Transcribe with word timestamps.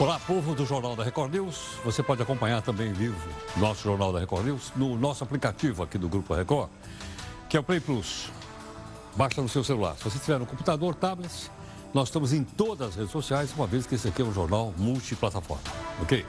Olá, 0.00 0.18
povo 0.26 0.56
do 0.56 0.66
Jornal 0.66 0.96
da 0.96 1.04
Record 1.04 1.32
News. 1.32 1.78
Você 1.84 2.02
pode 2.02 2.20
acompanhar 2.20 2.60
também 2.60 2.92
vivo 2.92 3.16
nosso 3.56 3.84
Jornal 3.84 4.12
da 4.12 4.18
Record 4.18 4.44
News 4.44 4.72
no 4.74 4.96
nosso 4.96 5.22
aplicativo 5.22 5.84
aqui 5.84 5.96
do 5.96 6.08
Grupo 6.08 6.34
Record, 6.34 6.68
que 7.48 7.56
é 7.56 7.60
o 7.60 7.62
Play 7.62 7.78
Plus. 7.78 8.28
Baixa 9.14 9.40
no 9.40 9.48
seu 9.48 9.62
celular. 9.62 9.96
Se 9.96 10.02
você 10.02 10.18
tiver 10.18 10.40
no 10.40 10.46
computador, 10.46 10.96
tablet, 10.96 11.48
nós 11.94 12.08
estamos 12.08 12.32
em 12.32 12.42
todas 12.42 12.88
as 12.88 12.96
redes 12.96 13.12
sociais, 13.12 13.54
uma 13.56 13.68
vez 13.68 13.86
que 13.86 13.94
esse 13.94 14.08
aqui 14.08 14.20
é 14.20 14.24
um 14.24 14.32
jornal 14.32 14.74
multiplataforma, 14.76 15.62
ok? 16.02 16.26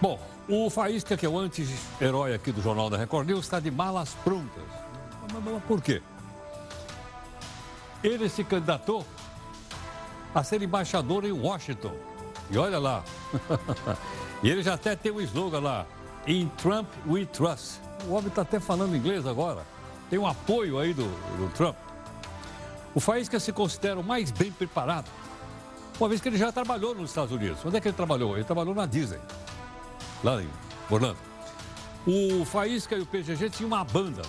Bom, 0.00 0.20
o 0.48 0.70
Faísca, 0.70 1.16
que 1.16 1.26
é 1.26 1.28
o 1.28 1.36
anti-herói 1.36 2.34
aqui 2.34 2.52
do 2.52 2.62
Jornal 2.62 2.88
da 2.88 2.96
Record 2.96 3.26
News, 3.26 3.46
está 3.46 3.58
de 3.58 3.72
malas 3.72 4.14
prontas. 4.22 4.62
Por 5.66 5.82
quê? 5.82 6.00
Ele 8.04 8.28
se 8.28 8.44
candidatou 8.44 9.04
a 10.32 10.44
ser 10.44 10.62
embaixador 10.62 11.24
em 11.24 11.32
Washington. 11.32 12.09
E 12.50 12.58
olha 12.58 12.78
lá. 12.78 13.04
e 14.42 14.50
ele 14.50 14.62
já 14.62 14.74
até 14.74 14.96
tem 14.96 15.12
um 15.12 15.20
slogan 15.20 15.60
lá. 15.60 15.86
In 16.26 16.48
Trump 16.58 16.88
we 17.06 17.24
trust. 17.26 17.80
O 18.06 18.12
homem 18.12 18.28
está 18.28 18.42
até 18.42 18.58
falando 18.58 18.96
inglês 18.96 19.26
agora. 19.26 19.64
Tem 20.08 20.18
um 20.18 20.26
apoio 20.26 20.78
aí 20.78 20.92
do, 20.92 21.04
do 21.04 21.50
Trump. 21.54 21.76
O 22.94 23.00
Faísca 23.00 23.38
se 23.38 23.52
considera 23.52 24.00
o 24.00 24.02
mais 24.04 24.30
bem 24.32 24.50
preparado, 24.50 25.08
uma 25.98 26.08
vez 26.08 26.20
que 26.20 26.28
ele 26.28 26.36
já 26.36 26.50
trabalhou 26.50 26.94
nos 26.94 27.10
Estados 27.10 27.30
Unidos. 27.30 27.64
Onde 27.64 27.76
é 27.76 27.80
que 27.80 27.86
ele 27.86 27.96
trabalhou? 27.96 28.34
Ele 28.34 28.44
trabalhou 28.44 28.74
na 28.74 28.84
Disney, 28.84 29.20
lá 30.24 30.42
em 30.42 30.48
Orlando. 30.90 31.18
O 32.06 32.44
Faísca 32.44 32.96
e 32.96 33.00
o 33.00 33.06
PGG 33.06 33.50
tinham 33.50 33.68
uma 33.68 33.84
banda, 33.84 34.22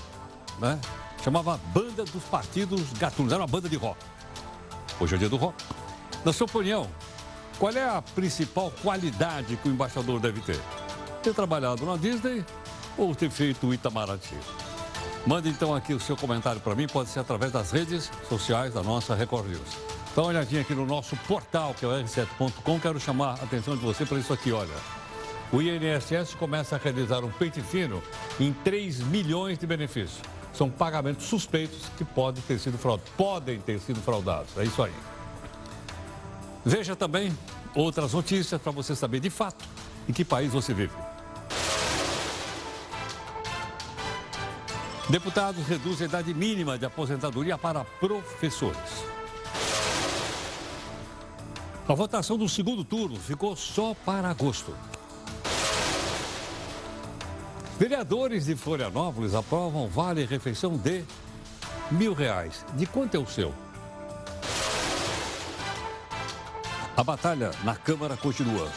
né? 0.59 0.79
Chamava 1.23 1.59
Banda 1.73 2.03
dos 2.03 2.23
Partidos 2.25 2.93
Gatunos. 2.93 3.31
Era 3.31 3.41
uma 3.41 3.47
banda 3.47 3.69
de 3.69 3.77
rock. 3.77 3.97
Hoje 4.99 5.15
é 5.15 5.17
dia 5.17 5.29
do 5.29 5.37
rock. 5.37 5.63
Na 6.25 6.33
sua 6.33 6.45
opinião, 6.45 6.87
qual 7.61 7.71
é 7.73 7.87
a 7.87 8.01
principal 8.01 8.73
qualidade 8.81 9.55
que 9.55 9.69
o 9.69 9.71
embaixador 9.71 10.19
deve 10.19 10.41
ter? 10.41 10.59
Ter 11.21 11.31
trabalhado 11.31 11.85
na 11.85 11.95
Disney 11.95 12.43
ou 12.97 13.13
ter 13.13 13.29
feito 13.29 13.67
o 13.67 13.71
Itamaraty? 13.71 14.35
Mande 15.27 15.49
então 15.49 15.75
aqui 15.75 15.93
o 15.93 15.99
seu 15.99 16.17
comentário 16.17 16.59
para 16.59 16.73
mim, 16.73 16.87
pode 16.87 17.09
ser 17.09 17.19
através 17.19 17.51
das 17.51 17.69
redes 17.69 18.09
sociais 18.27 18.73
da 18.73 18.81
nossa 18.81 19.13
Record 19.13 19.45
News. 19.45 19.77
Dá 20.15 20.23
uma 20.23 20.29
olhadinha 20.29 20.61
aqui 20.61 20.73
no 20.73 20.87
nosso 20.87 21.15
portal, 21.27 21.75
que 21.75 21.85
é 21.85 21.87
o 21.87 21.91
r7.com. 21.91 22.79
Quero 22.79 22.99
chamar 22.99 23.39
a 23.39 23.43
atenção 23.43 23.77
de 23.77 23.83
você 23.83 24.07
para 24.07 24.17
isso 24.17 24.33
aqui, 24.33 24.51
olha. 24.51 24.73
O 25.53 25.61
INSS 25.61 26.33
começa 26.33 26.77
a 26.77 26.79
realizar 26.79 27.23
um 27.23 27.29
peito 27.29 27.61
fino 27.61 28.01
em 28.39 28.51
3 28.51 29.01
milhões 29.01 29.59
de 29.59 29.67
benefícios. 29.67 30.19
São 30.51 30.67
pagamentos 30.67 31.27
suspeitos 31.27 31.91
que 31.95 32.03
podem 32.03 32.41
ter 32.41 32.57
sido 32.57 32.79
fraudados. 32.79 33.13
Podem 33.15 33.59
ter 33.59 33.79
sido 33.79 34.01
fraudados. 34.01 34.57
É 34.57 34.63
isso 34.63 34.81
aí. 34.81 35.10
Veja 36.65 36.95
também 36.95 37.35
outras 37.75 38.13
notícias 38.13 38.61
para 38.61 38.71
você 38.71 38.95
saber 38.95 39.19
de 39.19 39.29
fato 39.29 39.65
em 40.07 40.13
que 40.13 40.23
país 40.23 40.51
você 40.51 40.73
vive. 40.73 40.93
Deputados 45.09 45.67
reduzem 45.67 46.05
a 46.05 46.09
idade 46.09 46.33
mínima 46.33 46.77
de 46.77 46.85
aposentadoria 46.85 47.57
para 47.57 47.83
professores. 47.83 49.03
A 51.87 51.93
votação 51.93 52.37
do 52.37 52.47
segundo 52.47 52.85
turno 52.85 53.17
ficou 53.17 53.55
só 53.55 53.93
para 54.05 54.29
agosto. 54.29 54.73
Vereadores 57.77 58.45
de 58.45 58.55
Florianópolis 58.55 59.33
aprovam 59.33 59.89
vale 59.89 60.23
refeição 60.23 60.77
de 60.77 61.03
mil 61.89 62.13
reais. 62.13 62.63
De 62.75 62.85
quanto 62.85 63.15
é 63.15 63.19
o 63.19 63.25
seu? 63.25 63.53
A 67.01 67.03
batalha 67.03 67.49
na 67.63 67.75
Câmara 67.75 68.15
continua. 68.15 68.69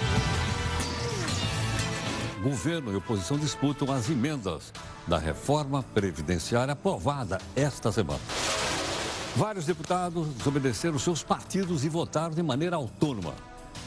Governo 2.43 2.91
e 2.91 2.97
oposição 2.97 3.37
disputam 3.37 3.93
as 3.93 4.09
emendas 4.09 4.73
da 5.07 5.19
reforma 5.19 5.83
previdenciária 5.83 6.73
aprovada 6.73 7.39
esta 7.55 7.93
semana. 7.93 8.21
Vários 9.37 9.67
deputados 9.67 10.27
desobedeceram 10.29 10.99
seus 10.99 11.23
partidos 11.23 11.85
e 11.85 11.91
votaram 11.91 12.35
de 12.35 12.43
maneira 12.43 12.77
autônoma. 12.77 13.35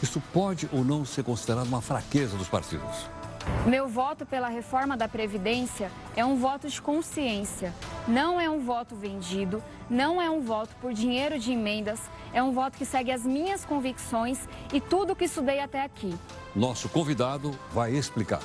Isso 0.03 0.21
pode 0.31 0.69
ou 0.71 0.85
não 0.85 1.03
ser 1.03 1.23
considerado 1.23 1.65
uma 1.65 1.81
fraqueza 1.81 2.37
dos 2.37 2.47
partidos? 2.47 3.16
Meu 3.65 3.87
voto 3.87 4.25
pela 4.25 4.47
reforma 4.47 4.95
da 4.95 5.07
Previdência 5.07 5.91
é 6.15 6.23
um 6.23 6.37
voto 6.37 6.69
de 6.69 6.81
consciência. 6.81 7.73
Não 8.07 8.39
é 8.39 8.49
um 8.49 8.61
voto 8.61 8.95
vendido, 8.95 9.61
não 9.89 10.21
é 10.21 10.29
um 10.29 10.41
voto 10.41 10.73
por 10.81 10.93
dinheiro 10.93 11.37
de 11.37 11.51
emendas, 11.51 11.99
é 12.33 12.41
um 12.41 12.53
voto 12.53 12.77
que 12.77 12.85
segue 12.85 13.11
as 13.11 13.23
minhas 13.23 13.65
convicções 13.65 14.39
e 14.71 14.79
tudo 14.79 15.15
que 15.15 15.25
estudei 15.25 15.59
até 15.59 15.83
aqui. 15.83 16.17
Nosso 16.55 16.87
convidado 16.87 17.51
vai 17.73 17.91
explicar. 17.91 18.41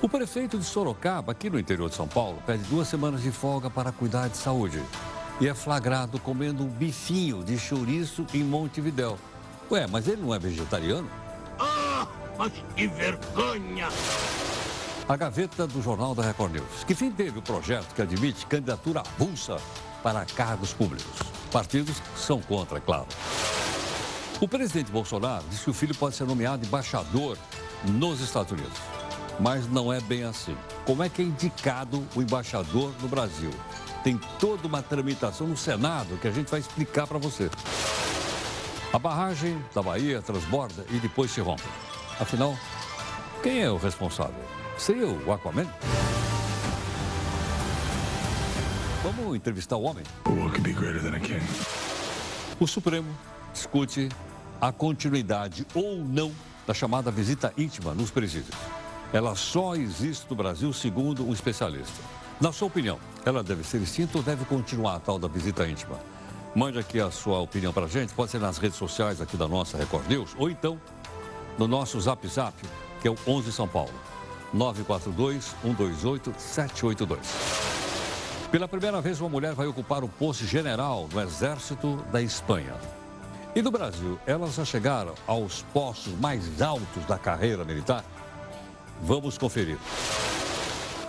O 0.00 0.08
prefeito 0.08 0.58
de 0.58 0.64
Sorocaba, 0.64 1.32
aqui 1.32 1.48
no 1.48 1.58
interior 1.58 1.88
de 1.88 1.94
São 1.94 2.08
Paulo, 2.08 2.38
pede 2.46 2.62
duas 2.64 2.88
semanas 2.88 3.22
de 3.22 3.30
folga 3.30 3.70
para 3.70 3.92
cuidar 3.92 4.28
de 4.28 4.36
saúde. 4.36 4.82
E 5.40 5.48
é 5.48 5.54
flagrado 5.54 6.18
comendo 6.18 6.62
um 6.62 6.68
bifinho 6.68 7.42
de 7.42 7.58
chouriço 7.58 8.26
em 8.32 8.42
Montevidéu. 8.44 9.18
Ué, 9.70 9.86
mas 9.86 10.06
ele 10.06 10.22
não 10.22 10.34
é 10.34 10.38
vegetariano? 10.38 11.23
Mas 12.38 12.52
que 12.76 12.86
vergonha! 12.86 13.88
A 15.06 15.16
gaveta 15.16 15.66
do 15.66 15.82
Jornal 15.82 16.14
da 16.14 16.22
Record 16.22 16.52
News, 16.52 16.84
que 16.86 16.94
fim 16.94 17.10
teve 17.10 17.38
o 17.38 17.42
projeto 17.42 17.94
que 17.94 18.02
admite 18.02 18.46
candidatura 18.46 19.00
avulsa 19.00 19.58
para 20.02 20.24
cargos 20.24 20.72
públicos. 20.72 21.20
Partidos 21.52 22.02
são 22.16 22.40
contra, 22.40 22.78
é 22.78 22.80
claro. 22.80 23.06
O 24.40 24.48
presidente 24.48 24.90
Bolsonaro 24.90 25.44
disse 25.48 25.64
que 25.64 25.70
o 25.70 25.74
filho 25.74 25.94
pode 25.94 26.16
ser 26.16 26.24
nomeado 26.24 26.66
embaixador 26.66 27.38
nos 27.84 28.20
Estados 28.20 28.52
Unidos. 28.52 28.78
Mas 29.38 29.70
não 29.70 29.92
é 29.92 30.00
bem 30.00 30.24
assim. 30.24 30.56
Como 30.84 31.02
é 31.02 31.08
que 31.08 31.22
é 31.22 31.24
indicado 31.24 32.04
o 32.14 32.22
embaixador 32.22 32.92
no 33.00 33.08
Brasil? 33.08 33.50
Tem 34.02 34.18
toda 34.38 34.66
uma 34.66 34.82
tramitação 34.82 35.46
no 35.46 35.56
Senado 35.56 36.18
que 36.18 36.28
a 36.28 36.30
gente 36.30 36.50
vai 36.50 36.60
explicar 36.60 37.06
para 37.06 37.18
você. 37.18 37.50
A 38.92 38.98
barragem 38.98 39.62
da 39.74 39.82
Bahia 39.82 40.22
transborda 40.22 40.84
e 40.90 40.98
depois 40.98 41.30
se 41.30 41.40
rompe. 41.40 41.64
Afinal, 42.20 42.56
quem 43.42 43.60
é 43.60 43.70
o 43.70 43.76
responsável? 43.76 44.40
Seria 44.78 45.06
o 45.06 45.32
Aquaman? 45.32 45.66
Vamos 49.02 49.36
entrevistar 49.36 49.76
o 49.76 49.82
homem? 49.82 50.04
O 52.60 52.66
Supremo 52.68 53.08
discute 53.52 54.08
a 54.60 54.70
continuidade 54.70 55.66
ou 55.74 55.96
não 55.96 56.32
da 56.66 56.72
chamada 56.72 57.10
visita 57.10 57.52
íntima 57.58 57.94
nos 57.94 58.10
presídios. 58.10 58.56
Ela 59.12 59.34
só 59.34 59.74
existe 59.74 60.26
no 60.30 60.36
Brasil, 60.36 60.72
segundo 60.72 61.28
um 61.28 61.32
especialista. 61.32 62.00
Na 62.40 62.52
sua 62.52 62.68
opinião, 62.68 62.98
ela 63.26 63.42
deve 63.42 63.64
ser 63.64 63.82
extinta 63.82 64.18
ou 64.18 64.24
deve 64.24 64.44
continuar 64.44 64.96
a 64.96 65.00
tal 65.00 65.18
da 65.18 65.28
visita 65.28 65.66
íntima? 65.66 65.98
Mande 66.54 66.78
aqui 66.78 67.00
a 67.00 67.10
sua 67.10 67.40
opinião 67.40 67.72
para 67.72 67.86
a 67.86 67.88
gente, 67.88 68.14
pode 68.14 68.30
ser 68.30 68.38
nas 68.38 68.58
redes 68.58 68.78
sociais 68.78 69.20
aqui 69.20 69.36
da 69.36 69.48
nossa 69.48 69.76
Record 69.76 70.08
News, 70.08 70.30
ou 70.38 70.48
então 70.48 70.80
no 71.58 71.68
nosso 71.68 72.00
Zap 72.00 72.26
Zap, 72.26 72.54
que 73.00 73.08
é 73.08 73.10
o 73.10 73.16
11 73.26 73.52
São 73.52 73.68
Paulo, 73.68 73.92
942-128-782. 74.54 77.18
Pela 78.50 78.66
primeira 78.68 79.00
vez, 79.00 79.20
uma 79.20 79.28
mulher 79.28 79.54
vai 79.54 79.66
ocupar 79.66 80.04
o 80.04 80.08
posto 80.08 80.44
general 80.44 81.08
no 81.12 81.20
Exército 81.20 81.96
da 82.12 82.22
Espanha. 82.22 82.74
E 83.54 83.62
no 83.62 83.70
Brasil, 83.70 84.18
elas 84.26 84.54
já 84.54 84.64
chegaram 84.64 85.14
aos 85.26 85.62
postos 85.72 86.12
mais 86.18 86.60
altos 86.60 87.04
da 87.06 87.16
carreira 87.18 87.64
militar? 87.64 88.04
Vamos 89.02 89.38
conferir. 89.38 89.78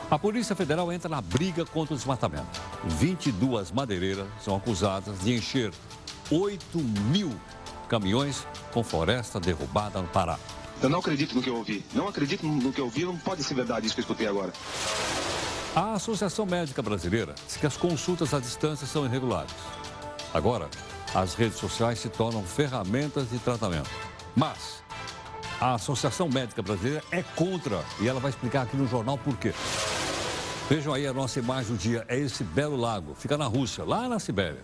A 0.10 0.18
Polícia 0.20 0.56
Federal 0.56 0.92
entra 0.92 1.10
na 1.10 1.22
briga 1.22 1.66
contra 1.66 1.96
o 1.96 1.98
desmatamento. 1.98 2.62
22 2.84 3.72
madeireiras 3.72 4.28
são 4.44 4.56
acusadas 4.56 5.20
de 5.22 5.34
encher 5.34 5.72
8 6.30 6.78
mil 7.10 7.32
caminhões 7.86 8.46
com 8.72 8.84
floresta 8.84 9.40
derrubada 9.40 10.02
no 10.02 10.08
Pará. 10.08 10.38
Eu 10.82 10.90
não 10.90 11.00
acredito 11.00 11.36
no 11.36 11.42
que 11.42 11.50
eu 11.50 11.56
ouvi. 11.56 11.86
Não 11.94 12.08
acredito 12.08 12.46
no 12.46 12.72
que 12.72 12.80
eu 12.80 12.86
ouvi. 12.86 13.06
Não 13.06 13.18
pode 13.18 13.44
ser 13.44 13.54
verdade 13.54 13.86
isso 13.86 13.96
que 13.96 14.02
eu 14.02 14.04
escutei 14.04 14.28
agora. 14.28 14.52
A 15.76 15.94
Associação 15.94 16.46
Médica 16.46 16.82
Brasileira 16.82 17.36
diz 17.48 17.58
que 17.58 17.66
as 17.66 17.76
consultas 17.78 18.34
à 18.34 18.40
distância 18.40 18.86
são 18.88 19.06
irregulares. 19.06 19.52
Agora, 20.34 20.70
as 21.14 21.34
redes 21.34 21.58
sociais 21.58 22.00
se 22.00 22.10
tornam 22.10 22.44
ferramentas 22.44 23.30
de 23.30 23.40
tratamento. 23.40 23.90
Mas 24.36 24.84
a 25.60 25.76
Associação 25.76 26.28
Médica 26.28 26.62
Brasileira 26.62 27.04
é 27.12 27.24
contra 27.24 27.84
e 28.00 28.08
ela 28.08 28.20
vai 28.20 28.32
explicar 28.32 28.64
aqui 28.64 28.76
no 28.76 28.88
jornal 28.88 29.18
por 29.18 29.38
quê. 29.38 29.54
Vejam 30.70 30.94
aí 30.94 31.06
a 31.06 31.14
nossa 31.14 31.40
imagem 31.40 31.74
do 31.74 31.78
dia. 31.78 32.06
É 32.08 32.18
esse 32.18 32.44
belo 32.44 32.76
lago. 32.76 33.16
Fica 33.16 33.38
na 33.38 33.46
Rússia, 33.46 33.84
lá 33.84 34.10
na 34.10 34.20
Sibéria. 34.20 34.62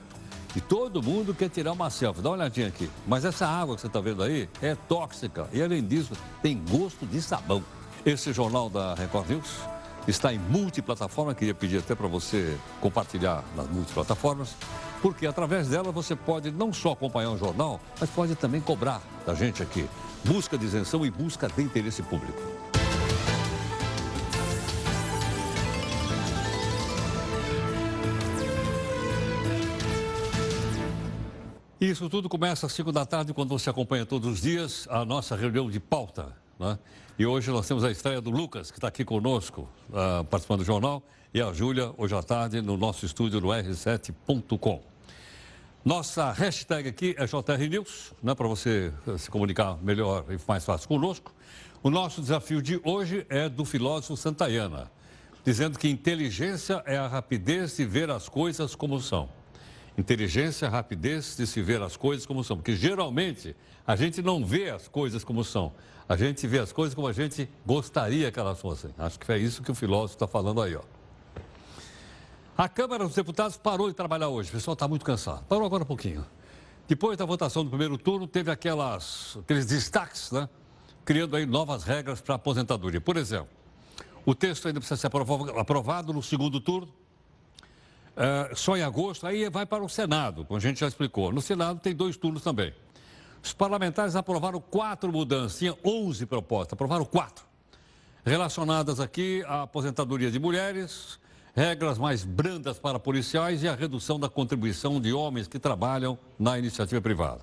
E 0.56 0.62
todo 0.62 1.01
mundo 1.01 1.33
quer 1.33 1.50
tirar 1.50 1.71
uma 1.71 1.89
selfie. 1.89 2.21
Dá 2.21 2.30
uma 2.30 2.36
olhadinha 2.38 2.68
aqui. 2.68 2.89
Mas 3.07 3.25
essa 3.25 3.48
água 3.48 3.75
que 3.75 3.81
você 3.81 3.88
está 3.88 4.00
vendo 4.01 4.21
aí 4.21 4.50
é 4.62 4.75
tóxica. 4.75 5.48
E 5.53 5.62
além 5.62 5.83
disso, 5.83 6.13
tem 6.42 6.62
gosto 6.69 7.06
de 7.06 7.21
sabão. 7.21 7.63
Esse 8.06 8.33
jornal 8.33 8.69
da 8.69 8.94
Record 8.95 9.30
News 9.30 9.59
está 10.07 10.33
em 10.33 10.39
multiplataforma. 10.39 11.33
Queria 11.33 11.53
pedir 11.53 11.77
até 11.77 11.95
para 11.95 12.07
você 12.07 12.57
compartilhar 12.81 13.44
nas 13.56 13.68
multiplataformas. 13.68 14.56
Porque 15.01 15.25
através 15.25 15.69
dela 15.69 15.92
você 15.92 16.15
pode 16.15 16.51
não 16.51 16.74
só 16.74 16.92
acompanhar 16.92 17.31
o 17.31 17.38
jornal, 17.38 17.80
mas 18.00 18.09
pode 18.09 18.36
também 18.36 18.62
cobrar 18.62 19.01
da 19.25 19.33
gente 19.33 19.63
aqui 19.63 19.88
busca 20.24 20.57
de 20.57 20.65
isenção 20.65 21.06
e 21.06 21.12
busca 21.12 21.48
de 21.48 21.62
interesse 21.63 22.03
público. 22.03 22.70
Isso 31.91 32.07
tudo 32.07 32.29
começa 32.29 32.67
às 32.67 32.71
5 32.71 32.89
da 32.89 33.05
tarde, 33.05 33.33
quando 33.33 33.49
você 33.49 33.69
acompanha 33.69 34.05
todos 34.05 34.31
os 34.31 34.41
dias 34.41 34.88
a 34.89 35.03
nossa 35.03 35.35
reunião 35.35 35.69
de 35.69 35.77
pauta. 35.77 36.33
Né? 36.57 36.79
E 37.19 37.25
hoje 37.25 37.51
nós 37.51 37.67
temos 37.67 37.83
a 37.83 37.91
estreia 37.91 38.21
do 38.21 38.29
Lucas, 38.29 38.71
que 38.71 38.77
está 38.77 38.88
aqui 38.88 39.03
conosco, 39.03 39.67
uh, 39.89 40.23
participando 40.23 40.59
do 40.59 40.65
jornal, 40.65 41.03
e 41.33 41.41
a 41.41 41.51
Júlia, 41.51 41.93
hoje 41.97 42.15
à 42.15 42.23
tarde, 42.23 42.61
no 42.61 42.77
nosso 42.77 43.05
estúdio 43.05 43.41
no 43.41 43.49
r7.com. 43.49 44.81
Nossa 45.83 46.31
hashtag 46.31 46.88
aqui 46.88 47.13
é 47.17 47.25
JR 47.25 47.69
News, 47.69 48.13
né, 48.23 48.33
para 48.33 48.47
você 48.47 48.93
se 49.17 49.29
comunicar 49.29 49.77
melhor 49.83 50.23
e 50.29 50.39
mais 50.47 50.63
fácil 50.63 50.88
conosco. 50.88 51.35
O 51.83 51.89
nosso 51.89 52.21
desafio 52.21 52.61
de 52.61 52.79
hoje 52.85 53.25
é 53.27 53.49
do 53.49 53.65
filósofo 53.65 54.15
Santayana, 54.15 54.89
dizendo 55.43 55.77
que 55.77 55.89
inteligência 55.89 56.81
é 56.85 56.97
a 56.97 57.09
rapidez 57.09 57.75
de 57.75 57.83
ver 57.83 58.09
as 58.09 58.29
coisas 58.29 58.75
como 58.75 59.01
são. 59.01 59.40
Inteligência, 59.97 60.69
rapidez 60.69 61.35
de 61.35 61.45
se 61.45 61.61
ver 61.61 61.81
as 61.81 61.97
coisas 61.97 62.25
como 62.25 62.43
são. 62.43 62.57
Porque 62.57 62.75
geralmente 62.75 63.55
a 63.85 63.95
gente 63.95 64.21
não 64.21 64.45
vê 64.45 64.69
as 64.69 64.88
coisas 64.88 65.23
como 65.23 65.43
são. 65.43 65.73
A 66.07 66.15
gente 66.15 66.45
vê 66.47 66.59
as 66.59 66.71
coisas 66.71 66.95
como 66.95 67.07
a 67.07 67.13
gente 67.13 67.49
gostaria 67.65 68.31
que 68.31 68.39
elas 68.39 68.59
fossem. 68.59 68.91
Acho 68.97 69.19
que 69.19 69.31
é 69.31 69.38
isso 69.38 69.61
que 69.61 69.71
o 69.71 69.75
filósofo 69.75 70.15
está 70.15 70.27
falando 70.27 70.61
aí, 70.61 70.75
ó. 70.75 70.81
A 72.57 72.69
Câmara 72.69 73.03
dos 73.05 73.15
Deputados 73.15 73.57
parou 73.57 73.89
de 73.89 73.95
trabalhar 73.95 74.29
hoje. 74.29 74.49
O 74.49 74.53
pessoal 74.53 74.73
está 74.73 74.88
muito 74.88 75.03
cansado. 75.03 75.43
Parou 75.45 75.65
agora 75.65 75.83
um 75.83 75.85
pouquinho. 75.85 76.25
Depois 76.88 77.17
da 77.17 77.25
votação 77.25 77.63
do 77.63 77.69
primeiro 77.69 77.97
turno, 77.97 78.27
teve 78.27 78.51
aquelas, 78.51 79.38
aqueles 79.41 79.65
destaques, 79.65 80.31
né? 80.31 80.49
Criando 81.03 81.35
aí 81.35 81.45
novas 81.45 81.83
regras 81.83 82.21
para 82.21 82.35
a 82.35 82.38
aposentadoria. 82.38 83.01
Por 83.01 83.17
exemplo, 83.17 83.49
o 84.25 84.35
texto 84.35 84.67
ainda 84.67 84.79
precisa 84.79 84.99
ser 84.99 85.09
aprovado 85.57 86.13
no 86.13 86.21
segundo 86.21 86.59
turno 86.59 86.93
uh, 88.16 88.56
só 88.56 88.78
em 88.78 88.81
agosto, 88.81 89.28
aí 89.28 89.50
vai 89.50 89.66
para 89.66 89.84
o 89.84 89.90
Senado, 89.90 90.46
como 90.46 90.58
a 90.58 90.62
gente 90.62 90.80
já 90.80 90.88
explicou. 90.88 91.31
No 91.31 91.42
Senado 91.42 91.80
tem 91.80 91.96
dois 91.96 92.18
turnos 92.18 92.44
também. 92.44 92.74
Os 93.44 93.54
parlamentares 93.54 94.16
aprovaram 94.16 94.62
quatro 94.62 95.12
mudanças, 95.12 95.58
tinha 95.58 95.75
11 95.84 96.25
propostas, 96.25 96.74
aprovaram 96.74 97.06
quatro. 97.06 97.46
Relacionadas 98.24 99.00
aqui 99.00 99.44
à 99.48 99.63
aposentadoria 99.63 100.30
de 100.30 100.40
mulheres, 100.40 101.19
regras 101.56 101.98
mais 101.98 102.24
brandas 102.24 102.78
para 102.78 103.00
policiais 103.00 103.63
e 103.63 103.68
a 103.68 103.75
redução 103.75 104.19
da 104.19 104.30
contribuição 104.30 105.02
de 105.02 105.12
homens 105.12 105.48
que 105.48 105.58
trabalham 105.58 106.19
na 106.38 106.60
iniciativa 106.60 107.02
privada. 107.02 107.42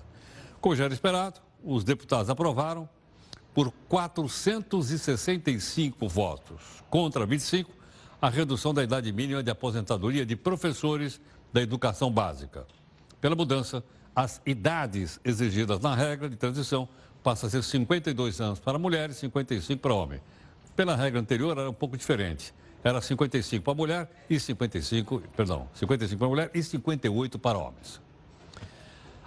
Como 0.61 0.73
já 0.75 0.85
era 0.85 0.93
esperado, 0.93 1.41
os 1.63 1.83
deputados 1.83 2.29
aprovaram 2.29 2.87
por 3.53 3.71
465 3.89 6.07
votos 6.07 6.61
contra 6.89 7.25
25 7.25 7.78
a 8.21 8.29
redução 8.29 8.73
da 8.73 8.83
idade 8.83 9.11
mínima 9.11 9.41
de 9.41 9.49
aposentadoria 9.49 10.25
de 10.25 10.35
professores 10.35 11.21
da 11.53 11.61
educação 11.61 12.11
básica. 12.11 12.67
Pela 13.21 13.35
mudança, 13.35 13.83
as 14.15 14.41
idades 14.45 15.19
exigidas 15.23 15.79
na 15.79 15.95
regra 15.95 16.29
de 16.29 16.35
transição 16.35 16.87
passam 17.23 17.47
a 17.47 17.51
ser 17.51 17.63
52 17.63 18.41
anos 18.41 18.59
para 18.59 18.77
mulheres 18.77 19.17
e 19.17 19.19
55 19.21 19.81
para 19.81 19.93
homem. 19.93 20.19
Pela 20.75 20.95
regra 20.95 21.19
anterior 21.19 21.57
era 21.57 21.69
um 21.69 21.73
pouco 21.73 21.97
diferente. 21.97 22.53
Era 22.83 23.01
55 23.01 23.63
para 23.63 23.73
mulher 23.73 24.09
e 24.29 24.39
55, 24.39 25.21
perdão, 25.35 25.67
55 25.73 26.17
para 26.17 26.29
mulher 26.29 26.51
e 26.53 26.63
58 26.63 27.37
para 27.37 27.57
homens. 27.57 28.01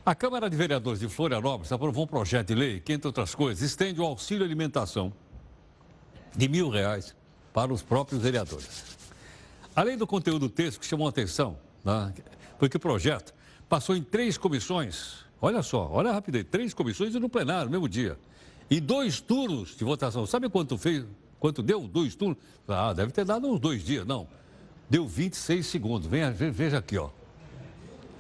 A 0.05 0.15
Câmara 0.15 0.49
de 0.51 0.57
Vereadores 0.57 1.01
de 1.01 1.09
Florianópolis 1.09 1.71
aprovou 1.71 2.05
um 2.05 2.07
projeto 2.07 2.49
de 2.49 2.55
lei 2.55 2.81
que, 2.81 2.93
entre 2.93 3.07
outras 3.07 3.35
coisas, 3.35 3.63
estende 3.63 4.01
o 4.01 4.05
auxílio 4.05 4.45
alimentação 4.45 5.13
de 6.35 6.49
mil 6.49 6.71
reais 6.71 7.15
para 7.53 7.73
os 7.73 7.83
próprios 7.83 8.23
vereadores. 8.23 8.97
Além 9.75 9.97
do 9.97 10.07
conteúdo 10.07 10.49
do 10.49 10.51
texto 10.51 10.81
que 10.81 10.87
chamou 10.87 11.07
a 11.07 11.11
atenção, 11.11 11.59
né, 11.85 12.13
porque 12.59 12.77
o 12.77 12.81
projeto 12.81 13.35
passou 13.69 13.97
em 13.97 14.03
três 14.03 14.37
comissões, 14.37 15.25
olha 15.41 15.63
só, 15.63 15.89
olha 15.91 16.13
rapidez, 16.13 16.45
três 16.51 16.75
comissões 16.75 17.15
e 17.15 17.19
no 17.19 17.29
plenário, 17.29 17.67
no 17.67 17.71
mesmo 17.71 17.89
dia. 17.89 18.19
E 18.71 18.81
dois 18.81 19.21
turnos 19.21 19.77
de 19.77 19.85
votação. 19.85 20.25
Sabe 20.27 20.49
quanto 20.49 20.79
fez? 20.79 21.05
Quanto 21.39 21.63
deu? 21.63 21.87
Dois 21.87 22.15
turnos? 22.15 22.39
Ah, 22.67 22.93
deve 22.93 23.13
ter 23.13 23.25
dado 23.25 23.47
uns 23.47 23.61
dois 23.61 23.85
dias, 23.85 24.07
não. 24.07 24.29
Deu 24.89 25.07
26 25.07 25.67
segundos. 25.67 26.07
Venha, 26.07 26.31
veja 26.31 26.79
aqui, 26.79 26.97
ó. 26.97 27.11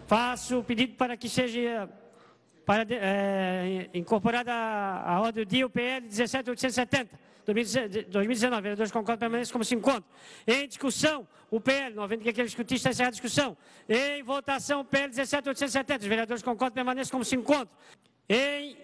Faço 0.06 0.58
o 0.58 0.64
pedido 0.64 0.94
para 0.94 1.16
que 1.16 1.28
seja 1.28 1.88
para, 2.66 2.86
é, 2.90 3.88
incorporada 3.94 4.52
a 4.52 5.20
ordem 5.20 5.44
do 5.44 5.48
dia 5.48 5.66
o 5.66 5.70
PL 5.70 6.06
17870 6.10 7.31
2019, 7.44 8.62
vereadores 8.62 8.92
concordam 8.92 9.18
permanece 9.18 9.52
como 9.52 9.64
se 9.64 9.74
encontra. 9.74 10.04
Em 10.46 10.68
discussão, 10.68 11.26
o 11.50 11.60
PL, 11.60 11.94
não 11.94 12.02
havendo 12.02 12.22
que 12.22 12.30
aquele 12.30 12.46
discutir, 12.46 12.76
está 12.76 12.90
encerrada 12.90 13.08
a 13.08 13.12
discussão. 13.12 13.56
Em 13.88 14.22
votação, 14.22 14.80
o 14.80 14.84
PL 14.84 15.12
17870, 15.12 16.02
os 16.02 16.06
vereadores 16.06 16.42
concordam 16.42 16.74
permanece 16.74 17.10
como 17.10 17.24
se 17.24 17.34
encontra. 17.36 17.68
Em 18.28 18.76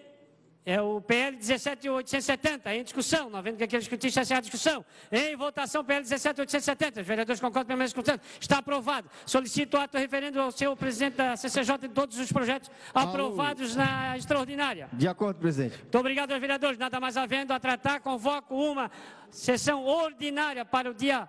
é 0.65 0.81
o 0.81 1.01
PL 1.01 1.37
17870, 1.37 2.75
em 2.75 2.83
discussão, 2.83 3.29
não 3.29 3.39
havendo 3.39 3.57
que 3.57 3.63
aquele 3.63 3.79
discutir, 3.79 4.07
está 4.07 4.21
encerrada 4.21 4.45
a 4.47 4.49
discussão. 4.49 4.85
Em 5.11 5.35
votação, 5.35 5.83
PL 5.83 6.05
17870, 6.05 7.01
os 7.01 7.07
vereadores 7.07 7.39
concordam 7.39 7.67
permanece 7.67 7.93
como 7.93 8.05
se 8.05 8.19
Está 8.39 8.57
aprovado. 8.59 9.09
Solicito 9.25 9.75
o 9.75 9.79
ato 9.79 9.97
referendo 9.97 10.39
ao 10.39 10.51
senhor 10.51 10.75
presidente 10.75 11.15
da 11.15 11.35
CCJ 11.35 11.77
de 11.79 11.89
todos 11.89 12.17
os 12.19 12.31
projetos 12.31 12.69
aprovados 12.93 13.75
na 13.75 14.17
extraordinária. 14.17 14.89
De 14.93 15.07
acordo, 15.07 15.39
presidente. 15.39 15.77
Muito 15.77 15.97
obrigado 15.97 16.31
aos 16.31 16.39
vereadores. 16.39 16.77
Nada 16.77 16.99
mais 16.99 17.17
havendo 17.17 17.53
a 17.53 17.59
tratar, 17.59 18.01
convoco 18.01 18.55
uma 18.55 18.91
sessão 19.31 19.85
ordinária 19.85 20.65
para 20.65 20.91
o 20.91 20.93
dia 20.93 21.27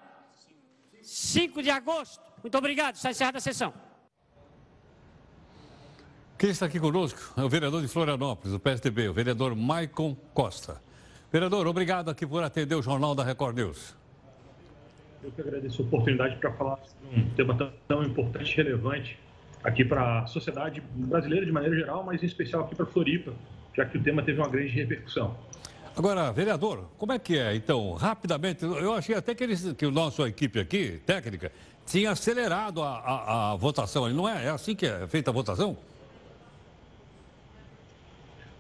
5 1.03 1.63
de 1.63 1.71
agosto. 1.71 2.21
Muito 2.43 2.59
obrigado. 2.59 2.97
Está 2.97 3.11
encerrada 3.11 3.39
a 3.39 3.41
sessão. 3.41 3.73
Quem 6.41 6.49
está 6.49 6.65
aqui 6.65 6.81
conosco 6.81 7.21
é 7.37 7.45
o 7.45 7.51
vereador 7.51 7.83
de 7.83 7.89
Florianópolis, 7.89 8.55
do 8.55 8.59
PSDB, 8.59 9.11
o 9.11 9.13
vereador 9.13 9.55
Maicon 9.55 10.17
Costa. 10.33 10.81
Vereador, 11.31 11.67
obrigado 11.67 12.09
aqui 12.09 12.27
por 12.27 12.43
atender 12.43 12.75
o 12.75 12.81
Jornal 12.81 13.15
da 13.15 13.23
Record 13.23 13.57
News. 13.57 13.95
Eu 15.23 15.31
que 15.33 15.43
agradeço 15.43 15.83
a 15.83 15.85
oportunidade 15.85 16.37
para 16.37 16.51
falar 16.55 16.79
sobre 16.79 17.21
um 17.21 17.29
tema 17.35 17.55
tão, 17.55 17.71
tão 17.87 18.03
importante 18.03 18.51
e 18.51 18.57
relevante 18.57 19.19
aqui 19.63 19.85
para 19.85 20.21
a 20.23 20.27
sociedade 20.29 20.83
brasileira 20.95 21.45
de 21.45 21.53
maneira 21.53 21.77
geral, 21.77 22.03
mas 22.05 22.23
em 22.23 22.27
especial 22.27 22.63
aqui 22.63 22.75
para 22.75 22.87
Floripa, 22.87 23.35
já 23.77 23.85
que 23.85 23.99
o 23.99 24.03
tema 24.03 24.23
teve 24.23 24.41
uma 24.41 24.49
grande 24.49 24.73
repercussão. 24.73 25.37
Agora, 25.95 26.33
vereador, 26.33 26.89
como 26.97 27.13
é 27.13 27.19
que 27.19 27.37
é? 27.37 27.55
Então, 27.55 27.93
rapidamente, 27.93 28.65
eu 28.65 28.95
achei 28.95 29.15
até 29.15 29.35
que, 29.35 29.45
eles, 29.45 29.75
que 29.75 29.85
a 29.85 29.91
nossa 29.91 30.27
equipe 30.27 30.59
aqui, 30.59 31.03
técnica, 31.05 31.53
tinha 31.85 32.13
acelerado 32.13 32.83
a, 32.83 32.99
a, 32.99 33.53
a 33.53 33.57
votação. 33.57 34.09
Não 34.09 34.27
é? 34.27 34.47
É 34.47 34.49
assim 34.49 34.75
que 34.75 34.87
é 34.87 35.07
feita 35.07 35.31
a 35.31 35.35
votação? 35.35 35.77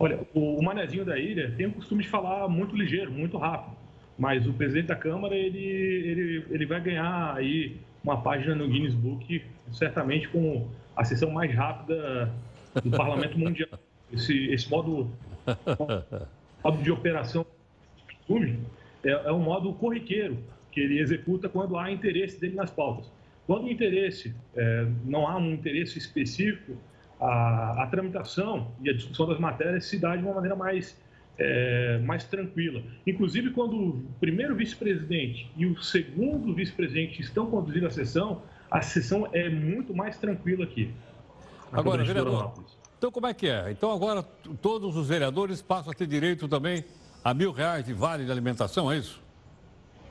Olha, 0.02 0.18
o, 0.32 0.62
Manezinho 0.62 1.04
da 1.04 1.18
ilha 1.18 1.52
tem 1.58 1.66
o 1.66 1.72
costume 1.72 2.02
de 2.02 2.08
falar 2.08 2.48
muito 2.48 2.74
ligeiro, 2.74 3.12
muito 3.12 3.36
rápido. 3.36 3.76
Mas 4.18 4.46
o 4.46 4.52
presidente 4.54 4.86
da 4.86 4.96
Câmara, 4.96 5.34
ele, 5.34 5.62
ele, 5.62 6.46
ele 6.48 6.66
vai 6.66 6.80
ganhar 6.80 7.34
aí 7.36 7.76
uma 8.02 8.22
página 8.22 8.54
no 8.54 8.66
Guinness 8.66 8.94
Book, 8.94 9.44
certamente 9.70 10.26
com 10.28 10.66
a 10.96 11.04
sessão 11.04 11.30
mais 11.30 11.54
rápida 11.54 12.32
do 12.82 12.90
Parlamento 12.90 13.38
Mundial. 13.38 13.78
Esse, 14.10 14.46
esse 14.46 14.70
modo, 14.70 15.10
modo 16.64 16.82
de 16.82 16.90
operação 16.90 17.44
é, 19.04 19.10
é 19.10 19.32
um 19.32 19.40
modo 19.40 19.70
corriqueiro 19.74 20.38
que 20.72 20.80
ele 20.80 20.98
executa 20.98 21.46
quando 21.46 21.76
há 21.76 21.92
interesse 21.92 22.40
dele 22.40 22.56
nas 22.56 22.70
pautas. 22.70 23.12
Quando 23.46 23.64
o 23.64 23.70
interesse, 23.70 24.34
é, 24.56 24.86
não 25.04 25.26
há 25.26 25.36
um 25.36 25.52
interesse 25.52 25.98
específico, 25.98 26.74
a, 27.20 27.82
a, 27.82 27.86
tramitação 27.86 28.72
e 28.82 28.88
a 28.88 28.92
discussão 28.92 29.26
das 29.26 29.38
matérias 29.38 29.84
se 29.86 29.98
dá 29.98 30.16
de 30.16 30.22
uma 30.22 30.34
maneira 30.34 30.56
mais, 30.56 30.96
é, 31.38 31.98
mais 31.98 32.24
tranquila. 32.24 32.82
Inclusive, 33.06 33.50
quando 33.50 33.76
o 33.76 34.02
primeiro 34.18 34.56
vice-presidente 34.56 35.50
e 35.56 35.66
o 35.66 35.80
segundo 35.82 36.54
vice-presidente 36.54 37.20
estão 37.20 37.46
conduzindo 37.46 37.86
a 37.86 37.90
sessão, 37.90 38.42
a 38.70 38.80
sessão 38.80 39.28
é 39.32 39.48
muito 39.48 39.94
mais 39.94 40.16
tranquila 40.16 40.64
aqui. 40.64 40.92
Agora, 41.72 42.02
vereador, 42.02 42.52
então 42.98 43.10
como 43.10 43.26
é 43.26 43.34
que 43.34 43.48
é? 43.48 43.70
Então 43.70 43.92
agora 43.92 44.22
todos 44.60 44.96
os 44.96 45.08
vereadores 45.08 45.62
passam 45.62 45.92
a 45.92 45.94
ter 45.94 46.06
direito 46.06 46.48
também 46.48 46.84
a 47.24 47.32
mil 47.32 47.52
reais 47.52 47.84
de 47.84 47.92
vale 47.92 48.24
de 48.24 48.32
alimentação, 48.32 48.90
é 48.90 48.98
isso? 48.98 49.20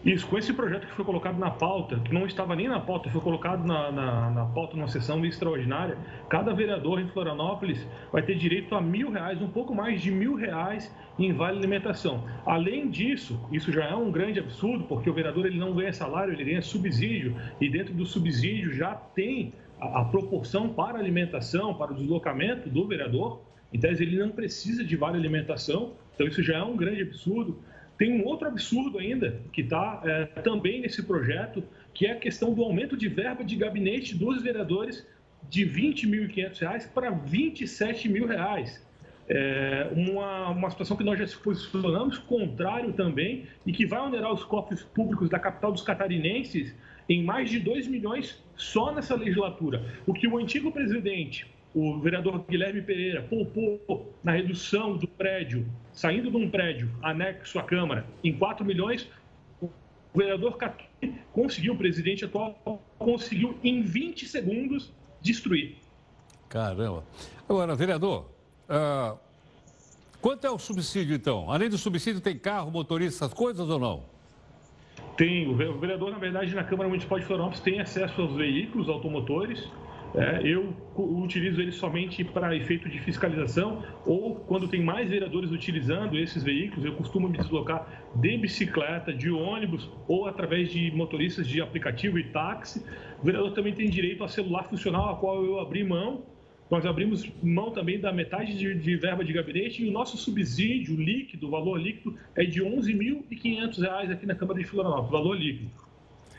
Isso, 0.04 0.26
com 0.28 0.38
esse 0.38 0.54
projeto 0.54 0.88
que 0.88 0.94
foi 0.94 1.04
colocado 1.04 1.38
na 1.38 1.52
pauta, 1.52 2.00
que 2.00 2.14
não 2.14 2.26
estava 2.26 2.56
nem 2.56 2.70
na 2.70 2.80
pauta, 2.80 3.10
foi 3.10 3.20
colocado 3.20 3.68
na, 3.68 3.92
na, 3.92 4.32
na 4.32 4.46
pauta 4.46 4.78
numa 4.78 4.88
sessão 4.88 5.26
extraordinária, 5.26 5.98
cada 6.30 6.54
vereador 6.54 7.02
em 7.02 7.08
Florianópolis 7.10 7.86
vai 8.10 8.22
ter 8.22 8.36
direito 8.36 8.74
a 8.76 8.82
mil 8.82 9.12
reais, 9.12 9.42
um 9.42 9.50
pouco 9.50 9.76
mais 9.76 10.02
de 10.02 10.10
mil 10.10 10.36
reais 10.36 10.90
em 11.18 11.34
vale 11.34 11.58
alimentação. 11.58 12.24
Além 12.46 12.90
disso, 12.90 13.38
isso 13.52 13.74
já 13.74 13.84
é 13.86 13.96
um 13.96 14.10
grande 14.10 14.40
absurdo, 14.40 14.86
porque 14.86 15.10
o 15.10 15.14
vereador 15.14 15.46
ele 15.46 15.60
não 15.60 15.74
ganha 15.74 15.92
salário, 15.92 16.32
ele 16.32 16.46
ganha 16.46 16.62
subsídio, 16.62 17.36
e 17.60 17.70
dentro 17.70 17.94
do 17.94 18.06
subsídio 18.06 18.72
já 18.72 18.96
tem 18.96 19.54
a, 19.82 20.00
a 20.00 20.06
proporção 20.06 20.70
para 20.70 20.98
alimentação, 20.98 21.74
para 21.74 21.92
o 21.92 21.96
deslocamento 21.96 22.70
do 22.70 22.88
vereador, 22.88 23.42
tese 23.78 24.04
ele 24.04 24.18
não 24.18 24.30
precisa 24.30 24.82
de 24.82 24.96
vale 24.96 25.18
alimentação, 25.18 25.92
então 26.16 26.26
isso 26.26 26.42
já 26.42 26.58
é 26.58 26.64
um 26.64 26.78
grande 26.78 27.02
absurdo. 27.02 27.60
Tem 28.00 28.14
um 28.14 28.26
outro 28.26 28.48
absurdo 28.48 28.98
ainda 28.98 29.42
que 29.52 29.60
está 29.60 30.02
é, 30.06 30.26
também 30.42 30.80
nesse 30.80 31.04
projeto, 31.04 31.62
que 31.94 32.08
é 32.08 32.14
a 32.14 32.16
questão 32.16 32.54
do 32.54 32.64
aumento 32.64 32.96
de 32.96 33.10
verba 33.10 33.44
de 33.44 33.58
gabinete 33.58 34.16
dos 34.16 34.42
vereadores 34.42 35.06
de 35.50 35.66
R$ 35.66 35.92
20.500 35.94 36.88
para 36.94 37.10
27 37.10 38.08
mil 38.08 38.26
reais. 38.26 38.82
É 39.28 39.90
uma, 39.92 40.50
uma 40.50 40.70
situação 40.70 40.96
que 40.96 41.04
nós 41.04 41.20
já 41.20 41.28
se 41.28 41.38
posicionamos 41.38 42.18
contrário 42.18 42.94
também 42.94 43.46
e 43.66 43.74
que 43.74 43.86
vai 43.86 44.00
onerar 44.00 44.34
os 44.34 44.46
cofres 44.46 44.82
públicos 44.82 45.30
da 45.30 45.38
capital 45.38 45.74
dos 45.74 45.82
catarinenses 45.82 46.74
em 47.10 47.22
mais 47.22 47.50
de 47.50 47.60
2 47.60 47.86
milhões 47.88 48.42
só 48.56 48.94
nessa 48.94 49.14
legislatura. 49.14 49.84
O 50.08 50.14
que 50.14 50.26
o 50.26 50.38
antigo 50.38 50.72
presidente 50.72 51.46
o 51.74 52.00
vereador 52.00 52.44
Guilherme 52.48 52.82
Pereira 52.82 53.22
poupou 53.22 54.14
na 54.24 54.32
redução 54.32 54.98
do 54.98 55.08
prédio, 55.08 55.66
saindo 55.92 56.32
de 56.32 56.38
um 56.38 56.50
prédio 56.50 56.90
anexo 57.02 57.60
à 57.60 57.64
Câmara, 57.64 58.06
em 58.24 58.36
4 58.36 58.66
milhões, 58.66 59.08
o 59.62 59.70
vereador 60.16 60.58
Catuí 60.58 61.14
conseguiu, 61.32 61.74
o 61.74 61.78
presidente 61.78 62.26
atual, 62.26 62.82
conseguiu 62.98 63.58
em 63.64 63.82
20 63.82 64.26
segundos 64.26 64.92
destruir. 65.22 65.78
Caramba. 66.48 67.04
Agora, 67.48 67.76
vereador, 67.76 68.26
uh, 68.68 69.18
quanto 70.20 70.46
é 70.48 70.50
o 70.50 70.58
subsídio, 70.58 71.16
então? 71.16 71.52
Além 71.52 71.70
do 71.70 71.78
subsídio, 71.78 72.20
tem 72.20 72.38
carro, 72.38 72.72
motorista, 72.72 73.26
essas 73.26 73.34
coisas 73.34 73.70
ou 73.70 73.78
não? 73.78 74.04
Tem. 75.16 75.48
O 75.48 75.56
vereador, 75.56 76.12
na 76.12 76.18
verdade, 76.18 76.56
na 76.56 76.64
Câmara 76.64 76.90
Municipal 76.90 77.20
de 77.20 77.26
Florianópolis 77.26 77.62
tem 77.62 77.80
acesso 77.80 78.22
aos 78.22 78.34
veículos 78.36 78.90
automotores, 78.90 79.70
é, 80.16 80.42
eu 80.44 80.74
utilizo 80.96 81.62
ele 81.62 81.72
somente 81.72 82.24
para 82.24 82.56
efeito 82.56 82.90
de 82.90 83.00
fiscalização 83.00 83.84
ou 84.06 84.36
quando 84.36 84.68
tem 84.68 84.84
mais 84.84 85.10
vereadores 85.10 85.52
utilizando 85.52 86.18
esses 86.18 86.44
veículos, 86.44 86.84
eu 86.84 86.94
costumo 86.94 87.30
me 87.30 87.38
deslocar 87.38 87.88
de 88.16 88.38
bicicleta, 88.38 89.14
de 89.14 89.30
ônibus 89.30 89.90
ou 90.08 90.28
através 90.28 90.72
de 90.72 90.92
motoristas 90.92 91.48
de 91.48 91.62
aplicativo 91.62 92.18
e 92.18 92.24
táxi. 92.24 92.84
O 93.22 93.26
vereador 93.26 93.52
também 93.52 93.74
tem 93.74 93.90
direito 93.90 94.24
a 94.24 94.28
celular 94.28 94.64
funcional, 94.64 95.14
a 95.14 95.16
qual 95.18 95.44
eu 95.44 95.60
abri 95.60 95.84
mão. 95.84 96.24
Nós 96.70 96.86
abrimos 96.86 97.28
mão 97.42 97.72
também 97.72 98.00
da 98.00 98.12
metade 98.12 98.58
de, 98.58 98.76
de 98.76 98.96
verba 98.96 99.24
de 99.24 99.34
gabinete 99.34 99.84
e 99.84 99.90
o 99.90 99.92
nosso 99.92 100.18
subsídio 100.18 100.96
líquido, 100.96 101.48
o 101.48 101.50
valor 101.52 101.80
líquido, 101.82 102.16
é 102.36 102.46
de 102.46 102.62
R$ 102.62 102.70
11.500 102.70 104.12
aqui 104.12 104.26
na 104.26 104.36
Câmara 104.36 104.60
de 104.60 104.66
Florianópolis, 104.66 105.12
valor 105.12 105.36
líquido. 105.36 105.89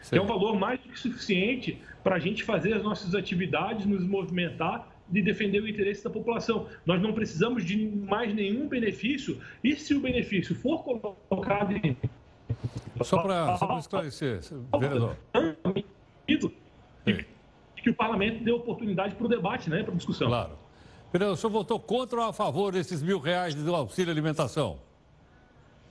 Sim. 0.03 0.17
É 0.17 0.21
um 0.21 0.27
valor 0.27 0.59
mais 0.59 0.81
do 0.81 0.89
que 0.89 0.99
suficiente 0.99 1.79
para 2.03 2.17
a 2.17 2.19
gente 2.19 2.43
fazer 2.45 2.75
as 2.75 2.83
nossas 2.83 3.15
atividades, 3.15 3.87
nos 3.87 4.07
movimentar 4.07 4.89
e 5.13 5.21
defender 5.21 5.61
o 5.61 5.69
interesse 5.69 6.05
da 6.05 6.11
população. 6.11 6.69
Nós 6.87 7.01
não 7.03 7.13
precisamos 7.13 7.65
de 7.65 7.87
mais 7.87 8.35
nenhum 8.35 8.69
benefício. 8.69 9.41
E 9.63 9.75
se 9.77 9.95
o 9.95 10.01
benefício 10.01 10.55
for 10.55 10.83
colocado 10.83 11.73
em. 11.73 11.97
Só 13.03 13.23
para 13.23 13.79
esclarecer, 13.79 14.41
vereador. 14.79 15.17
Que, 16.27 17.27
que 17.83 17.91
o 17.91 17.95
parlamento 17.95 18.45
dê 18.45 18.53
oportunidade 18.53 19.15
para 19.15 19.27
o 19.27 19.29
debate, 19.29 19.71
né, 19.71 19.83
para 19.83 19.93
a 19.93 19.97
discussão. 19.97 20.29
Claro. 20.29 20.53
Vereador, 21.13 21.35
o 21.35 21.37
senhor 21.37 21.51
votou 21.51 21.81
contra 21.81 22.21
ou 22.21 22.29
a 22.29 22.33
favor 22.33 22.73
desses 22.73 23.03
mil 23.03 23.19
reais 23.19 23.55
do 23.55 23.75
auxílio 23.75 24.13
alimentação? 24.13 24.79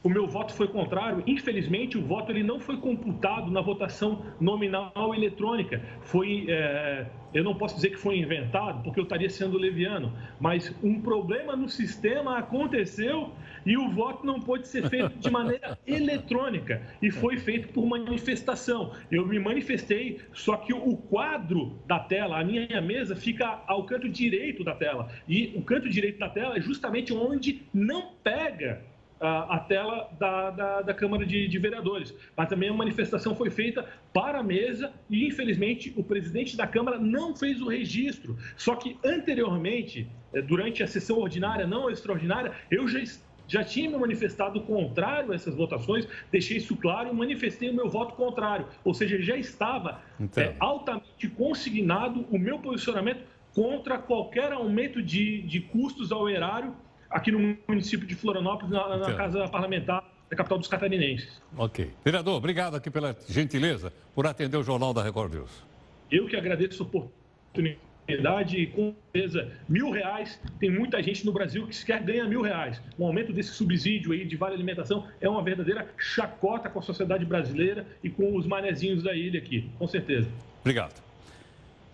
O 0.02 0.10
meu 0.10 0.28
voto 0.28 0.54
foi 0.54 0.68
contrário. 0.68 1.24
Infelizmente, 1.28 1.98
o 1.98 2.02
voto 2.02 2.32
ele 2.32 2.44
não 2.44 2.60
foi 2.60 2.78
computado 2.78 3.52
na 3.52 3.62
votação 3.62 4.26
nominal 4.40 5.14
eletrônica. 5.14 5.82
Foi, 6.02 6.46
é, 6.48 7.06
eu 7.34 7.44
não 7.44 7.56
posso 7.56 7.76
dizer 7.76 7.90
que 7.90 7.98
foi 7.98 8.18
inventado, 8.18 8.82
porque 8.84 9.00
eu 9.00 9.04
estaria 9.04 9.30
sendo 9.30 9.58
leviano, 9.58 10.14
mas 10.40 10.74
um 10.82 11.02
problema 11.02 11.56
no 11.56 11.68
sistema 11.68 12.38
aconteceu 12.38 13.34
e 13.66 13.78
o 13.78 13.90
voto 13.90 14.26
não 14.26 14.40
pôde 14.40 14.68
ser 14.68 14.90
feito 14.90 15.18
de 15.20 15.30
maneira 15.30 15.78
eletrônica 15.86 16.82
e 17.02 17.12
foi 17.12 17.38
feito 17.38 17.68
por 17.74 17.86
manifestação. 17.86 18.94
Eu 19.12 19.26
me 19.26 19.38
manifestei, 19.38 20.22
só 20.32 20.56
que 20.56 20.74
o 20.74 20.96
quadro 20.96 21.78
da 21.86 22.00
tela, 22.00 22.40
a 22.40 22.44
minha 22.44 22.82
mesa, 22.82 23.18
fica 23.18 23.62
ao 23.68 23.84
canto 23.84 24.08
direito 24.08 24.64
da 24.64 24.76
tela 24.76 25.10
e 25.28 25.54
o 25.56 25.62
canto 25.62 25.90
direito 25.90 26.20
da 26.20 26.30
tela 26.30 26.58
é 26.58 26.62
justamente 26.62 27.14
onde 27.14 27.64
não 27.74 28.14
pega 28.24 28.89
a, 29.20 29.60
tela 29.60 30.10
da, 30.18 30.50
da, 30.50 30.82
da 30.82 30.94
Câmara 30.94 31.26
de, 31.26 31.48
de, 31.48 31.60
Vereadores. 31.60 32.14
Mas 32.36 32.48
também 32.48 32.70
a 32.70 32.74
manifestação 32.74 33.36
foi 33.36 33.50
feita 33.50 33.86
para 34.14 34.40
a 34.40 34.44
mesa 34.44 34.92
e, 35.10 35.28
infelizmente, 35.28 35.94
o 35.96 36.04
presidente 36.04 36.56
da 36.56 36.66
Câmara 36.66 36.98
não 36.98 37.36
fez 37.36 37.62
o 37.62 37.68
registro. 37.68 38.38
Só 38.56 38.76
que 38.76 38.98
anteriormente, 39.04 40.08
eh, 40.34 40.42
durante 40.42 40.82
a 40.82 40.88
sessão 40.88 41.20
ordinária, 41.20 41.68
não 41.68 41.90
extraordinária, 41.90 42.54
eu 42.72 42.88
já 42.88 43.00
já 43.48 43.64
tinha 43.64 43.90
me 43.90 43.98
manifestado 43.98 44.62
contrário 44.62 45.32
a 45.32 45.36
essas 45.36 45.56
votações, 45.56 46.08
deixei 46.32 46.58
isso 46.58 46.76
claro 46.76 47.10
e 47.10 47.14
manifestei 47.14 47.72
o 47.72 47.74
meu 47.74 47.90
voto 47.90 48.14
contrário. 48.14 48.68
Ou 48.84 48.94
seja, 48.94 49.20
já 49.20 49.36
estava 49.36 50.04
então. 50.20 50.44
é, 50.44 50.56
altamente 50.60 51.28
consignado 51.30 52.28
o 52.30 52.38
meu 52.38 52.60
posicionamento 52.60 53.24
contra 53.56 53.98
qualquer 53.98 54.52
aumento 54.52 55.02
de, 55.02 55.42
de 55.42 55.62
custos 55.62 56.12
ao 56.12 56.30
erário 56.30 56.76
aqui 57.10 57.32
no 57.32 57.58
município 57.68 58.08
de 58.08 58.16
Florianópolis, 58.16 58.72
na, 58.72 58.98
na 58.98 59.14
Casa 59.14 59.48
Parlamentar 59.48 60.04
da 60.30 60.36
capital 60.36 60.60
dos 60.60 60.68
catarinenses. 60.68 61.42
Ok. 61.58 61.92
Vereador, 62.06 62.36
obrigado 62.36 62.76
aqui 62.76 62.90
pela 62.90 63.16
gentileza 63.28 63.92
por 64.14 64.28
atender 64.28 64.58
o 64.58 64.64
Jornal 64.64 64.94
da 64.94 65.02
Record 65.02 65.34
News. 65.34 65.64
Eu 66.12 66.28
que 66.28 66.36
agradeço 66.36 66.84
a 66.84 66.86
oportunidade 66.86 68.58
e 68.58 68.68
com 68.68 68.94
certeza 69.12 69.52
mil 69.68 69.92
reais. 69.92 70.40
Tem 70.60 70.70
muita 70.70 71.02
gente 71.02 71.26
no 71.26 71.32
Brasil 71.32 71.68
que 71.68 71.76
sequer 71.76 72.04
ganha 72.04 72.26
mil 72.26 72.42
reais. 72.42 72.82
O 72.98 73.06
aumento 73.06 73.34
desse 73.34 73.50
subsídio 73.50 74.12
aí 74.12 74.26
de 74.26 74.36
vale 74.36 74.54
alimentação 74.54 75.08
é 75.20 75.28
uma 75.28 75.44
verdadeira 75.44 75.88
chacota 75.98 76.70
com 76.70 76.80
a 76.80 76.82
sociedade 76.82 77.26
brasileira 77.26 77.86
e 78.04 78.10
com 78.10 78.36
os 78.36 78.46
manezinhos 78.46 79.04
da 79.04 79.16
ilha 79.16 79.40
aqui, 79.40 79.70
com 79.78 79.88
certeza. 79.88 80.30
Obrigado. 80.62 81.02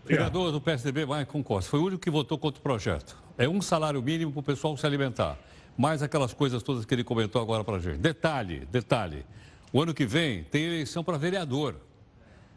Vereador 0.06 0.52
do 0.52 0.62
PSDB, 0.62 1.06
Maicon 1.06 1.42
Costa, 1.42 1.72
foi 1.72 1.80
o 1.80 1.86
único 1.86 2.02
que 2.02 2.12
votou 2.12 2.38
contra 2.38 2.60
o 2.60 2.62
projeto. 2.62 3.25
É 3.38 3.48
um 3.48 3.62
salário 3.62 4.02
mínimo 4.02 4.32
para 4.32 4.40
o 4.40 4.44
pessoal 4.44 4.76
se 4.78 4.86
alimentar. 4.86 5.38
Mais 5.78 6.02
aquelas 6.02 6.34
coisas 6.34 6.64
todas 6.64 6.86
que 6.86 6.94
ele 6.94 7.04
comentou 7.04 7.42
agora 7.42 7.64
para 7.64 7.78
a 7.78 7.80
gente. 7.80 7.98
Detalhe, 7.98 8.66
detalhe. 8.72 9.26
O 9.74 9.82
ano 9.82 9.94
que 9.94 10.06
vem 10.06 10.44
tem 10.44 10.64
eleição 10.64 11.04
para 11.04 11.18
vereador. 11.18 11.76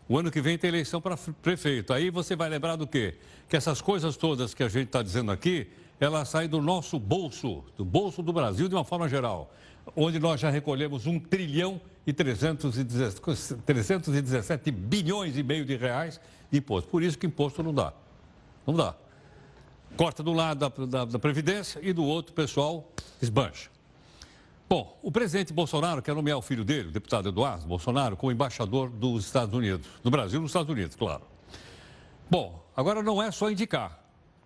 O 0.08 0.16
ano 0.16 0.30
que 0.30 0.40
vem 0.40 0.56
tem 0.56 0.68
eleição 0.68 1.00
para 1.00 1.16
prefeito. 1.42 1.92
Aí 1.92 2.10
você 2.10 2.36
vai 2.36 2.48
lembrar 2.48 2.76
do 2.76 2.86
quê? 2.86 3.16
Que 3.48 3.56
essas 3.56 3.80
coisas 3.80 4.16
todas 4.16 4.54
que 4.54 4.62
a 4.62 4.68
gente 4.68 4.86
está 4.86 5.02
dizendo 5.02 5.32
aqui, 5.32 5.68
elas 6.00 6.28
saem 6.28 6.48
do 6.48 6.62
nosso 6.62 6.98
bolso, 6.98 7.64
do 7.76 7.84
bolso 7.84 8.22
do 8.22 8.32
Brasil 8.32 8.68
de 8.68 8.74
uma 8.74 8.84
forma 8.84 9.08
geral, 9.08 9.52
onde 9.96 10.18
nós 10.18 10.40
já 10.40 10.48
recolhemos 10.48 11.06
1 11.06 11.18
trilhão 11.20 11.80
e 12.06 12.12
317, 12.12 13.20
317 13.66 14.70
bilhões 14.70 15.36
e 15.36 15.42
meio 15.42 15.64
de 15.64 15.76
reais 15.76 16.20
de 16.50 16.58
imposto. 16.58 16.88
Por 16.88 17.02
isso 17.02 17.18
que 17.18 17.26
imposto 17.26 17.62
não 17.62 17.74
dá. 17.74 17.92
Não 18.66 18.74
dá. 18.74 18.94
Corta 19.96 20.22
do 20.22 20.32
lado 20.32 20.58
da, 20.58 20.86
da, 20.86 21.04
da 21.04 21.18
Previdência 21.18 21.80
e 21.82 21.92
do 21.92 22.04
outro 22.04 22.32
pessoal 22.32 22.88
esbancha. 23.20 23.70
Bom, 24.68 24.98
o 25.02 25.10
presidente 25.10 25.52
Bolsonaro 25.52 26.02
quer 26.02 26.14
nomear 26.14 26.36
o 26.36 26.42
filho 26.42 26.64
dele, 26.64 26.88
o 26.88 26.92
deputado 26.92 27.30
Eduardo 27.30 27.66
Bolsonaro, 27.66 28.16
como 28.16 28.30
embaixador 28.30 28.90
dos 28.90 29.24
Estados 29.24 29.54
Unidos, 29.54 29.86
do 30.02 30.10
Brasil 30.10 30.40
nos 30.40 30.50
Estados 30.50 30.70
Unidos, 30.70 30.94
claro. 30.94 31.22
Bom, 32.30 32.62
agora 32.76 33.02
não 33.02 33.22
é 33.22 33.30
só 33.30 33.50
indicar. 33.50 33.98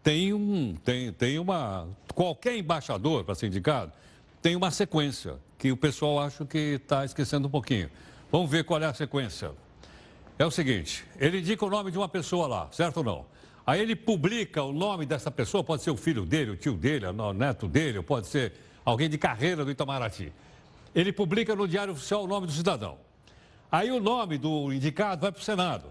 Tem 0.02 0.32
um, 0.32 0.76
tem, 0.84 1.12
tem 1.12 1.38
uma, 1.38 1.88
qualquer 2.14 2.56
embaixador 2.56 3.24
para 3.24 3.34
ser 3.34 3.48
indicado 3.48 3.92
tem 4.42 4.56
uma 4.56 4.72
sequência 4.72 5.36
que 5.56 5.70
o 5.70 5.76
pessoal 5.76 6.18
acha 6.18 6.44
que 6.44 6.58
está 6.58 7.04
esquecendo 7.04 7.46
um 7.46 7.50
pouquinho. 7.50 7.88
Vamos 8.30 8.50
ver 8.50 8.64
qual 8.64 8.82
é 8.82 8.86
a 8.86 8.92
sequência. 8.92 9.52
É 10.36 10.44
o 10.44 10.50
seguinte, 10.50 11.04
ele 11.16 11.38
indica 11.38 11.64
o 11.64 11.70
nome 11.70 11.92
de 11.92 11.96
uma 11.96 12.08
pessoa 12.08 12.48
lá, 12.48 12.68
certo 12.72 12.96
ou 12.96 13.04
não? 13.04 13.26
Aí 13.66 13.80
ele 13.80 13.94
publica 13.94 14.62
o 14.62 14.72
nome 14.72 15.06
dessa 15.06 15.30
pessoa, 15.30 15.62
pode 15.62 15.82
ser 15.82 15.90
o 15.90 15.96
filho 15.96 16.24
dele, 16.24 16.50
o 16.50 16.56
tio 16.56 16.74
dele, 16.74 17.06
o 17.06 17.32
neto 17.32 17.68
dele, 17.68 18.02
pode 18.02 18.26
ser 18.26 18.52
alguém 18.84 19.08
de 19.08 19.16
carreira 19.16 19.64
do 19.64 19.70
Itamaraty. 19.70 20.32
Ele 20.94 21.12
publica 21.12 21.54
no 21.54 21.66
Diário 21.68 21.92
Oficial 21.92 22.24
o 22.24 22.26
nome 22.26 22.46
do 22.46 22.52
cidadão. 22.52 22.98
Aí 23.70 23.90
o 23.90 24.00
nome 24.00 24.36
do 24.36 24.72
indicado 24.72 25.22
vai 25.22 25.32
para 25.32 25.40
o 25.40 25.44
Senado. 25.44 25.86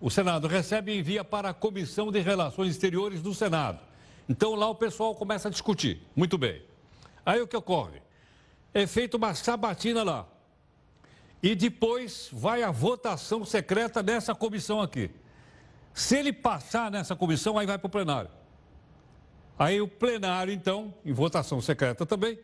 O 0.00 0.10
Senado 0.10 0.46
recebe 0.46 0.92
e 0.92 0.98
envia 0.98 1.24
para 1.24 1.50
a 1.50 1.54
Comissão 1.54 2.12
de 2.12 2.20
Relações 2.20 2.70
Exteriores 2.70 3.20
do 3.20 3.34
Senado. 3.34 3.80
Então 4.28 4.54
lá 4.54 4.68
o 4.68 4.74
pessoal 4.74 5.14
começa 5.14 5.48
a 5.48 5.50
discutir. 5.50 6.00
Muito 6.14 6.38
bem. 6.38 6.62
Aí 7.26 7.40
o 7.40 7.46
que 7.46 7.56
ocorre? 7.56 8.00
É 8.72 8.86
feita 8.86 9.16
uma 9.16 9.34
sabatina 9.34 10.02
lá. 10.02 10.26
E 11.42 11.54
depois 11.54 12.28
vai 12.32 12.62
a 12.62 12.70
votação 12.70 13.44
secreta 13.44 14.02
nessa 14.02 14.34
comissão 14.34 14.80
aqui. 14.80 15.10
Se 15.94 16.18
ele 16.18 16.32
passar 16.32 16.90
nessa 16.90 17.14
comissão, 17.14 17.56
aí 17.56 17.66
vai 17.66 17.78
para 17.78 17.86
o 17.86 17.90
plenário. 17.90 18.30
Aí 19.56 19.80
o 19.80 19.86
plenário, 19.86 20.52
então, 20.52 20.92
em 21.04 21.12
votação 21.12 21.60
secreta 21.60 22.04
também, 22.04 22.36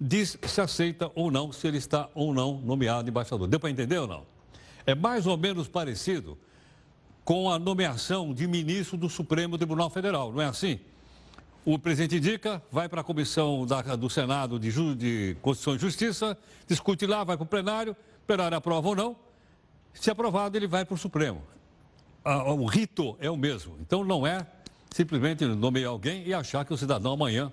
diz 0.00 0.38
se 0.46 0.60
aceita 0.62 1.12
ou 1.14 1.30
não, 1.30 1.52
se 1.52 1.66
ele 1.68 1.76
está 1.76 2.08
ou 2.14 2.32
não 2.32 2.58
nomeado 2.58 3.10
embaixador. 3.10 3.46
Deu 3.46 3.60
para 3.60 3.68
entender 3.68 3.98
ou 3.98 4.06
não? 4.06 4.26
É 4.86 4.94
mais 4.94 5.26
ou 5.26 5.36
menos 5.36 5.68
parecido 5.68 6.38
com 7.22 7.50
a 7.50 7.58
nomeação 7.58 8.32
de 8.32 8.46
ministro 8.46 8.96
do 8.96 9.10
Supremo 9.10 9.58
Tribunal 9.58 9.90
Federal, 9.90 10.32
não 10.32 10.40
é 10.40 10.46
assim? 10.46 10.80
O 11.64 11.78
presidente 11.78 12.16
indica, 12.16 12.62
vai 12.70 12.88
para 12.88 13.00
a 13.00 13.04
comissão 13.04 13.66
da, 13.66 13.82
do 13.96 14.08
Senado 14.08 14.58
de, 14.58 14.70
Ju, 14.70 14.94
de 14.94 15.36
Constituição 15.42 15.74
e 15.74 15.78
Justiça, 15.78 16.38
discute 16.66 17.04
lá, 17.04 17.24
vai 17.24 17.36
para 17.36 17.42
o 17.42 17.46
plenário, 17.46 17.92
o 17.92 18.26
plenário 18.26 18.56
aprova 18.56 18.88
ou 18.88 18.96
não. 18.96 19.16
Se 19.92 20.08
aprovado, 20.08 20.56
ele 20.56 20.68
vai 20.68 20.84
para 20.84 20.94
o 20.94 20.98
Supremo. 20.98 21.42
O 22.26 22.66
rito 22.66 23.16
é 23.20 23.30
o 23.30 23.36
mesmo. 23.36 23.76
Então 23.80 24.04
não 24.04 24.26
é 24.26 24.46
simplesmente 24.90 25.44
nomear 25.44 25.90
alguém 25.90 26.26
e 26.26 26.34
achar 26.34 26.64
que 26.64 26.72
o 26.72 26.76
cidadão 26.76 27.12
amanhã 27.12 27.52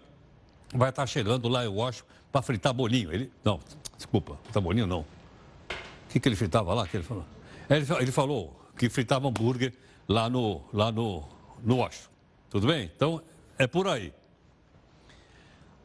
vai 0.74 0.90
estar 0.90 1.06
chegando 1.06 1.48
lá 1.48 1.64
em 1.64 1.68
Washington 1.68 2.08
para 2.32 2.42
fritar 2.42 2.74
bolinho. 2.74 3.12
Ele, 3.14 3.32
não, 3.44 3.60
desculpa, 3.96 4.38
fritar 4.44 4.62
bolinho 4.62 4.88
não. 4.88 5.02
O 5.02 5.06
que, 6.10 6.20
que 6.20 6.28
ele 6.28 6.36
fritava 6.36 6.74
lá? 6.74 6.88
Que 6.88 6.98
ele, 6.98 7.04
falou? 7.04 7.26
Ele, 7.70 7.86
ele 8.00 8.12
falou 8.12 8.60
que 8.78 8.90
fritava 8.90 9.28
hambúrguer 9.28 9.74
lá 10.08 10.30
no, 10.30 10.62
lá 10.74 10.92
no, 10.92 11.24
no 11.64 11.78
Washington. 11.78 12.10
Tudo 12.50 12.68
bem? 12.68 12.92
Então, 12.96 13.22
é 13.58 13.68
por 13.68 13.88
aí. 13.88 14.14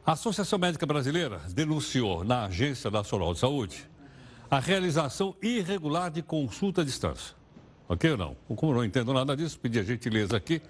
A 0.05 0.13
Associação 0.13 0.57
Médica 0.57 0.85
Brasileira 0.85 1.41
denunciou 1.49 2.23
na 2.23 2.45
Agência 2.45 2.89
Nacional 2.89 3.33
de 3.33 3.39
Saúde 3.39 3.87
a 4.49 4.59
realização 4.59 5.35
irregular 5.41 6.09
de 6.09 6.23
consulta 6.23 6.81
à 6.81 6.83
distância. 6.83 7.38
Ok 7.89 8.11
ou 8.11 8.17
não? 8.17 8.37
Como 8.55 8.71
não 8.71 8.85
entendo 8.85 9.11
nada 9.11 9.35
disso, 9.35 9.59
pedi 9.59 9.79
a 9.79 9.83
gentileza 9.83 10.37
aqui 10.37 10.61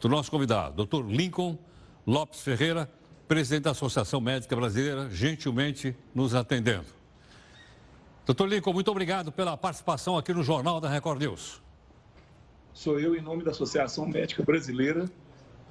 do 0.00 0.08
nosso 0.08 0.30
convidado, 0.30 0.86
Dr. 0.86 1.04
Lincoln 1.06 1.58
Lopes 2.06 2.40
Ferreira, 2.40 2.90
presidente 3.28 3.64
da 3.64 3.72
Associação 3.72 4.22
Médica 4.22 4.56
Brasileira, 4.56 5.08
gentilmente 5.10 5.94
nos 6.14 6.34
atendendo. 6.34 6.86
Doutor 8.24 8.48
Lincoln, 8.48 8.72
muito 8.72 8.90
obrigado 8.90 9.30
pela 9.30 9.54
participação 9.54 10.16
aqui 10.16 10.32
no 10.32 10.42
Jornal 10.42 10.80
da 10.80 10.88
Record 10.88 11.20
News. 11.20 11.60
Sou 12.72 12.98
eu, 12.98 13.14
em 13.14 13.20
nome 13.20 13.44
da 13.44 13.50
Associação 13.50 14.06
Médica 14.08 14.42
Brasileira, 14.42 15.10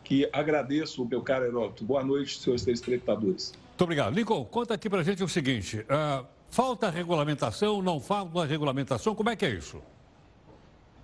que 0.03 0.29
agradeço, 0.31 1.03
meu 1.03 1.23
caro 1.23 1.45
Heródoto. 1.45 1.83
Boa 1.83 2.03
noite, 2.03 2.37
senhores 2.39 2.63
telespectadores. 2.63 3.53
Muito 3.69 3.81
obrigado. 3.81 4.13
Lincoln, 4.13 4.45
conta 4.45 4.75
aqui 4.75 4.87
para 4.87 4.99
a 4.99 5.03
gente 5.03 5.23
o 5.23 5.27
seguinte: 5.27 5.79
uh, 5.79 6.25
falta 6.49 6.91
regulamentação, 6.91 7.81
não 7.81 7.99
falta 7.99 8.45
regulamentação, 8.45 9.15
como 9.15 9.29
é 9.29 9.35
que 9.35 9.45
é 9.45 9.49
isso? 9.49 9.81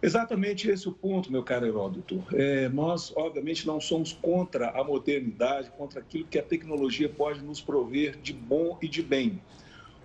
Exatamente 0.01 0.69
esse 0.69 0.87
o 0.87 0.91
ponto, 0.91 1.31
meu 1.31 1.43
caro 1.43 1.65
Heródoto. 1.65 2.23
É, 2.33 2.69
nós, 2.69 3.11
obviamente, 3.15 3.65
não 3.65 3.81
somos 3.81 4.13
contra 4.13 4.69
a 4.69 4.83
modernidade, 4.83 5.71
contra 5.71 5.99
aquilo 5.99 6.27
que 6.27 6.37
a 6.37 6.43
tecnologia 6.43 7.09
pode 7.09 7.41
nos 7.41 7.59
prover 7.59 8.15
de 8.17 8.31
bom 8.31 8.77
e 8.81 8.87
de 8.87 9.01
bem. 9.01 9.41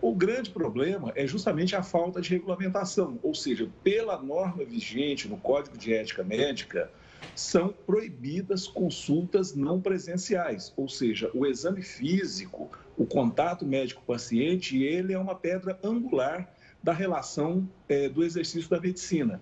O 0.01 0.15
grande 0.15 0.51
problema 0.51 1.13
é 1.15 1.27
justamente 1.27 1.77
a 1.77 1.83
falta 1.83 2.21
de 2.21 2.31
regulamentação, 2.31 3.21
ou 3.23 3.35
seja, 3.35 3.69
pela 3.85 4.21
norma 4.21 4.65
vigente 4.65 5.29
no 5.29 5.37
Código 5.37 5.77
de 5.77 5.93
Ética 5.93 6.25
Médica, 6.25 6.91
são 7.37 7.69
proibidas 7.87 8.67
consultas 8.67 9.55
não 9.55 9.81
presenciais, 9.81 10.73
ou 10.77 10.89
seja, 10.89 11.31
o 11.33 11.47
exame 11.47 11.83
físico, 11.83 12.69
o 12.97 13.07
contato 13.07 13.65
médico-paciente, 13.65 14.83
ele 14.83 15.13
é 15.13 15.19
uma 15.19 15.35
pedra 15.35 15.79
angular 15.85 16.53
da 16.83 16.93
relação 16.93 17.69
é, 17.89 18.09
do 18.09 18.25
exercício 18.25 18.69
da 18.69 18.81
medicina. 18.81 19.41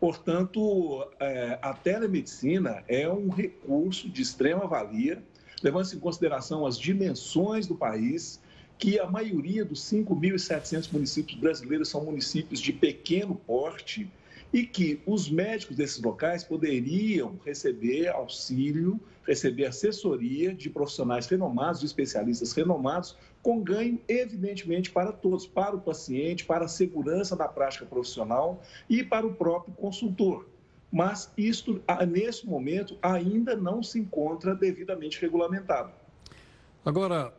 Portanto, 0.00 1.06
é, 1.20 1.58
a 1.60 1.74
telemedicina 1.74 2.82
é 2.88 3.06
um 3.06 3.28
recurso 3.28 4.08
de 4.08 4.22
extrema 4.22 4.66
valia, 4.66 5.22
levando-se 5.62 5.94
em 5.94 6.00
consideração 6.00 6.64
as 6.66 6.78
dimensões 6.78 7.66
do 7.66 7.74
país, 7.74 8.40
que 8.78 8.98
a 8.98 9.06
maioria 9.06 9.62
dos 9.62 9.80
5.700 9.82 10.90
municípios 10.90 11.38
brasileiros 11.38 11.90
são 11.90 12.02
municípios 12.02 12.60
de 12.60 12.72
pequeno 12.72 13.34
porte 13.34 14.10
e 14.52 14.64
que 14.64 15.00
os 15.06 15.30
médicos 15.30 15.76
desses 15.76 16.02
locais 16.02 16.42
poderiam 16.42 17.38
receber 17.44 18.08
auxílio, 18.08 19.00
receber 19.26 19.66
assessoria 19.66 20.52
de 20.52 20.68
profissionais 20.68 21.26
renomados, 21.26 21.80
de 21.80 21.86
especialistas 21.86 22.52
renomados, 22.52 23.16
com 23.42 23.62
ganho, 23.62 24.00
evidentemente, 24.08 24.90
para 24.90 25.12
todos, 25.12 25.46
para 25.46 25.76
o 25.76 25.80
paciente, 25.80 26.44
para 26.44 26.64
a 26.64 26.68
segurança 26.68 27.36
da 27.36 27.46
prática 27.46 27.86
profissional 27.86 28.60
e 28.88 29.04
para 29.04 29.26
o 29.26 29.32
próprio 29.32 29.72
consultor. 29.74 30.46
Mas 30.92 31.32
isto, 31.38 31.80
nesse 32.08 32.44
momento, 32.46 32.98
ainda 33.00 33.54
não 33.54 33.82
se 33.82 34.00
encontra 34.00 34.54
devidamente 34.54 35.20
regulamentado. 35.20 35.92
Agora, 36.84 37.32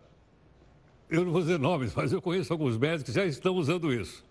eu 1.10 1.26
não 1.26 1.32
vou 1.34 1.42
dizer 1.42 1.60
nomes, 1.60 1.94
mas 1.94 2.14
eu 2.14 2.22
conheço 2.22 2.54
alguns 2.54 2.78
médicos 2.78 3.04
que 3.04 3.12
já 3.12 3.26
estão 3.26 3.54
usando 3.56 3.94
isso. 3.94 4.24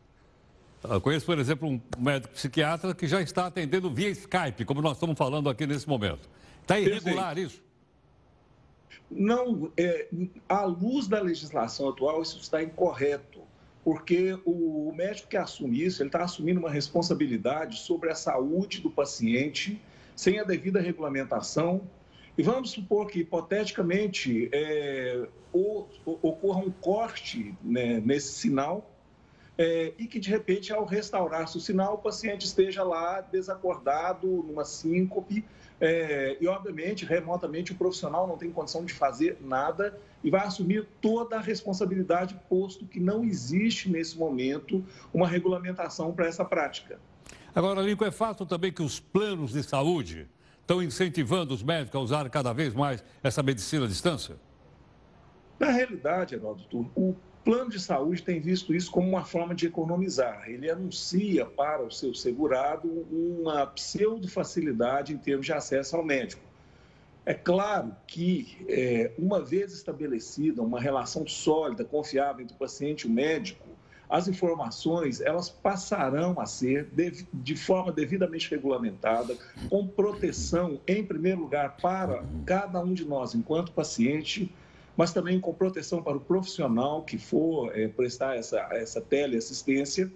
Eu 0.83 1.01
conheço, 1.01 1.27
por 1.27 1.39
exemplo, 1.39 1.69
um 1.69 1.81
médico 1.99 2.33
psiquiatra 2.33 2.95
que 2.95 3.07
já 3.07 3.21
está 3.21 3.47
atendendo 3.47 3.91
via 3.91 4.09
Skype, 4.09 4.65
como 4.65 4.81
nós 4.81 4.93
estamos 4.97 5.17
falando 5.17 5.51
aqui 5.51 5.67
nesse 5.67 5.87
momento. 5.87 6.29
Está 6.63 6.79
irregular 6.79 7.35
Perfeito. 7.35 7.51
isso? 7.53 7.63
Não, 9.11 9.71
é, 9.77 10.09
à 10.49 10.65
luz 10.65 11.07
da 11.07 11.21
legislação 11.21 11.89
atual, 11.89 12.23
isso 12.23 12.39
está 12.39 12.63
incorreto, 12.63 13.41
porque 13.85 14.39
o 14.45 14.93
médico 14.97 15.29
que 15.29 15.37
assume 15.37 15.85
isso, 15.85 16.03
ele 16.03 16.09
está 16.09 16.23
assumindo 16.23 16.61
uma 16.61 16.71
responsabilidade 16.71 17.79
sobre 17.81 18.11
a 18.11 18.15
saúde 18.15 18.81
do 18.81 18.91
paciente, 18.91 19.81
sem 20.17 20.39
a 20.39 20.45
devida 20.45 20.81
regulamentação, 20.81 21.83
e 22.39 22.43
vamos 22.43 22.71
supor 22.71 23.09
que, 23.09 23.21
hipoteticamente, 23.21 24.49
é, 24.53 25.27
ocorra 25.53 26.61
um 26.61 26.71
corte 26.71 27.55
né, 27.63 28.01
nesse 28.01 28.33
sinal 28.33 28.90
é, 29.61 29.93
e 29.99 30.07
que, 30.07 30.19
de 30.19 30.31
repente, 30.31 30.73
ao 30.73 30.87
restaurar-se 30.87 31.55
o 31.59 31.61
sinal, 31.61 31.97
o 31.97 31.99
paciente 31.99 32.47
esteja 32.47 32.83
lá 32.83 33.21
desacordado, 33.21 34.27
numa 34.27 34.65
síncope, 34.65 35.45
é, 35.79 36.39
e, 36.41 36.49
obviamente, 36.49 37.05
remotamente, 37.05 37.73
o 37.73 37.75
profissional 37.75 38.27
não 38.27 38.39
tem 38.39 38.51
condição 38.51 38.87
de 38.87 38.95
fazer 38.95 39.37
nada 39.39 40.01
e 40.25 40.31
vai 40.31 40.47
assumir 40.47 40.89
toda 41.03 41.37
a 41.37 41.41
responsabilidade, 41.41 42.41
posto 42.49 42.87
que 42.87 42.99
não 42.99 43.23
existe, 43.23 43.91
nesse 43.91 44.17
momento, 44.17 44.83
uma 45.13 45.29
regulamentação 45.29 46.11
para 46.11 46.27
essa 46.27 46.43
prática. 46.43 46.99
Agora, 47.55 47.83
Lincoln, 47.83 48.07
é 48.07 48.11
fato 48.11 48.47
também 48.47 48.73
que 48.73 48.83
os 48.83 48.99
planos 48.99 49.53
de 49.53 49.63
saúde 49.63 50.27
estão 50.63 50.83
incentivando 50.83 51.53
os 51.53 51.63
médicos 51.63 52.01
a 52.01 52.03
usar 52.03 52.31
cada 52.31 52.55
vez 52.55 52.73
mais 52.73 53.05
essa 53.23 53.43
medicina 53.43 53.85
à 53.85 53.89
distância? 53.89 54.37
Na 55.59 55.71
realidade, 55.71 56.35
Heródoto, 56.35 56.91
o 56.97 57.15
plano 57.45 57.71
de 57.71 57.81
saúde 57.81 58.23
tem 58.23 58.41
visto 58.41 58.75
isso 58.75 58.91
como 58.91 59.09
uma 59.09 59.25
forma 59.25 59.55
de 59.55 59.67
economizar. 59.67 60.49
Ele 60.49 60.71
anuncia 60.71 61.47
para 61.47 61.83
o 61.83 61.91
seu 61.91 62.15
segurado 62.15 62.89
uma 63.11 63.67
pseudo-facilidade 63.67 65.13
em 65.13 65.19
termos 65.19 65.47
de 65.47 65.53
acesso 65.53 65.97
ao 65.97 66.05
médico. 66.05 66.43
É 67.25 67.35
claro 67.35 67.95
que, 68.07 68.65
é, 68.69 69.13
uma 69.19 69.41
vez 69.41 69.73
estabelecida 69.73 70.63
uma 70.63 70.81
relação 70.81 71.27
sólida, 71.27 71.85
confiável 71.85 72.43
entre 72.43 72.57
o 72.57 72.59
paciente 72.59 73.03
e 73.03 73.07
o 73.07 73.13
médico, 73.13 73.69
as 74.09 74.27
informações 74.27 75.21
elas 75.21 75.49
passarão 75.49 76.41
a 76.41 76.47
ser 76.47 76.87
de, 76.87 77.25
de, 77.33 77.57
forma 77.57 77.93
devidamente 77.93 78.51
regulamentada, 78.51 79.37
com 79.69 79.87
proteção, 79.87 80.81
em 80.87 81.05
primeiro 81.05 81.41
lugar, 81.41 81.77
para 81.81 82.25
cada 82.45 82.81
um 82.81 82.93
de 82.93 83.05
nós, 83.05 83.35
enquanto 83.35 83.71
paciente, 83.71 84.53
mas 84.97 85.13
também 85.13 85.41
com 85.41 85.53
proteção 85.55 86.03
para 86.03 86.17
o 86.17 86.21
profissional 86.21 87.03
que 87.03 87.19
for 87.19 87.77
é, 87.77 87.89
prestar 87.89 88.37
essa, 88.37 88.59
essa 88.73 89.01
teleassistência. 89.01 90.11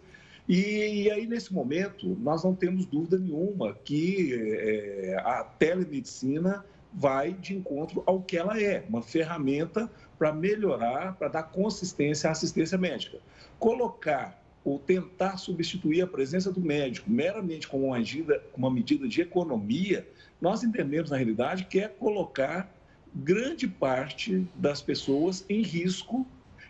E, 0.48 1.04
e, 1.04 1.10
aí, 1.10 1.26
nesse 1.26 1.52
momento, 1.54 2.16
nós 2.20 2.44
não 2.44 2.54
temos 2.54 2.84
dúvida 2.84 3.18
nenhuma 3.18 3.74
que 3.84 4.34
é, 4.34 5.16
a 5.24 5.42
telemedicina 5.44 6.64
vai 6.92 7.32
de 7.32 7.54
encontro 7.54 8.02
ao 8.06 8.22
que 8.22 8.36
ela 8.36 8.60
é, 8.60 8.84
uma 8.88 9.02
ferramenta 9.02 9.90
para 10.18 10.32
melhorar, 10.32 11.16
para 11.16 11.28
dar 11.28 11.42
consistência 11.44 12.28
à 12.28 12.32
assistência 12.32 12.78
médica. 12.78 13.18
Colocar 13.58 14.40
ou 14.64 14.78
tentar 14.78 15.36
substituir 15.36 16.00
a 16.00 16.06
presença 16.06 16.50
do 16.50 16.60
médico 16.60 17.10
meramente 17.10 17.68
como 17.68 17.88
uma 17.88 17.98
medida, 17.98 18.42
uma 18.56 18.70
medida 18.70 19.06
de 19.06 19.20
economia, 19.20 20.08
nós 20.40 20.62
entendemos, 20.62 21.10
na 21.10 21.16
realidade, 21.16 21.66
que 21.66 21.80
é 21.80 21.88
colocar 21.88 22.73
grande 23.14 23.68
parte 23.68 24.46
das 24.54 24.82
pessoas 24.82 25.44
em 25.48 25.62
risco 25.62 26.26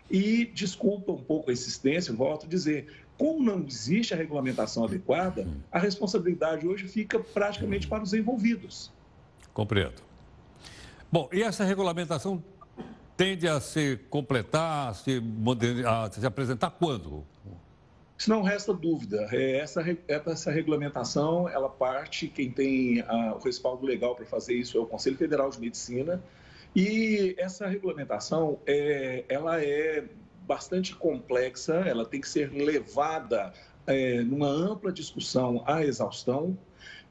e 0.09 0.45
desculpa 0.53 1.11
um 1.11 1.23
pouco 1.23 1.49
a 1.49 1.53
insistência, 1.53 2.13
volto 2.13 2.45
a 2.45 2.49
dizer, 2.49 2.87
como 3.17 3.43
não 3.43 3.65
existe 3.65 4.13
a 4.13 4.17
regulamentação 4.17 4.83
adequada, 4.83 5.47
a 5.71 5.79
responsabilidade 5.79 6.67
hoje 6.67 6.87
fica 6.87 7.19
praticamente 7.19 7.87
para 7.87 8.03
os 8.03 8.13
envolvidos. 8.13 8.91
Compreendo. 9.53 10.03
Bom, 11.11 11.29
e 11.31 11.41
essa 11.41 11.63
regulamentação 11.63 12.43
tende 13.15 13.47
a 13.47 13.59
se 13.59 13.97
completar, 14.09 14.89
a 14.89 14.93
se, 14.93 15.21
a 15.85 16.11
se 16.11 16.25
apresentar 16.25 16.71
quando? 16.71 17.25
Isso 18.17 18.29
não 18.29 18.41
resta 18.41 18.73
dúvida. 18.73 19.27
É, 19.31 19.57
essa, 19.57 19.83
essa 20.07 20.51
regulamentação, 20.51 21.49
ela 21.49 21.69
parte, 21.69 22.27
quem 22.27 22.49
tem 22.49 23.01
a, 23.01 23.35
o 23.35 23.39
respaldo 23.39 23.85
legal 23.85 24.15
para 24.15 24.25
fazer 24.25 24.53
isso 24.53 24.77
é 24.77 24.81
o 24.81 24.85
Conselho 24.85 25.17
Federal 25.17 25.49
de 25.49 25.59
Medicina. 25.59 26.23
E 26.75 27.35
essa 27.37 27.67
regulamentação, 27.67 28.59
é, 28.65 29.25
ela 29.27 29.61
é 29.61 30.05
bastante 30.45 30.95
complexa, 30.95 31.75
ela 31.75 32.05
tem 32.05 32.21
que 32.21 32.29
ser 32.29 32.51
levada 32.51 33.53
é, 33.87 34.21
numa 34.21 34.47
ampla 34.47 34.91
discussão 34.91 35.63
à 35.65 35.83
exaustão. 35.83 36.57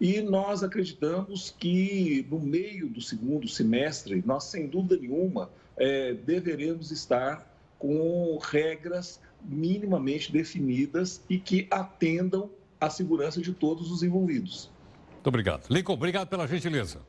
E 0.01 0.21
nós 0.21 0.63
acreditamos 0.63 1.55
que 1.59 2.27
no 2.31 2.39
meio 2.41 2.89
do 2.89 3.01
segundo 3.01 3.47
semestre, 3.47 4.23
nós, 4.27 4.45
sem 4.45 4.67
dúvida 4.67 4.97
nenhuma, 4.97 5.51
é, 5.77 6.15
deveremos 6.15 6.91
estar 6.91 7.51
com 7.79 8.39
regras 8.39 9.21
minimamente 9.45 10.33
definidas 10.33 11.23
e 11.29 11.39
que 11.39 11.67
atendam 11.71 12.51
à 12.81 12.91
segurança 12.91 13.41
de 13.41 13.53
todos 13.53 13.91
os 13.91 14.03
envolvidos. 14.03 14.71
Muito 15.13 15.27
obrigado. 15.27 15.67
Lincoln, 15.71 15.95
obrigado 15.95 16.29
pela 16.29 16.47
gentileza. 16.47 17.01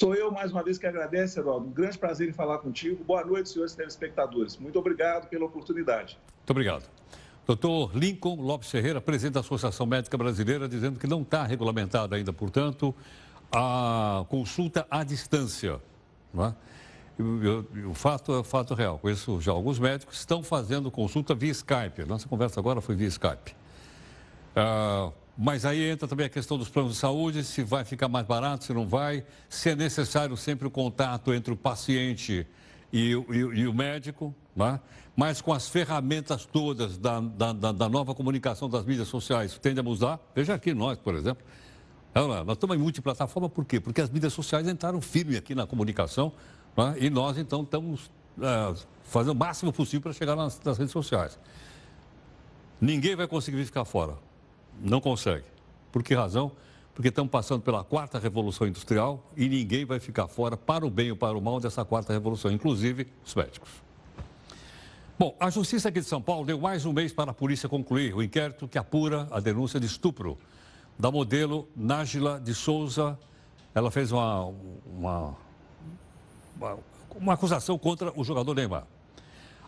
Sou 0.00 0.14
eu, 0.14 0.30
mais 0.30 0.50
uma 0.50 0.62
vez, 0.62 0.78
que 0.78 0.86
agradeço, 0.86 1.38
Heródoto. 1.38 1.66
Um 1.66 1.72
grande 1.72 1.98
prazer 1.98 2.28
em 2.28 2.32
falar 2.32 2.58
contigo. 2.58 3.04
Boa 3.04 3.24
noite, 3.24 3.50
senhores 3.50 3.74
telespectadores. 3.74 4.56
Muito 4.56 4.78
obrigado 4.78 5.28
pela 5.28 5.44
oportunidade. 5.44 6.18
Muito 6.38 6.50
obrigado. 6.50 6.88
Doutor 7.46 7.90
Lincoln 7.94 8.40
Lopes 8.40 8.70
Ferreira, 8.70 9.00
presidente 9.00 9.34
da 9.34 9.40
Associação 9.40 9.84
Médica 9.84 10.16
Brasileira, 10.16 10.68
dizendo 10.68 10.98
que 10.98 11.06
não 11.06 11.22
está 11.22 11.44
regulamentada 11.44 12.16
ainda, 12.16 12.32
portanto, 12.32 12.94
a 13.52 14.24
consulta 14.28 14.86
à 14.90 15.04
distância. 15.04 15.80
Não 16.32 16.46
é? 16.46 16.54
O 17.18 17.94
fato 17.94 18.38
é 18.38 18.44
fato 18.44 18.74
real. 18.74 18.98
Conheço 18.98 19.40
já 19.40 19.52
alguns 19.52 19.78
médicos 19.78 20.16
que 20.16 20.20
estão 20.20 20.42
fazendo 20.42 20.90
consulta 20.90 21.34
via 21.34 21.50
Skype. 21.52 22.04
Nossa 22.06 22.28
conversa 22.28 22.60
agora 22.60 22.80
foi 22.80 22.94
via 22.94 23.08
Skype. 23.08 23.54
Ah, 24.56 25.10
mas 25.36 25.64
aí 25.64 25.82
entra 25.88 26.06
também 26.06 26.26
a 26.26 26.28
questão 26.28 26.58
dos 26.58 26.68
planos 26.68 26.92
de 26.92 26.98
saúde, 26.98 27.44
se 27.44 27.62
vai 27.62 27.84
ficar 27.84 28.08
mais 28.08 28.26
barato, 28.26 28.64
se 28.64 28.74
não 28.74 28.86
vai, 28.86 29.24
se 29.48 29.70
é 29.70 29.74
necessário 29.74 30.36
sempre 30.36 30.66
o 30.66 30.70
contato 30.70 31.32
entre 31.32 31.52
o 31.52 31.56
paciente 31.56 32.46
e, 32.92 33.12
e, 33.12 33.36
e 33.36 33.66
o 33.66 33.72
médico, 33.72 34.34
né? 34.54 34.78
mas 35.16 35.40
com 35.40 35.52
as 35.52 35.68
ferramentas 35.68 36.44
todas 36.44 36.98
da, 36.98 37.20
da, 37.20 37.52
da, 37.52 37.88
nova 37.88 38.14
comunicação 38.14 38.68
das 38.68 38.84
mídias 38.84 39.08
sociais, 39.08 39.58
tende 39.58 39.80
a 39.80 39.82
mudar. 39.82 40.20
Veja 40.34 40.54
aqui 40.54 40.74
nós, 40.74 40.98
por 40.98 41.14
exemplo. 41.14 41.44
Nós 42.12 42.56
estamos 42.56 42.76
em 42.76 42.78
multiplataforma, 42.80 43.48
por 43.48 43.64
quê? 43.64 43.78
Porque 43.78 44.00
as 44.00 44.10
mídias 44.10 44.32
sociais 44.32 44.66
entraram 44.66 45.00
firme 45.00 45.36
aqui 45.36 45.54
na 45.54 45.66
comunicação 45.66 46.32
né? 46.86 46.96
E 46.98 47.10
nós, 47.10 47.38
então, 47.38 47.62
estamos 47.62 48.10
é, 48.40 48.74
fazendo 49.04 49.32
o 49.32 49.38
máximo 49.38 49.72
possível 49.72 50.02
para 50.02 50.12
chegar 50.12 50.36
nas, 50.36 50.60
nas 50.62 50.78
redes 50.78 50.92
sociais. 50.92 51.38
Ninguém 52.80 53.14
vai 53.14 53.26
conseguir 53.26 53.64
ficar 53.64 53.84
fora. 53.84 54.14
Não 54.80 55.00
consegue. 55.00 55.44
Por 55.92 56.02
que 56.02 56.14
razão? 56.14 56.52
Porque 56.94 57.08
estamos 57.08 57.30
passando 57.30 57.62
pela 57.62 57.84
quarta 57.84 58.18
revolução 58.18 58.66
industrial 58.66 59.22
e 59.36 59.48
ninguém 59.48 59.84
vai 59.84 60.00
ficar 60.00 60.28
fora, 60.28 60.56
para 60.56 60.86
o 60.86 60.90
bem 60.90 61.10
ou 61.10 61.16
para 61.16 61.36
o 61.36 61.40
mal, 61.40 61.60
dessa 61.60 61.84
quarta 61.84 62.12
revolução, 62.12 62.50
inclusive 62.50 63.06
os 63.24 63.34
médicos. 63.34 63.70
Bom, 65.18 65.36
a 65.38 65.50
Justiça 65.50 65.90
aqui 65.90 66.00
de 66.00 66.06
São 66.06 66.22
Paulo 66.22 66.46
deu 66.46 66.58
mais 66.58 66.86
um 66.86 66.92
mês 66.92 67.12
para 67.12 67.30
a 67.30 67.34
polícia 67.34 67.68
concluir 67.68 68.14
o 68.14 68.22
inquérito 68.22 68.66
que 68.66 68.78
apura 68.78 69.28
a 69.30 69.38
denúncia 69.38 69.78
de 69.78 69.84
estupro 69.86 70.38
da 70.98 71.10
modelo 71.10 71.68
Nájila 71.76 72.40
de 72.40 72.54
Souza. 72.54 73.18
Ela 73.74 73.90
fez 73.90 74.12
uma, 74.12 74.46
uma 74.86 75.36
uma 77.14 77.34
acusação 77.34 77.78
contra 77.78 78.12
o 78.18 78.24
jogador 78.24 78.54
Neymar. 78.54 78.86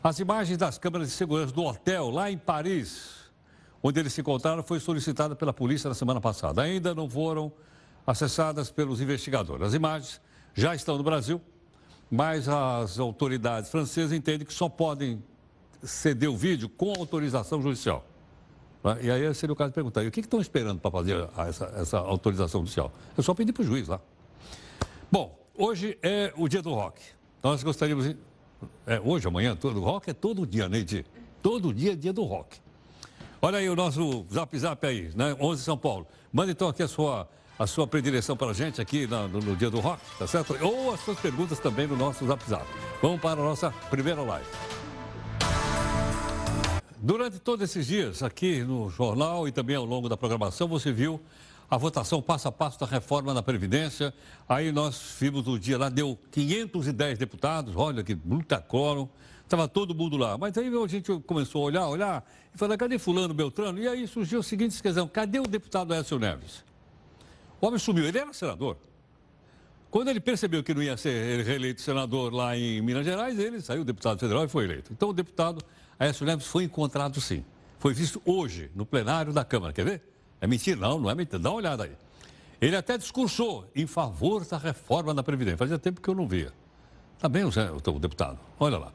As 0.03 0.19
imagens 0.19 0.59
das 0.59 0.79
câmeras 0.79 1.09
de 1.09 1.15
segurança 1.15 1.53
do 1.53 1.63
hotel 1.65 2.11
lá 2.11 2.31
em 2.31 2.37
Paris, 2.37 3.31
onde 3.83 4.01
eles 4.01 4.13
se 4.13 4.21
encontraram, 4.21 4.63
foi 4.63 4.81
solicitada 4.81 5.37
pela 5.37 5.53
polícia 5.53 5.89
na 5.89 5.95
semana 5.95 6.21
passada. 6.21 6.63
Ainda 6.63 6.95
não 6.95 7.09
foram 7.09 7.53
acessadas 8.07 8.71
pelos 8.71 9.01
investigadores. 9.01 9.69
As 9.69 9.75
imagens 9.75 10.21
já 10.55 10.75
estão 10.75 10.97
no 10.97 11.05
Brasil, 11.05 11.41
mas 12.11 12.49
as 12.49 12.99
autoridades 12.99 13.71
francesas 13.71 14.13
entendem 14.13 14.47
que 14.47 14.53
só 14.53 14.69
podem 14.69 15.23
ceder 15.83 16.29
o 16.29 16.37
vídeo 16.37 16.69
com 16.69 16.91
autorização 16.91 17.63
judicial. 17.63 18.05
E 19.01 19.11
aí 19.11 19.33
seria 19.35 19.53
o 19.53 19.57
caso 19.57 19.71
de 19.71 19.75
perguntar, 19.75 20.03
e 20.03 20.09
o 20.09 20.11
que 20.11 20.21
estão 20.21 20.41
esperando 20.41 20.81
para 20.81 20.91
fazer 20.91 21.29
essa, 21.39 21.65
essa 21.77 21.99
autorização 21.99 22.63
judicial? 22.63 22.93
É 23.17 23.23
só 23.23 23.33
pedir 23.33 23.53
para 23.53 23.63
o 23.63 23.65
juiz 23.65 23.87
lá. 23.87 24.01
Bom, 25.11 25.42
Hoje 25.55 25.99
é 26.03 26.33
o 26.37 26.49
dia 26.49 26.63
do 26.63 26.73
rock. 26.73 27.03
Nós 27.43 27.63
gostaríamos. 27.63 28.17
É, 28.87 28.99
hoje, 29.01 29.29
amanhã, 29.29 29.55
todo 29.55 29.81
rock 29.81 30.09
é 30.09 30.15
todo 30.15 30.47
dia, 30.47 30.67
Neide. 30.67 31.05
Todo 31.43 31.75
dia 31.75 31.93
é 31.93 31.97
dia 31.97 32.13
do 32.13 32.23
rock. 32.23 32.59
Olha 33.41 33.59
aí 33.59 33.69
o 33.69 33.77
nosso 33.77 34.25
zap 34.33 34.59
zap 34.59 34.87
aí, 34.87 35.11
né? 35.15 35.37
11 35.39 35.63
São 35.63 35.77
Paulo. 35.77 36.07
Manda 36.33 36.53
então 36.53 36.69
aqui 36.69 36.83
a 36.83 36.89
sua, 36.89 37.29
a 37.59 37.67
sua 37.67 37.87
predileção 37.87 38.35
para 38.35 38.49
a 38.49 38.55
gente 38.55 38.81
aqui 38.81 39.07
no, 39.07 39.29
no, 39.29 39.55
dia 39.55 39.69
do 39.69 39.79
rock, 39.79 40.01
tá 40.19 40.27
certo? 40.27 40.57
Ou 40.63 40.95
as 40.95 41.01
suas 41.01 41.21
perguntas 41.21 41.59
também 41.59 41.87
no 41.87 41.97
nosso 41.97 42.27
zap 42.27 42.43
zap. 42.49 42.65
Vamos 43.03 43.21
para 43.21 43.39
a 43.39 43.45
nossa 43.45 43.71
primeira 43.91 44.23
live. 44.23 44.49
Durante 46.97 47.41
todos 47.41 47.69
esses 47.69 47.87
dias, 47.87 48.23
aqui 48.23 48.63
no 48.63 48.89
jornal 48.89 49.47
e 49.47 49.53
também 49.53 49.77
ao 49.77 49.85
longo 49.85 50.09
da 50.09 50.17
programação, 50.17 50.67
você 50.67 50.93
viu 50.93 51.21
a 51.73 51.79
votação 51.79 52.21
passo 52.21 52.49
a 52.49 52.53
passo 52.53 52.79
da 52.79 52.85
reforma 52.85 53.33
da 53.33 53.43
Previdência. 53.43 54.13
Aí 54.47 54.71
nós 54.71 55.17
vimos 55.19 55.49
o 55.49 55.59
dia 55.59 55.79
lá, 55.79 55.89
deu 55.89 56.19
510 56.31 57.19
deputados, 57.19 57.75
olha 57.75 58.05
que 58.05 58.15
muita 58.15 58.61
quórum, 58.61 59.09
estava 59.43 59.67
todo 59.67 59.95
mundo 59.95 60.19
lá. 60.19 60.37
Mas 60.37 60.59
aí 60.59 60.69
a 60.69 60.87
gente 60.87 61.11
começou 61.21 61.63
a 61.63 61.65
olhar, 61.65 61.89
olhar, 61.89 62.31
e 62.55 62.59
falou, 62.59 62.77
cadê 62.77 62.99
fulano, 62.99 63.33
Beltrano? 63.33 63.79
E 63.79 63.89
aí 63.89 64.07
surgiu 64.07 64.41
a 64.41 64.43
seguinte 64.43 64.83
questão, 64.83 65.09
cadê 65.09 65.41
o 65.41 65.45
deputado 65.45 65.95
Écio 65.95 66.19
Neves? 66.19 66.63
O 67.59 67.67
homem 67.67 67.79
sumiu, 67.79 68.05
ele 68.05 68.19
era 68.19 68.35
senador. 68.35 68.77
Quando 69.91 70.09
ele 70.09 70.21
percebeu 70.21 70.63
que 70.63 70.75
não 70.75 70.83
ia 70.83 70.99
ser 70.99 71.43
reeleito 71.43 71.81
senador 71.81 72.35
lá 72.35 72.55
em 72.55 72.83
Minas 72.83 73.07
Gerais, 73.07 73.39
ele 73.39 73.63
saiu 73.63 73.83
deputado 73.83 74.21
federal 74.21 74.45
e 74.45 74.49
foi 74.49 74.65
eleito. 74.65 74.93
Então 74.93 75.09
o 75.09 75.13
deputado 75.15 75.65
Aécio 75.99 76.27
Neves 76.27 76.47
foi 76.47 76.65
encontrado 76.65 77.19
sim. 77.19 77.43
Foi 77.79 77.95
visto 77.95 78.21
hoje 78.27 78.71
no 78.75 78.85
plenário 78.85 79.33
da 79.33 79.43
Câmara. 79.43 79.73
Quer 79.73 79.87
ver? 79.87 80.12
É 80.43 80.47
mentira? 80.49 80.79
Não, 80.81 80.99
não 80.99 81.09
é 81.09 81.15
mentira. 81.15 81.39
Dá 81.39 81.51
uma 81.51 81.57
olhada 81.59 81.85
aí. 81.85 81.93
Ele 82.61 82.77
até 82.77 82.99
discursou 82.99 83.71
em 83.75 83.87
favor 83.87 84.45
da 84.45 84.59
reforma 84.59 85.15
da 85.15 85.23
Previdência. 85.23 85.57
Fazia 85.57 85.79
tempo 85.79 86.01
que 86.01 86.09
eu 86.09 86.15
não 86.17 86.27
via. 86.27 86.53
Está 87.15 87.29
bem 87.29 87.45
o, 87.45 87.49
o 87.49 87.99
deputado. 88.01 88.39
Olha 88.59 88.77
lá. 88.77 88.93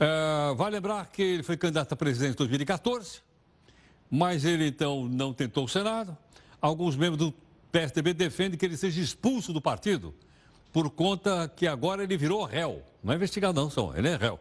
É, 0.00 0.54
vai 0.56 0.70
lembrar 0.70 1.06
que 1.06 1.22
ele 1.22 1.42
foi 1.44 1.56
candidato 1.56 1.92
a 1.92 1.96
presidente 1.96 2.32
em 2.32 2.36
2014, 2.36 3.20
mas 4.10 4.44
ele 4.44 4.66
então 4.66 5.08
não 5.08 5.32
tentou 5.32 5.64
o 5.64 5.68
Senado. 5.68 6.16
Alguns 6.60 6.96
membros 6.96 7.18
do 7.18 7.34
PSDB 7.70 8.12
defendem 8.12 8.58
que 8.58 8.66
ele 8.66 8.76
seja 8.76 9.00
expulso 9.00 9.52
do 9.52 9.60
partido 9.60 10.12
por 10.72 10.90
conta 10.90 11.48
que 11.54 11.66
agora 11.66 12.02
ele 12.02 12.16
virou 12.16 12.44
réu. 12.44 12.82
Não 13.02 13.12
é 13.12 13.16
investigado, 13.16 13.58
não, 13.60 13.70
são. 13.70 13.96
Ele 13.96 14.08
é 14.08 14.16
réu. 14.16 14.38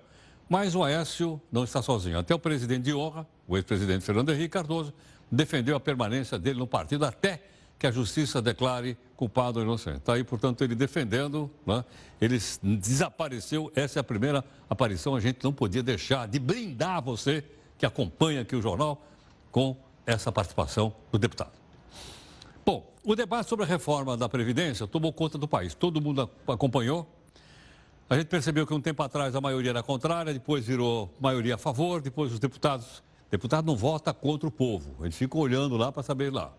Mas 0.50 0.76
o 0.76 0.84
Aécio 0.84 1.40
não 1.52 1.64
está 1.64 1.82
sozinho. 1.82 2.20
Até 2.20 2.34
o 2.36 2.40
presidente 2.40 2.84
de 2.84 2.94
honra, 2.94 3.28
o 3.48 3.56
ex-presidente 3.56 4.04
Fernando 4.04 4.32
Henrique 4.32 4.50
Cardoso, 4.50 4.94
defendeu 5.32 5.76
a 5.76 5.80
permanência 5.80 6.38
dele 6.38 6.60
no 6.60 6.68
partido 6.68 7.06
até 7.06 7.42
que 7.78 7.86
a 7.86 7.92
justiça 7.92 8.42
declare 8.42 8.98
culpado 9.16 9.60
ou 9.60 9.66
inocente. 9.66 9.98
Está 9.98 10.14
aí, 10.14 10.24
portanto, 10.24 10.64
ele 10.64 10.76
defendendo, 10.76 11.50
né? 11.66 11.84
ele 12.22 12.40
desapareceu. 12.62 13.72
Essa 13.76 14.00
é 14.00 14.02
a 14.02 14.04
primeira 14.04 14.44
aparição. 14.70 15.16
A 15.16 15.20
gente 15.20 15.44
não 15.44 15.52
podia 15.52 15.84
deixar 15.84 16.28
de 16.28 16.40
brindar 16.40 17.02
você 17.02 17.44
que 17.78 17.86
acompanha 17.86 18.42
aqui 18.42 18.56
o 18.56 18.62
jornal 18.62 19.06
com 19.52 19.76
essa 20.06 20.32
participação 20.32 20.94
do 21.12 21.20
deputado. 21.20 21.52
Bom, 22.66 22.92
o 23.04 23.16
debate 23.16 23.50
sobre 23.50 23.66
a 23.66 23.68
reforma 23.68 24.16
da 24.16 24.30
Previdência 24.30 24.88
tomou 24.88 25.12
conta 25.12 25.38
do 25.38 25.48
país. 25.48 25.74
Todo 25.74 26.02
mundo 26.02 26.30
acompanhou. 26.48 27.08
A 28.10 28.18
gente 28.18 28.28
percebeu 28.28 28.68
que 28.68 28.74
um 28.74 28.82
tempo 28.82 29.02
atrás 29.02 29.36
a 29.36 29.42
maioria 29.42 29.72
era 29.72 29.84
contrária, 29.84 30.32
depois 30.32 30.66
virou 30.66 31.12
maioria 31.20 31.56
a 31.56 31.58
favor, 31.58 32.02
depois 32.02 32.32
os 32.32 32.40
deputados 32.40 33.04
Deputado 33.30 33.66
não 33.66 33.76
vota 33.76 34.14
contra 34.14 34.48
o 34.48 34.52
povo, 34.52 35.04
ele 35.04 35.12
fica 35.12 35.38
olhando 35.38 35.76
lá 35.78 35.92
para 35.92 36.04
saber 36.04 36.32
lá. 36.32 36.54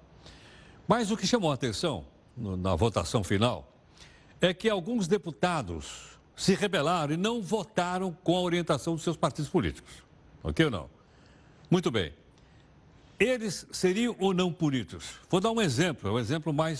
Mas 0.87 1.11
o 1.11 1.16
que 1.16 1.26
chamou 1.26 1.50
a 1.50 1.55
atenção 1.55 2.05
na 2.37 2.74
votação 2.74 3.24
final 3.24 3.72
é 4.40 4.52
que 4.52 4.68
alguns 4.68 5.09
deputados 5.09 6.18
se 6.37 6.55
rebelaram 6.55 7.14
e 7.14 7.16
não 7.16 7.40
votaram 7.40 8.12
com 8.22 8.37
a 8.37 8.40
orientação 8.40 8.94
dos 8.94 9.02
seus 9.02 9.16
partidos 9.16 9.50
políticos. 9.50 10.05
Ok 10.42 10.64
ou 10.64 10.70
não? 10.70 10.90
Muito 11.70 11.90
bem. 11.90 12.12
Eles 13.18 13.66
seriam 13.72 14.14
ou 14.20 14.35
não 14.35 14.52
punidos? 14.52 15.14
Vou 15.31 15.40
dar 15.40 15.50
um 15.50 15.61
exemplo, 15.61 16.11
é 16.11 16.12
um 16.12 16.18
exemplo 16.18 16.52
mais 16.52 16.79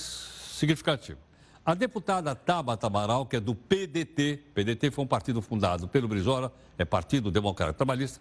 significativo. 0.53 1.19
A 1.65 1.75
deputada 1.75 2.35
Tabata 2.35 2.87
Amaral, 2.87 3.27
que 3.27 3.37
é 3.37 3.41
do 3.41 3.55
PDT, 3.55 4.37
PDT 4.55 4.91
foi 4.91 5.05
um 5.05 5.09
partido 5.09 5.43
fundado 5.43 5.89
pelo 5.89 6.07
Brizola, 6.07 6.53
é 6.79 6.85
Partido 6.85 7.31
Democrático 7.31 7.79
Trabalhista, 7.79 8.21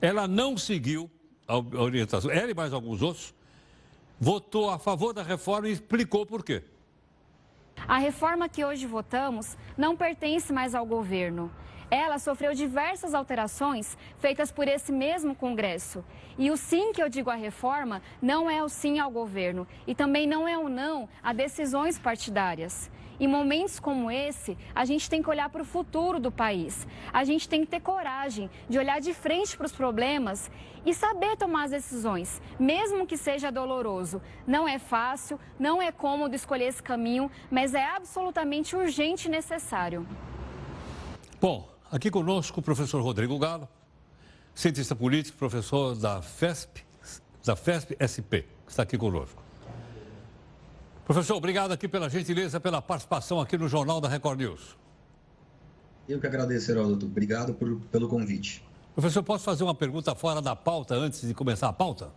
ela 0.00 0.26
não 0.26 0.56
seguiu 0.56 1.10
a 1.46 1.58
orientação, 1.58 2.30
ela 2.30 2.50
e 2.50 2.54
mais 2.54 2.72
alguns 2.72 3.02
outros, 3.02 3.34
votou 4.18 4.70
a 4.70 4.78
favor 4.78 5.12
da 5.12 5.22
reforma 5.22 5.68
e 5.68 5.72
explicou 5.72 6.24
por 6.24 6.42
quê. 6.42 6.62
A 7.86 7.98
reforma 7.98 8.48
que 8.48 8.64
hoje 8.64 8.86
votamos 8.86 9.56
não 9.76 9.96
pertence 9.96 10.52
mais 10.52 10.74
ao 10.74 10.86
governo. 10.86 11.50
Ela 11.90 12.18
sofreu 12.18 12.54
diversas 12.54 13.14
alterações 13.14 13.96
feitas 14.18 14.50
por 14.50 14.68
esse 14.68 14.92
mesmo 14.92 15.34
Congresso. 15.34 16.04
E 16.38 16.50
o 16.50 16.56
sim 16.56 16.92
que 16.92 17.02
eu 17.02 17.08
digo 17.08 17.30
à 17.30 17.34
reforma 17.34 18.02
não 18.20 18.50
é 18.50 18.62
o 18.62 18.68
sim 18.68 18.98
ao 18.98 19.10
governo 19.10 19.66
e 19.86 19.94
também 19.94 20.26
não 20.26 20.48
é 20.48 20.58
o 20.58 20.68
não 20.68 21.08
a 21.22 21.32
decisões 21.32 21.98
partidárias. 21.98 22.90
Em 23.18 23.28
momentos 23.28 23.78
como 23.78 24.10
esse, 24.10 24.58
a 24.74 24.84
gente 24.84 25.08
tem 25.08 25.22
que 25.22 25.30
olhar 25.30 25.48
para 25.48 25.62
o 25.62 25.64
futuro 25.64 26.18
do 26.18 26.32
país. 26.32 26.86
A 27.12 27.22
gente 27.22 27.48
tem 27.48 27.60
que 27.60 27.70
ter 27.70 27.80
coragem 27.80 28.50
de 28.68 28.76
olhar 28.76 29.00
de 29.00 29.14
frente 29.14 29.56
para 29.56 29.66
os 29.66 29.72
problemas 29.72 30.50
e 30.84 30.92
saber 30.92 31.36
tomar 31.36 31.64
as 31.64 31.70
decisões, 31.70 32.42
mesmo 32.58 33.06
que 33.06 33.16
seja 33.16 33.52
doloroso. 33.52 34.20
Não 34.46 34.68
é 34.68 34.80
fácil, 34.80 35.38
não 35.58 35.80
é 35.80 35.92
cômodo 35.92 36.34
escolher 36.34 36.66
esse 36.66 36.82
caminho, 36.82 37.30
mas 37.50 37.72
é 37.72 37.84
absolutamente 37.84 38.74
urgente 38.74 39.28
e 39.28 39.30
necessário. 39.30 40.06
Bom, 41.40 41.68
aqui 41.94 42.10
conosco 42.10 42.58
o 42.58 42.62
professor 42.62 43.00
Rodrigo 43.00 43.38
Galo, 43.38 43.68
cientista 44.52 44.96
político, 44.96 45.38
professor 45.38 45.94
da 45.94 46.20
FESP, 46.20 46.84
da 47.44 47.54
FESP 47.54 47.96
SP, 48.02 48.42
que 48.66 48.72
está 48.72 48.82
aqui 48.82 48.98
conosco. 48.98 49.40
Professor, 51.04 51.36
obrigado 51.36 51.70
aqui 51.70 51.86
pela 51.86 52.10
gentileza, 52.10 52.58
pela 52.58 52.82
participação 52.82 53.40
aqui 53.40 53.56
no 53.56 53.68
Jornal 53.68 54.00
da 54.00 54.08
Record 54.08 54.40
News. 54.40 54.76
Eu 56.08 56.18
que 56.18 56.26
agradeço, 56.26 56.72
Heródoto. 56.72 57.06
Obrigado 57.06 57.54
por, 57.54 57.78
pelo 57.92 58.08
convite. 58.08 58.64
Professor, 58.94 59.22
posso 59.22 59.44
fazer 59.44 59.62
uma 59.62 59.74
pergunta 59.74 60.16
fora 60.16 60.42
da 60.42 60.56
pauta 60.56 60.96
antes 60.96 61.20
de 61.20 61.32
começar 61.32 61.68
a 61.68 61.72
pauta? 61.72 62.10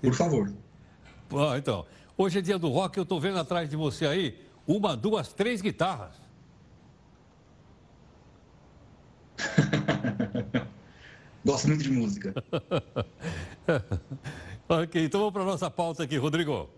Por 0.00 0.14
favor. 0.14 0.52
Ah, 1.32 1.58
então. 1.58 1.84
Hoje 2.16 2.38
é 2.38 2.42
dia 2.42 2.56
do 2.56 2.68
rock, 2.68 2.96
eu 2.98 3.02
estou 3.02 3.20
vendo 3.20 3.38
atrás 3.38 3.68
de 3.68 3.74
você 3.74 4.06
aí 4.06 4.43
uma, 4.66 4.96
duas, 4.96 5.32
três 5.32 5.60
guitarras. 5.60 6.14
Gosto 11.44 11.68
muito 11.68 11.82
de 11.82 11.90
música. 11.90 12.34
ok, 14.68 15.04
então 15.04 15.20
vamos 15.20 15.34
para 15.34 15.42
a 15.42 15.46
nossa 15.46 15.70
pauta 15.70 16.02
aqui, 16.02 16.16
Rodrigo. 16.16 16.70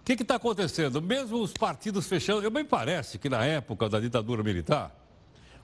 O 0.00 0.04
que 0.04 0.14
está 0.14 0.34
acontecendo? 0.34 1.00
Mesmo 1.00 1.40
os 1.40 1.52
partidos 1.52 2.06
fechando, 2.06 2.42
eu 2.42 2.50
me 2.50 2.64
parece 2.64 3.18
que 3.18 3.28
na 3.28 3.44
época 3.44 3.88
da 3.88 4.00
ditadura 4.00 4.42
militar, 4.42 4.94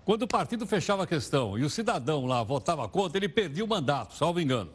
quando 0.04 0.22
o 0.22 0.28
partido 0.28 0.66
fechava 0.66 1.02
a 1.02 1.06
questão 1.06 1.58
e 1.58 1.64
o 1.64 1.68
cidadão 1.68 2.24
lá 2.24 2.42
votava 2.42 2.88
contra, 2.88 3.18
ele 3.18 3.28
perdia 3.28 3.64
o 3.64 3.68
mandato, 3.68 4.14
salvo 4.14 4.40
engano. 4.40 4.70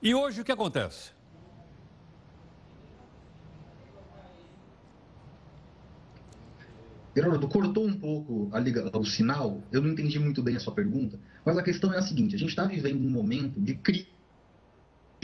E 0.00 0.14
hoje 0.14 0.40
o 0.40 0.44
que 0.44 0.52
acontece? 0.52 1.10
Geraldo, 7.14 7.46
cortou 7.46 7.86
um 7.86 7.92
pouco 7.92 8.48
a 8.52 8.58
liga, 8.58 8.90
o 8.96 9.04
sinal, 9.04 9.62
eu 9.70 9.82
não 9.82 9.90
entendi 9.90 10.18
muito 10.18 10.42
bem 10.42 10.56
a 10.56 10.60
sua 10.60 10.72
pergunta, 10.72 11.18
mas 11.44 11.58
a 11.58 11.62
questão 11.62 11.92
é 11.92 11.98
a 11.98 12.02
seguinte: 12.02 12.34
a 12.34 12.38
gente 12.38 12.50
está 12.50 12.64
vivendo 12.64 13.04
um 13.06 13.10
momento 13.10 13.60
de 13.60 13.74
crise 13.74 14.08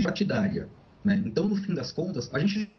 partidária. 0.03 0.69
Né? 1.03 1.23
Então, 1.25 1.49
no 1.49 1.57
fim 1.57 1.75
das 1.75 1.91
contas, 1.91 2.33
a 2.35 2.39
gente 2.39 2.71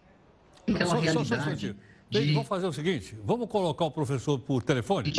tem 0.66 0.76
aquela 0.76 0.92
só, 0.92 1.00
realidade. 1.00 1.68
Só, 1.68 2.20
de... 2.20 2.34
Vamos 2.34 2.48
fazer 2.48 2.68
o 2.68 2.74
seguinte: 2.74 3.18
vamos 3.24 3.50
colocar 3.50 3.86
o 3.86 3.92
professor 3.92 4.40
por 4.40 4.62
telefone? 4.62 5.12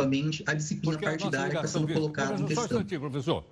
A 0.45 0.53
disciplina 0.53 0.93
Porque 0.93 1.05
partidária 1.05 1.55
está 1.55 1.67
sendo 1.67 1.93
colocada 1.93 2.33
em 2.33 2.45
questão. 2.45 2.55
Só 2.55 2.61
um 2.61 2.65
instantinho, 2.65 3.01
professor. 3.01 3.45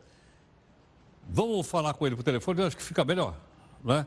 Vamos 1.30 1.68
falar 1.68 1.94
com 1.94 2.08
ele 2.08 2.16
por 2.16 2.24
telefone, 2.24 2.62
eu 2.62 2.68
acho 2.68 2.78
que 2.78 2.82
fica 2.82 3.06
melhor, 3.06 3.40
não 3.84 3.96
é? 3.96 4.06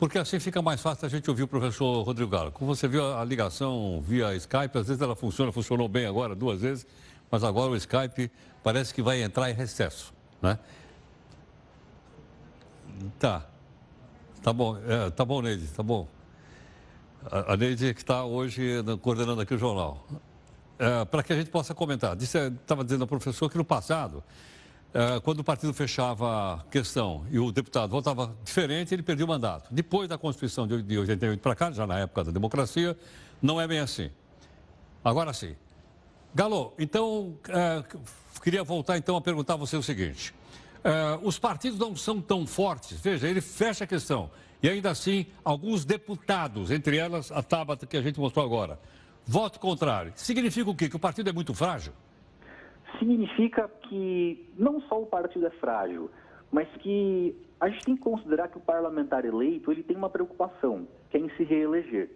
Porque 0.00 0.18
assim 0.18 0.40
fica 0.40 0.62
mais 0.62 0.80
fácil 0.80 1.04
a 1.04 1.10
gente 1.10 1.28
ouvir 1.28 1.42
o 1.42 1.46
professor 1.46 2.02
Rodrigo 2.02 2.30
Galo. 2.30 2.50
Como 2.50 2.74
você 2.74 2.88
viu, 2.88 3.14
a 3.14 3.22
ligação 3.22 4.02
via 4.02 4.34
Skype, 4.34 4.78
às 4.78 4.86
vezes 4.88 5.02
ela 5.02 5.14
funciona, 5.14 5.52
funcionou 5.52 5.86
bem 5.88 6.06
agora, 6.06 6.34
duas 6.34 6.62
vezes, 6.62 6.86
mas 7.30 7.44
agora 7.44 7.72
o 7.72 7.76
Skype 7.76 8.30
parece 8.62 8.94
que 8.94 9.02
vai 9.02 9.22
entrar 9.22 9.50
em 9.50 9.52
recesso, 9.52 10.14
né? 10.40 10.58
Tá. 13.18 13.46
Tá 14.42 14.54
bom, 14.54 14.78
é, 14.78 15.10
tá 15.10 15.22
bom, 15.22 15.42
Neide, 15.42 15.66
tá 15.66 15.82
bom. 15.82 16.08
A, 17.30 17.52
a 17.52 17.56
Neide 17.58 17.92
que 17.92 18.00
está 18.00 18.24
hoje 18.24 18.82
coordenando 19.02 19.42
aqui 19.42 19.52
o 19.52 19.58
jornal. 19.58 20.06
É, 20.78 21.04
Para 21.04 21.22
que 21.22 21.30
a 21.30 21.36
gente 21.36 21.50
possa 21.50 21.74
comentar. 21.74 22.16
Estava 22.16 22.82
dizendo 22.82 23.02
ao 23.02 23.06
professor 23.06 23.50
que 23.50 23.58
no 23.58 23.66
passado 23.66 24.24
quando 25.22 25.40
o 25.40 25.44
partido 25.44 25.72
fechava 25.72 26.54
a 26.54 26.64
questão 26.70 27.24
e 27.30 27.38
o 27.38 27.52
deputado 27.52 27.90
votava 27.90 28.34
diferente, 28.44 28.92
ele 28.92 29.02
perdia 29.02 29.24
o 29.24 29.28
mandato. 29.28 29.72
Depois 29.72 30.08
da 30.08 30.18
Constituição 30.18 30.66
de 30.66 30.98
88 30.98 31.40
para 31.40 31.54
cá, 31.54 31.70
já 31.70 31.86
na 31.86 31.98
época 31.98 32.24
da 32.24 32.32
democracia, 32.32 32.96
não 33.40 33.60
é 33.60 33.66
bem 33.66 33.78
assim. 33.78 34.10
Agora 35.04 35.32
sim. 35.32 35.54
Galo, 36.34 36.72
então, 36.78 37.36
é, 37.48 37.84
queria 38.42 38.62
voltar 38.62 38.96
então 38.98 39.16
a 39.16 39.20
perguntar 39.20 39.54
a 39.54 39.56
você 39.56 39.76
o 39.76 39.82
seguinte. 39.82 40.34
É, 40.82 41.18
os 41.22 41.38
partidos 41.38 41.78
não 41.78 41.94
são 41.96 42.20
tão 42.20 42.46
fortes, 42.46 42.98
veja, 43.00 43.28
ele 43.28 43.40
fecha 43.40 43.84
a 43.84 43.86
questão. 43.86 44.30
E 44.62 44.68
ainda 44.68 44.90
assim, 44.90 45.26
alguns 45.44 45.84
deputados, 45.84 46.70
entre 46.70 46.96
elas 46.96 47.32
a 47.32 47.42
Tabata 47.42 47.86
que 47.86 47.96
a 47.96 48.02
gente 48.02 48.20
mostrou 48.20 48.44
agora, 48.44 48.78
voto 49.26 49.58
contrário. 49.58 50.12
Significa 50.16 50.68
o 50.68 50.74
quê? 50.74 50.88
Que 50.88 50.96
o 50.96 50.98
partido 50.98 51.30
é 51.30 51.32
muito 51.32 51.54
frágil? 51.54 51.92
Significa 52.98 53.68
que 53.88 54.48
não 54.56 54.80
só 54.82 55.00
o 55.00 55.06
partido 55.06 55.46
é 55.46 55.50
frágil, 55.50 56.10
mas 56.50 56.68
que 56.78 57.36
a 57.60 57.68
gente 57.68 57.84
tem 57.84 57.96
que 57.96 58.02
considerar 58.02 58.48
que 58.48 58.58
o 58.58 58.60
parlamentar 58.60 59.24
eleito 59.24 59.70
ele 59.70 59.82
tem 59.82 59.96
uma 59.96 60.10
preocupação, 60.10 60.86
que 61.10 61.16
é 61.16 61.20
em 61.20 61.28
se 61.30 61.44
reeleger. 61.44 62.10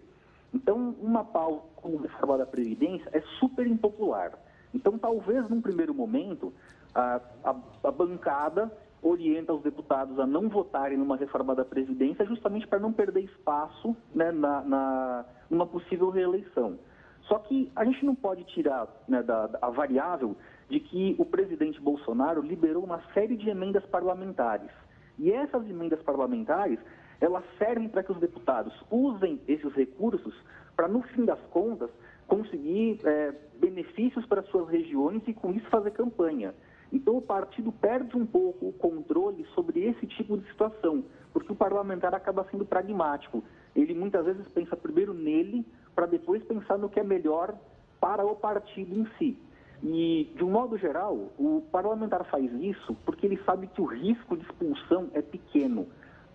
Então, 0.53 0.95
uma 1.01 1.23
pauta 1.23 1.67
como 1.75 1.97
reforma 1.97 2.37
da 2.37 2.45
Previdência 2.45 3.09
é 3.13 3.21
super 3.39 3.67
impopular. 3.67 4.31
Então, 4.73 4.97
talvez, 4.97 5.47
num 5.49 5.61
primeiro 5.61 5.93
momento, 5.93 6.53
a, 6.93 7.21
a, 7.43 7.55
a 7.83 7.91
bancada 7.91 8.71
orienta 9.01 9.53
os 9.53 9.61
deputados 9.61 10.19
a 10.19 10.25
não 10.25 10.49
votarem 10.49 10.97
numa 10.97 11.15
reforma 11.15 11.53
da 11.53 11.63
Previdência 11.63 12.25
justamente 12.25 12.67
para 12.67 12.79
não 12.79 12.91
perder 12.91 13.21
espaço 13.21 13.95
né, 14.13 14.31
na, 14.31 14.61
na, 14.61 15.25
numa 15.49 15.67
possível 15.67 16.09
reeleição. 16.09 16.79
Só 17.27 17.39
que 17.39 17.71
a 17.75 17.83
gente 17.83 18.05
não 18.05 18.15
pode 18.15 18.43
tirar 18.45 18.87
né, 19.07 19.23
da, 19.23 19.47
da, 19.47 19.59
a 19.61 19.69
variável 19.69 20.35
de 20.69 20.79
que 20.79 21.15
o 21.17 21.25
presidente 21.25 21.79
Bolsonaro 21.81 22.41
liberou 22.41 22.83
uma 22.83 23.01
série 23.13 23.35
de 23.35 23.49
emendas 23.49 23.85
parlamentares. 23.87 24.69
E 25.17 25.31
essas 25.31 25.67
emendas 25.69 26.01
parlamentares, 26.03 26.79
elas 27.19 27.43
servem 27.57 27.87
para 27.87 28.03
que 28.03 28.11
os 28.11 28.19
deputados 28.19 28.73
usem 28.91 29.39
esses 29.47 29.73
recursos 29.73 30.35
para, 30.75 30.87
no 30.87 31.01
fim 31.01 31.25
das 31.25 31.39
contas, 31.51 31.89
conseguir 32.27 32.99
é, 33.03 33.33
benefícios 33.59 34.25
para 34.25 34.43
suas 34.43 34.67
regiões 34.69 35.21
e, 35.27 35.33
com 35.33 35.51
isso, 35.51 35.67
fazer 35.69 35.91
campanha. 35.91 36.53
Então, 36.91 37.17
o 37.17 37.21
partido 37.21 37.71
perde 37.71 38.15
um 38.15 38.25
pouco 38.25 38.67
o 38.67 38.73
controle 38.73 39.45
sobre 39.55 39.83
esse 39.83 40.05
tipo 40.07 40.37
de 40.37 40.47
situação, 40.49 41.03
porque 41.33 41.51
o 41.51 41.55
parlamentar 41.55 42.13
acaba 42.13 42.45
sendo 42.51 42.65
pragmático. 42.65 43.43
Ele 43.75 43.93
muitas 43.93 44.25
vezes 44.25 44.47
pensa 44.49 44.77
primeiro 44.77 45.13
nele, 45.13 45.65
para 45.95 46.05
depois 46.05 46.43
pensar 46.43 46.77
no 46.77 46.89
que 46.89 46.99
é 46.99 47.03
melhor 47.03 47.55
para 47.99 48.25
o 48.25 48.35
partido 48.35 48.93
em 48.93 49.07
si. 49.17 49.37
E, 49.83 50.31
de 50.35 50.43
um 50.43 50.49
modo 50.49 50.77
geral, 50.77 51.31
o 51.37 51.61
parlamentar 51.71 52.23
faz 52.25 52.51
isso 52.53 52.95
porque 53.05 53.25
ele 53.25 53.39
sabe 53.45 53.67
que 53.67 53.81
o 53.81 53.85
risco 53.85 54.35
de 54.35 54.43
expulsão 54.43 55.09
é 55.13 55.21
pequeno. 55.21 55.87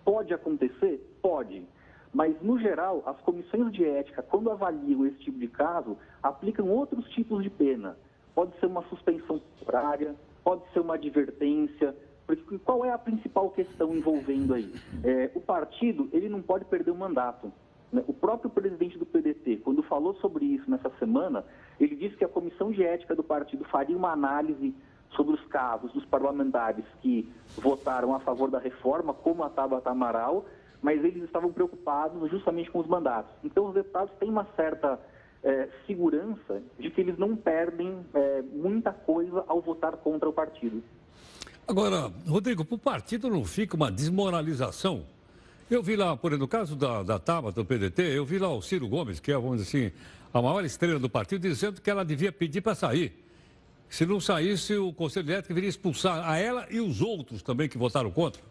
Pode 0.03 0.33
acontecer? 0.33 1.17
Pode. 1.21 1.63
Mas, 2.13 2.35
no 2.41 2.59
geral, 2.59 3.03
as 3.05 3.17
comissões 3.21 3.71
de 3.71 3.85
ética, 3.85 4.21
quando 4.21 4.51
avaliam 4.51 5.05
esse 5.05 5.17
tipo 5.19 5.39
de 5.39 5.47
caso, 5.47 5.97
aplicam 6.21 6.67
outros 6.69 7.07
tipos 7.09 7.43
de 7.43 7.49
pena. 7.49 7.97
Pode 8.35 8.57
ser 8.59 8.65
uma 8.65 8.83
suspensão 8.83 9.39
temporária, 9.39 10.15
pode 10.43 10.61
ser 10.73 10.79
uma 10.79 10.95
advertência. 10.95 11.95
Porque 12.25 12.57
qual 12.59 12.85
é 12.85 12.91
a 12.91 12.97
principal 12.97 13.49
questão 13.51 13.93
envolvendo 13.93 14.53
aí? 14.53 14.73
É, 15.03 15.31
o 15.35 15.41
partido 15.41 16.09
ele 16.13 16.29
não 16.29 16.41
pode 16.41 16.65
perder 16.65 16.91
o 16.91 16.95
mandato. 16.95 17.51
Né? 17.91 18.03
O 18.07 18.13
próprio 18.13 18.49
presidente 18.49 18.97
do 18.97 19.05
PDT, 19.05 19.57
quando 19.57 19.83
falou 19.83 20.15
sobre 20.15 20.45
isso 20.45 20.69
nessa 20.69 20.89
semana, 20.99 21.43
ele 21.79 21.95
disse 21.95 22.15
que 22.15 22.25
a 22.25 22.29
comissão 22.29 22.71
de 22.71 22.83
ética 22.83 23.15
do 23.15 23.23
partido 23.23 23.65
faria 23.65 23.95
uma 23.95 24.11
análise 24.11 24.73
sobre 25.15 25.35
os 25.35 25.45
casos 25.47 25.91
dos 25.91 26.05
parlamentares 26.05 26.85
que 27.01 27.29
votaram 27.57 28.15
a 28.15 28.19
favor 28.19 28.49
da 28.49 28.59
reforma, 28.59 29.13
como 29.13 29.43
a 29.43 29.49
Tabata 29.49 29.89
Amaral, 29.89 30.45
mas 30.81 31.03
eles 31.03 31.23
estavam 31.23 31.51
preocupados 31.51 32.29
justamente 32.31 32.71
com 32.71 32.79
os 32.79 32.87
mandatos. 32.87 33.31
Então, 33.43 33.67
os 33.67 33.73
deputados 33.73 34.13
têm 34.19 34.29
uma 34.29 34.47
certa 34.55 34.99
é, 35.43 35.67
segurança 35.85 36.61
de 36.79 36.89
que 36.89 37.01
eles 37.01 37.17
não 37.17 37.35
perdem 37.35 37.99
é, 38.13 38.41
muita 38.41 38.91
coisa 38.91 39.43
ao 39.47 39.61
votar 39.61 39.97
contra 39.97 40.29
o 40.29 40.33
partido. 40.33 40.81
Agora, 41.67 42.11
Rodrigo, 42.27 42.65
para 42.65 42.75
o 42.75 42.79
partido 42.79 43.29
não 43.29 43.45
fica 43.45 43.75
uma 43.75 43.91
desmoralização 43.91 45.05
eu 45.75 45.81
vi 45.81 45.95
lá, 45.95 46.17
por 46.17 46.31
exemplo, 46.31 46.45
no 46.45 46.47
caso 46.47 46.75
da, 46.75 47.01
da 47.01 47.17
do 47.17 47.65
PDT, 47.65 48.01
eu 48.01 48.25
vi 48.25 48.37
lá 48.37 48.49
o 48.49 48.61
Ciro 48.61 48.87
Gomes, 48.87 49.19
que 49.19 49.31
é, 49.31 49.35
vamos 49.35 49.63
dizer 49.63 49.85
assim, 49.87 49.95
a 50.33 50.41
maior 50.41 50.65
estrela 50.65 50.99
do 50.99 51.09
partido, 51.09 51.41
dizendo 51.41 51.81
que 51.81 51.89
ela 51.89 52.03
devia 52.03 52.31
pedir 52.31 52.61
para 52.61 52.75
sair. 52.75 53.13
Se 53.89 54.05
não 54.05 54.19
saísse, 54.19 54.75
o 54.77 54.93
Conselho 54.93 55.25
de 55.25 55.33
Ética 55.33 55.49
deveria 55.49 55.69
expulsar 55.69 56.29
a 56.29 56.37
ela 56.37 56.65
e 56.69 56.79
os 56.79 57.01
outros 57.01 57.41
também 57.41 57.67
que 57.67 57.77
votaram 57.77 58.11
contra. 58.11 58.41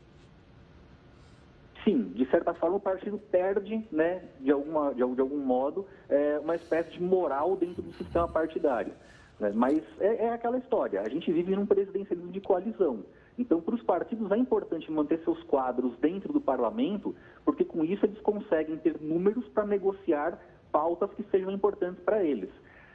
Sim, 1.85 2.13
de 2.15 2.27
certa 2.31 2.53
forma 2.55 2.77
o 2.77 2.81
partido 2.81 3.19
perde, 3.19 3.87
né, 3.91 4.23
de, 4.41 4.51
alguma, 4.51 4.91
de, 4.93 4.97
de 4.97 5.21
algum 5.21 5.39
modo, 5.39 5.87
é, 6.09 6.39
uma 6.39 6.55
espécie 6.55 6.91
de 6.93 7.03
moral 7.03 7.57
dentro 7.57 7.83
do 7.83 7.93
sistema 7.95 8.29
partidário. 8.29 8.93
Né? 9.39 9.51
Mas 9.55 9.83
é, 9.99 10.27
é 10.27 10.33
aquela 10.33 10.59
história, 10.59 11.01
a 11.01 11.09
gente 11.09 11.33
vive 11.33 11.57
num 11.57 11.67
presidencialismo 11.67 12.31
de 12.31 12.41
coalizão. 12.41 13.03
Então, 13.41 13.59
para 13.59 13.75
os 13.75 13.83
partidos 13.83 14.31
é 14.31 14.37
importante 14.37 14.93
manter 14.93 15.19
seus 15.25 15.43
quadros 15.45 15.97
dentro 15.99 16.31
do 16.31 16.43
parlamento, 16.43 17.15
porque 17.43 17.65
com 17.65 17.83
isso 17.83 18.05
eles 18.05 18.21
conseguem 18.21 18.77
ter 18.77 19.01
números 19.01 19.49
para 19.49 19.65
negociar 19.65 20.39
pautas 20.71 21.11
que 21.15 21.23
sejam 21.31 21.51
importantes 21.51 22.05
para 22.05 22.23
eles. 22.23 22.51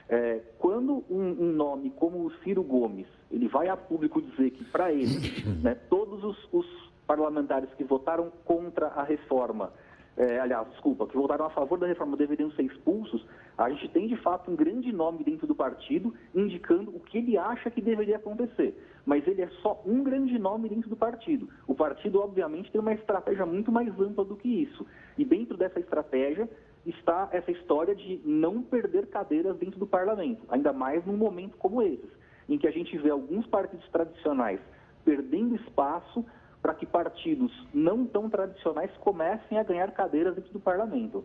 É, 0.07 0.43
quando 0.59 1.03
um, 1.09 1.45
um, 1.45 1.51
nome 1.51 1.89
como 1.89 2.19
o 2.19 2.31
Ciro 2.43 2.61
Gomes, 2.61 3.07
ele 3.31 3.47
vai 3.47 3.69
a 3.69 3.75
público 3.75 4.21
dizer 4.21 4.51
que 4.51 4.63
para 4.65 4.91
ele, 4.91 5.17
né, 5.63 5.73
todos 5.89 6.23
os, 6.23 6.53
os, 6.53 6.95
parlamentares 7.07 7.69
que 7.75 7.83
votaram 7.83 8.31
contra 8.45 8.87
a 8.87 9.03
reforma, 9.03 9.71
é, 10.17 10.39
aliás, 10.39 10.67
desculpa, 10.69 11.05
que 11.07 11.15
votaram 11.15 11.45
a 11.45 11.49
favor 11.49 11.77
da 11.77 11.87
reforma 11.87 12.15
deveriam 12.15 12.49
ser 12.51 12.63
expulsos, 12.63 13.25
a 13.57 13.69
gente 13.69 13.89
tem 13.89 14.07
de 14.07 14.15
fato 14.17 14.49
um 14.49 14.55
grande 14.55 14.91
nome 14.91 15.23
dentro 15.23 15.45
do 15.45 15.53
partido 15.53 16.13
indicando 16.33 16.95
o 16.95 16.99
que 16.99 17.17
ele 17.17 17.37
acha 17.37 17.69
que 17.69 17.81
deveria 17.81 18.15
acontecer. 18.15 18.75
Mas 19.05 19.27
ele 19.27 19.41
é 19.41 19.49
só 19.61 19.81
um 19.85 20.03
grande 20.03 20.39
nome 20.39 20.69
dentro 20.69 20.89
do 20.89 20.95
partido. 20.95 21.49
O 21.67 21.75
partido, 21.75 22.21
obviamente, 22.21 22.71
tem 22.71 22.79
uma 22.79 22.93
estratégia 22.93 23.45
muito 23.45 23.71
mais 23.71 23.89
ampla 23.99 24.23
do 24.23 24.37
que 24.37 24.47
isso. 24.47 24.85
E 25.17 25.25
dentro 25.25 25.57
dessa 25.57 25.79
estratégia, 25.79 26.49
está 26.85 27.27
essa 27.31 27.51
história 27.51 27.95
de 27.95 28.21
não 28.23 28.61
perder 28.61 29.07
cadeiras 29.07 29.57
dentro 29.57 29.79
do 29.79 29.87
parlamento, 29.87 30.45
ainda 30.49 30.71
mais 30.71 31.05
num 31.05 31.17
momento 31.17 31.57
como 31.57 31.81
esse, 31.81 32.07
em 32.47 32.57
que 32.57 32.67
a 32.67 32.71
gente 32.71 32.97
vê 32.97 33.09
alguns 33.09 33.45
partidos 33.47 33.87
tradicionais 33.89 34.59
perdendo 35.03 35.55
espaço 35.55 36.25
para 36.65 36.73
que 36.73 36.83
partidos 36.83 37.51
não 37.71 38.07
tão 38.07 38.27
tradicionais 38.27 38.89
comecem 38.99 39.59
a 39.59 39.61
ganhar 39.61 39.91
cadeiras 39.91 40.33
dentro 40.33 40.51
do 40.51 40.59
parlamento. 40.59 41.23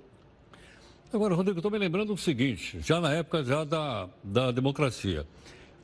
Agora, 1.10 1.34
Rodrigo, 1.34 1.60
estou 1.60 1.70
me 1.70 1.78
lembrando 1.78 2.12
o 2.12 2.18
seguinte, 2.18 2.78
já 2.80 3.00
na 3.00 3.14
época 3.14 3.42
já 3.42 3.64
da, 3.64 4.06
da 4.22 4.50
democracia. 4.50 5.26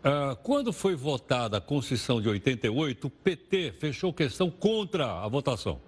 Uh, 0.04 0.36
quando 0.42 0.74
foi 0.74 0.94
votada 0.94 1.56
a 1.56 1.60
Constituição 1.62 2.20
de 2.20 2.28
88, 2.28 3.06
o 3.06 3.10
PT 3.10 3.72
fechou 3.80 4.12
questão 4.12 4.50
contra 4.50 5.24
a 5.24 5.26
votação. 5.26 5.80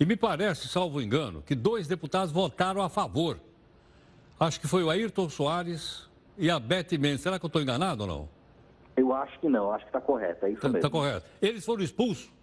E 0.00 0.06
me 0.06 0.16
parece, 0.16 0.66
salvo 0.66 1.02
engano, 1.02 1.42
que 1.42 1.54
dois 1.54 1.86
deputados 1.86 2.32
votaram 2.32 2.80
a 2.80 2.88
favor. 2.88 3.38
Acho 4.40 4.58
que 4.58 4.66
foi 4.66 4.82
o 4.82 4.88
Ayrton 4.88 5.28
Soares 5.28 6.08
e 6.38 6.50
a 6.50 6.58
Beth 6.58 6.96
Mendes. 6.98 7.20
Será 7.20 7.38
que 7.38 7.44
eu 7.44 7.48
estou 7.48 7.60
enganado 7.60 8.04
ou 8.04 8.08
não? 8.08 8.28
Eu 8.96 9.12
acho 9.12 9.38
que 9.38 9.50
não, 9.50 9.70
acho 9.70 9.84
que 9.84 9.90
está 9.90 10.00
correto, 10.00 10.46
é 10.46 10.52
isso 10.52 10.62
tá, 10.62 10.68
mesmo. 10.68 10.78
Está 10.78 10.88
correto. 10.88 11.26
Eles 11.42 11.62
foram 11.62 11.84
expulsos? 11.84 12.39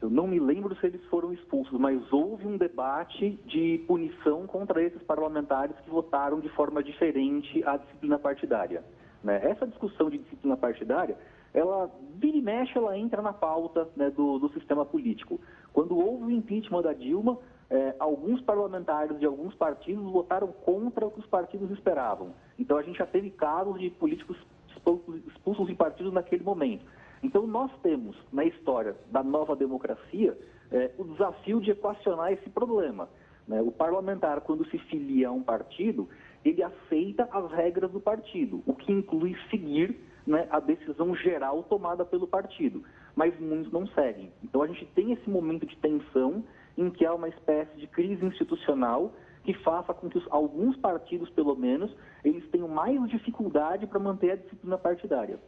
Eu 0.00 0.08
não 0.08 0.26
me 0.26 0.38
lembro 0.40 0.74
se 0.76 0.86
eles 0.86 1.04
foram 1.06 1.32
expulsos, 1.32 1.78
mas 1.78 2.00
houve 2.12 2.46
um 2.46 2.56
debate 2.56 3.38
de 3.44 3.84
punição 3.86 4.46
contra 4.46 4.82
esses 4.82 5.02
parlamentares 5.02 5.76
que 5.84 5.90
votaram 5.90 6.40
de 6.40 6.48
forma 6.50 6.82
diferente 6.82 7.62
a 7.64 7.76
disciplina 7.76 8.18
partidária. 8.18 8.82
Né? 9.22 9.40
Essa 9.44 9.66
discussão 9.66 10.08
de 10.08 10.18
disciplina 10.18 10.56
partidária 10.56 11.18
ela 11.52 11.90
vira 12.16 12.36
e 12.36 12.42
mexe, 12.42 12.76
ela 12.76 12.96
entra 12.96 13.20
na 13.20 13.32
pauta 13.32 13.88
né, 13.96 14.10
do, 14.10 14.38
do, 14.38 14.48
sistema 14.52 14.84
político. 14.84 15.40
Quando 15.72 15.98
houve 15.98 16.24
o 16.24 16.30
impeachment 16.30 16.82
da 16.82 16.92
Dilma, 16.92 17.38
é, 17.68 17.94
alguns 17.98 18.40
parlamentares 18.40 19.18
de 19.18 19.26
alguns 19.26 19.54
partidos 19.54 20.04
votaram 20.12 20.48
contra 20.48 21.06
o 21.06 21.10
que 21.10 21.20
os 21.20 21.26
partidos 21.26 21.70
esperavam. 21.72 22.32
Então 22.58 22.76
a 22.76 22.82
gente 22.82 22.98
já 22.98 23.06
teve 23.06 23.30
casos 23.30 23.78
de 23.80 23.90
políticos 23.90 24.36
expulsos, 24.68 25.26
expulsos 25.26 25.68
em 25.68 25.74
partidos 25.74 26.12
naquele 26.12 26.44
momento. 26.44 26.84
Então 27.22 27.46
nós 27.46 27.70
temos 27.82 28.16
na 28.32 28.44
história 28.44 28.96
da 29.10 29.22
nova 29.22 29.54
democracia 29.54 30.36
é, 30.70 30.90
o 30.98 31.04
desafio 31.04 31.60
de 31.60 31.72
equacionar 31.72 32.32
esse 32.32 32.48
problema. 32.50 33.08
Né? 33.46 33.60
O 33.60 33.70
parlamentar, 33.70 34.40
quando 34.42 34.64
se 34.70 34.78
filia 34.78 35.28
a 35.28 35.32
um 35.32 35.42
partido, 35.42 36.08
ele 36.44 36.62
aceita 36.62 37.28
as 37.32 37.50
regras 37.52 37.90
do 37.90 38.00
partido, 38.00 38.62
o 38.66 38.74
que 38.74 38.92
inclui 38.92 39.36
seguir 39.50 40.00
né, 40.26 40.46
a 40.50 40.60
decisão 40.60 41.14
geral 41.14 41.62
tomada 41.64 42.04
pelo 42.04 42.26
partido, 42.26 42.82
mas 43.14 43.38
muitos 43.38 43.72
não 43.72 43.86
seguem. 43.88 44.32
Então 44.42 44.62
a 44.62 44.66
gente 44.66 44.86
tem 44.94 45.12
esse 45.12 45.28
momento 45.28 45.66
de 45.66 45.76
tensão 45.76 46.44
em 46.76 46.90
que 46.90 47.04
há 47.04 47.12
uma 47.14 47.28
espécie 47.28 47.76
de 47.76 47.86
crise 47.86 48.24
institucional 48.24 49.12
que 49.42 49.54
faça 49.54 49.92
com 49.92 50.08
que 50.08 50.18
os, 50.18 50.26
alguns 50.30 50.76
partidos, 50.76 51.28
pelo 51.30 51.56
menos, 51.56 51.94
eles 52.24 52.46
tenham 52.50 52.68
mais 52.68 53.02
dificuldade 53.08 53.86
para 53.86 53.98
manter 53.98 54.32
a 54.32 54.36
disciplina 54.36 54.78
partidária. 54.78 55.38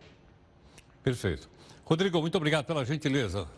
Perfeito. 1.02 1.48
Rodrigo, 1.84 2.20
muito 2.20 2.36
obrigado 2.36 2.64
pela 2.64 2.84
gentileza. 2.84 3.48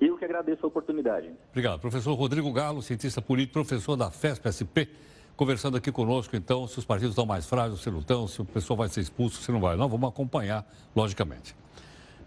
Eu 0.00 0.16
que 0.18 0.24
agradeço 0.24 0.64
a 0.64 0.68
oportunidade. 0.68 1.30
Obrigado. 1.50 1.80
Professor 1.80 2.14
Rodrigo 2.14 2.52
Galo, 2.52 2.82
cientista 2.82 3.22
político, 3.22 3.54
professor 3.54 3.96
da 3.96 4.10
FESP-SP 4.10 4.88
conversando 5.36 5.76
aqui 5.76 5.92
conosco, 5.92 6.34
então, 6.34 6.66
se 6.66 6.78
os 6.78 6.84
partidos 6.84 7.12
estão 7.12 7.26
mais 7.26 7.46
frágeis, 7.46 7.80
se 7.80 7.90
não 7.90 8.00
estão, 8.00 8.26
se 8.26 8.40
o 8.40 8.44
pessoal 8.44 8.78
vai 8.78 8.88
ser 8.88 9.02
expulso, 9.02 9.42
se 9.42 9.52
não 9.52 9.60
vai. 9.60 9.76
Não, 9.76 9.88
vamos 9.88 10.08
acompanhar, 10.08 10.66
logicamente. 10.94 11.54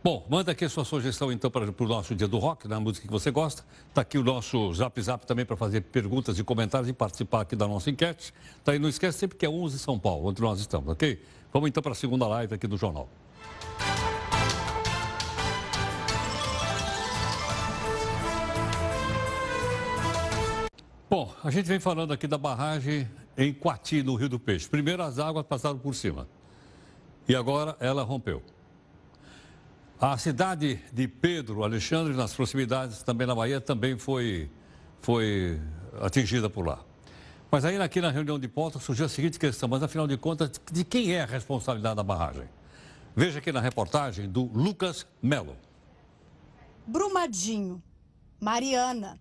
Bom, 0.02 0.26
manda 0.30 0.54
aqui 0.54 0.64
a 0.64 0.70
sua 0.70 0.86
sugestão, 0.86 1.32
então, 1.32 1.52
para, 1.52 1.74
para 1.74 1.86
o 1.86 1.88
nosso 1.88 2.16
Dia 2.16 2.28
do 2.28 2.38
Rock, 2.38 2.68
na 2.68 2.80
música 2.80 3.06
que 3.06 3.12
você 3.12 3.32
gosta. 3.32 3.66
Está 3.90 4.02
aqui 4.02 4.18
o 4.18 4.24
nosso 4.24 4.74
Zap 4.74 5.02
Zap 5.02 5.26
também 5.26 5.44
para 5.44 5.58
fazer 5.58 5.82
perguntas 5.82 6.40
e 6.40 6.44
comentários 6.44 6.88
e 6.88 6.94
participar 6.94 7.42
aqui 7.42 7.56
da 7.56 7.68
nossa 7.68 7.90
enquete. 7.90 8.34
Tá 8.64 8.72
aí, 8.72 8.80
não 8.80 8.88
esquece 8.88 9.18
sempre 9.18 9.38
que 9.38 9.46
é 9.46 9.50
11 9.50 9.78
São 9.80 10.00
Paulo, 10.00 10.30
onde 10.30 10.42
nós 10.42 10.60
estamos, 10.60 10.88
ok? 10.90 11.22
Vamos 11.52 11.68
então 11.68 11.84
para 11.84 11.92
a 11.92 11.96
segunda 11.96 12.28
live 12.28 12.54
aqui 12.54 12.68
do 12.68 12.78
jornal. 12.78 13.10
Bom, 21.10 21.34
a 21.44 21.50
gente 21.50 21.66
vem 21.66 21.80
falando 21.80 22.14
aqui 22.14 22.28
da 22.28 22.38
barragem 22.38 23.10
em 23.36 23.52
Quati, 23.52 24.04
no 24.04 24.14
Rio 24.14 24.30
do 24.30 24.40
Peixe. 24.40 24.70
Primeiro 24.70 25.02
as 25.02 25.18
águas 25.18 25.44
passaram 25.44 25.80
por 25.80 25.96
cima 25.96 26.28
e 27.28 27.36
agora 27.36 27.76
ela 27.80 28.04
rompeu. 28.04 28.44
A 30.00 30.16
cidade 30.20 30.80
de 30.94 31.08
Pedro 31.08 31.64
Alexandre, 31.64 32.14
nas 32.14 32.36
proximidades, 32.36 33.02
também 33.02 33.26
na 33.26 33.34
Bahia, 33.34 33.60
também 33.60 33.98
foi, 33.98 34.52
foi 35.02 35.60
atingida 36.00 36.48
por 36.48 36.68
lá. 36.68 36.80
Mas 37.50 37.66
aí 37.66 37.82
aqui 37.82 38.00
na 38.00 38.12
reunião 38.12 38.38
de 38.38 38.48
pauta 38.48 38.78
surgiu 38.78 39.08
a 39.08 39.10
seguinte 39.10 39.40
questão, 39.40 39.68
mas 39.68 39.82
afinal 39.82 40.06
de 40.06 40.16
contas, 40.16 40.62
de 40.72 40.84
quem 40.84 41.14
é 41.14 41.24
a 41.24 41.26
responsabilidade 41.26 41.96
da 41.96 42.04
barragem? 42.04 42.48
Veja 43.16 43.40
aqui 43.40 43.52
na 43.52 43.60
reportagem 43.60 44.30
do 44.30 44.44
Lucas 44.44 45.08
Melo. 45.24 45.58
Brumadinho, 46.86 47.82
Mariana, 48.40 49.20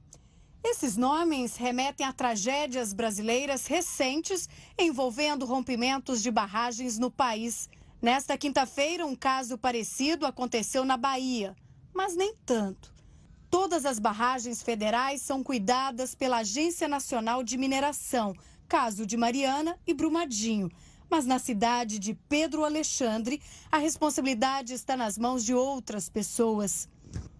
esses 0.62 0.96
nomes 0.96 1.56
remetem 1.56 2.06
a 2.06 2.12
tragédias 2.12 2.92
brasileiras 2.92 3.66
recentes 3.66 4.48
envolvendo 4.78 5.46
rompimentos 5.46 6.22
de 6.22 6.30
barragens 6.30 6.98
no 6.98 7.10
país. 7.10 7.68
Nesta 8.02 8.36
quinta-feira, 8.36 9.06
um 9.06 9.14
caso 9.14 9.56
parecido 9.56 10.26
aconteceu 10.26 10.84
na 10.84 10.96
Bahia, 10.96 11.56
mas 11.94 12.16
nem 12.16 12.34
tanto. 12.44 12.92
Todas 13.50 13.86
as 13.86 13.98
barragens 13.98 14.62
federais 14.62 15.22
são 15.22 15.42
cuidadas 15.42 16.14
pela 16.14 16.38
Agência 16.38 16.86
Nacional 16.86 17.42
de 17.42 17.56
Mineração, 17.56 18.34
caso 18.68 19.06
de 19.06 19.16
Mariana 19.16 19.78
e 19.86 19.94
Brumadinho. 19.94 20.70
Mas 21.08 21.24
na 21.24 21.38
cidade 21.38 21.98
de 21.98 22.12
Pedro 22.28 22.64
Alexandre, 22.64 23.40
a 23.72 23.78
responsabilidade 23.78 24.74
está 24.74 24.96
nas 24.96 25.16
mãos 25.16 25.42
de 25.42 25.54
outras 25.54 26.10
pessoas. 26.10 26.88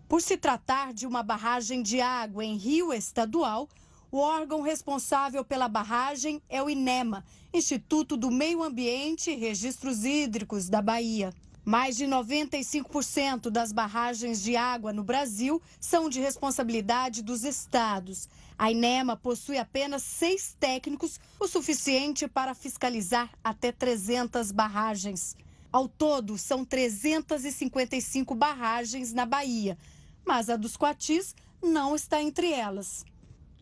Por 0.09 0.23
se 0.23 0.39
tratar 0.39 0.95
de 0.95 1.07
uma 1.07 1.23
barragem 1.23 1.83
de 1.83 2.01
água 2.01 2.43
em 2.43 2.57
rio 2.57 2.95
estadual, 2.95 3.69
o 4.11 4.17
órgão 4.17 4.63
responsável 4.63 5.45
pela 5.45 5.69
barragem 5.69 6.41
é 6.49 6.63
o 6.63 6.71
INEMA, 6.71 7.23
Instituto 7.53 8.17
do 8.17 8.31
Meio 8.31 8.63
Ambiente 8.63 9.31
e 9.31 9.37
Registros 9.37 10.07
Hídricos 10.07 10.71
da 10.71 10.81
Bahia. 10.81 11.31
Mais 11.63 11.95
de 11.95 12.07
95% 12.07 13.51
das 13.51 13.71
barragens 13.71 14.43
de 14.43 14.57
água 14.57 14.95
no 14.95 15.05
Brasil 15.05 15.61
são 15.79 16.09
de 16.09 16.21
responsabilidade 16.21 17.23
dos 17.23 17.45
estados. 17.45 18.31
A 18.57 18.71
INEMA 18.71 19.15
possui 19.15 19.59
apenas 19.59 20.03
seis 20.03 20.57
técnicos, 20.59 21.21
o 21.39 21.47
suficiente 21.47 22.27
para 22.27 22.55
fiscalizar 22.55 23.31
até 23.45 23.71
300 23.71 24.53
barragens. 24.53 25.37
Ao 25.71 25.87
todo, 25.87 26.39
são 26.39 26.65
355 26.65 28.35
barragens 28.35 29.13
na 29.13 29.27
Bahia 29.27 29.77
mas 30.29 30.51
a 30.51 30.57
dos 30.57 30.77
Coatis 30.77 31.35
não 31.63 31.97
está 31.97 32.23
entre 32.23 32.53
elas. 32.53 33.03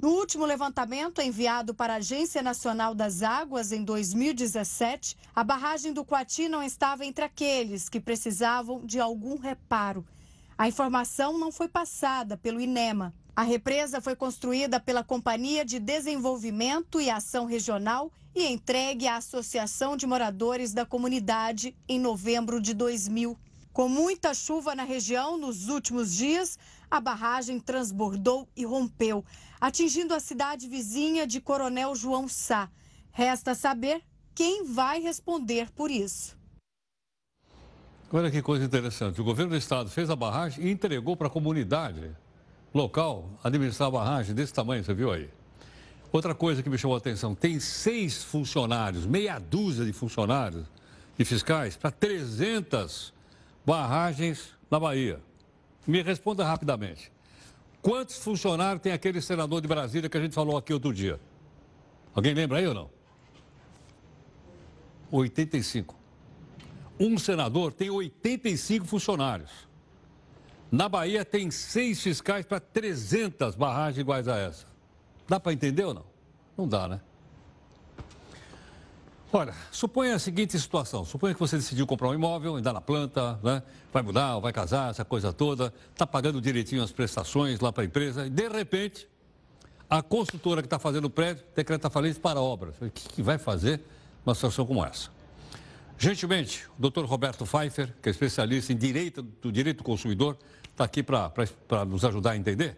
No 0.03 0.09
último 0.09 0.45
levantamento 0.45 1.23
enviado 1.23 1.73
para 1.73 1.93
a 1.93 1.99
Agência 1.99 2.43
Nacional 2.43 2.93
das 2.93 3.23
Águas 3.23 3.71
em 3.71 3.85
2017, 3.85 5.17
a 5.33 5.45
barragem 5.45 5.93
do 5.93 6.05
Coati 6.05 6.49
não 6.49 6.61
estava 6.61 7.07
entre 7.07 7.25
aqueles 7.25 7.89
que 7.89 8.01
precisavam 8.01 8.85
de 8.85 8.99
algum 8.99 9.39
reparo. 9.39 10.05
A 10.59 10.67
informação 10.67 11.39
não 11.39 11.53
foi 11.53 11.69
passada 11.69 12.37
pelo 12.37 12.61
INEMA. 12.61 13.15
A 13.37 13.43
represa 13.43 14.01
foi 14.01 14.17
construída 14.17 14.81
pela 14.81 15.05
Companhia 15.05 15.65
de 15.65 15.79
Desenvolvimento 15.79 17.01
e 17.01 17.09
Ação 17.09 17.45
Regional 17.47 18.11
e 18.35 18.45
entregue 18.45 19.07
à 19.07 19.19
Associação 19.19 19.97
de 19.97 20.05
Moradores 20.05 20.73
da 20.73 20.85
Comunidade 20.85 21.77
em 21.89 22.01
novembro 22.01 22.61
de 22.61 22.75
2000. 22.75 23.39
Com 23.77 23.91
muita 23.91 24.33
chuva 24.33 24.75
na 24.75 24.85
região 24.85 25.37
nos 25.37 25.69
últimos 25.69 26.17
dias, 26.17 26.59
a 26.91 26.99
barragem 26.99 27.61
transbordou 27.61 28.49
e 28.57 28.65
rompeu, 28.65 29.23
atingindo 29.61 30.15
a 30.15 30.19
cidade 30.19 30.67
vizinha 30.67 31.27
de 31.27 31.43
Coronel 31.43 31.95
João 31.95 32.27
Sá. 32.27 32.71
Resta 33.13 33.55
saber 33.55 34.01
quem 34.35 34.65
vai 34.65 35.03
responder 35.03 35.71
por 35.73 35.91
isso. 35.91 36.39
Olha 38.11 38.31
que 38.31 38.41
coisa 38.41 38.65
interessante. 38.65 39.21
O 39.21 39.25
governo 39.25 39.51
do 39.51 39.59
estado 39.59 39.91
fez 39.91 40.09
a 40.09 40.17
barragem 40.17 40.65
e 40.65 40.71
entregou 40.71 41.15
para 41.15 41.27
a 41.27 41.31
comunidade 41.31 42.17
local 42.73 43.29
administrar 43.45 43.89
a 43.89 43.93
barragem 43.93 44.35
desse 44.35 44.55
tamanho, 44.55 44.83
você 44.83 44.95
viu 44.95 45.13
aí? 45.13 45.29
Outra 46.11 46.35
coisa 46.35 46.63
que 46.63 46.71
me 46.71 46.79
chamou 46.79 46.95
a 46.95 46.99
atenção: 46.99 47.35
tem 47.35 47.61
seis 47.61 48.25
funcionários, 48.25 49.05
meia 49.05 49.39
dúzia 49.39 49.85
de 49.85 49.93
funcionários 49.93 50.65
e 51.19 51.27
fiscais 51.27 51.77
para 51.77 51.91
300 51.91 53.15
barragens 53.67 54.55
na 54.71 54.79
Bahia. 54.79 55.21
Me 55.85 56.01
responda 56.01 56.45
rapidamente. 56.45 57.11
Quantos 57.83 58.19
funcionários 58.19 58.81
tem 58.81 58.93
aquele 58.93 59.21
senador 59.21 59.61
de 59.61 59.67
Brasília 59.67 60.09
que 60.09 60.17
a 60.17 60.21
gente 60.21 60.35
falou 60.35 60.57
aqui 60.57 60.73
outro 60.73 60.95
dia? 60.95 61.21
Alguém 62.15 62.33
lembra 62.33 62.59
aí 62.59 62.67
ou 62.67 62.75
não? 62.75 62.91
85. 65.11 65.97
Um 66.99 67.19
senador 67.19 67.73
tem 67.73 67.91
85 67.91 68.87
funcionários. 68.87 69.51
Na 70.71 70.89
Bahia 70.89 71.25
tem 71.25 71.51
seis 71.51 72.01
fiscais 72.03 72.45
para 72.47 72.59
300 72.59 73.55
barragens 73.55 73.99
iguais 73.99 74.27
a 74.27 74.37
essa. 74.37 74.67
Dá 75.29 75.39
para 75.39 75.53
entender 75.53 75.85
ou 75.85 75.95
não? 75.95 76.07
Não 76.57 76.67
dá, 76.67 76.89
né? 76.89 77.01
Olha, 79.33 79.55
suponha 79.73 80.15
a 80.15 80.19
seguinte 80.19 80.59
situação: 80.59 81.05
suponha 81.05 81.35
que 81.35 81.41
você 81.41 81.57
decidiu 81.57 81.87
comprar 81.87 82.09
um 82.09 82.15
imóvel, 82.15 82.57
ainda 82.57 82.73
na 82.73 82.81
planta, 82.81 83.39
né? 83.43 83.63
vai 83.93 84.03
mudar, 84.03 84.39
vai 84.39 84.53
casar, 84.53 84.91
essa 84.91 85.05
coisa 85.05 85.33
toda, 85.33 85.73
está 85.93 86.07
pagando 86.07 86.41
direitinho 86.41 86.83
as 86.83 86.93
prestações 86.93 87.61
lá 87.61 87.73
para 87.73 87.83
a 87.83 87.87
empresa, 87.87 88.27
e 88.27 88.31
de 88.31 88.49
repente, 88.49 89.09
a 89.91 90.03
construtora 90.03 90.63
que 90.63 90.67
está 90.67 90.79
fazendo 90.79 91.07
o 91.07 91.11
prédio 91.11 91.45
decreta 91.55 91.91
falência 91.91 92.21
para 92.21 92.41
obras. 92.41 92.75
O 92.81 92.91
que, 92.91 93.09
que 93.09 93.23
vai 93.23 93.39
fazer 93.39 93.81
numa 94.25 94.35
situação 94.35 94.65
como 94.65 94.85
essa? 94.85 95.11
Gentilmente, 95.99 96.67
o 96.79 96.83
doutor 96.83 97.05
Roberto 97.07 97.47
Pfeiffer, 97.47 97.95
que 98.03 98.09
é 98.09 98.11
especialista 98.11 98.73
em 98.73 98.77
direito 98.77 99.23
do 99.23 99.51
direito 99.51 99.79
do 99.79 99.85
consumidor, 99.85 100.37
está 100.71 100.85
aqui 100.85 101.03
para 101.03 101.85
nos 101.87 102.05
ajudar 102.05 102.33
a 102.33 102.37
entender. 102.37 102.77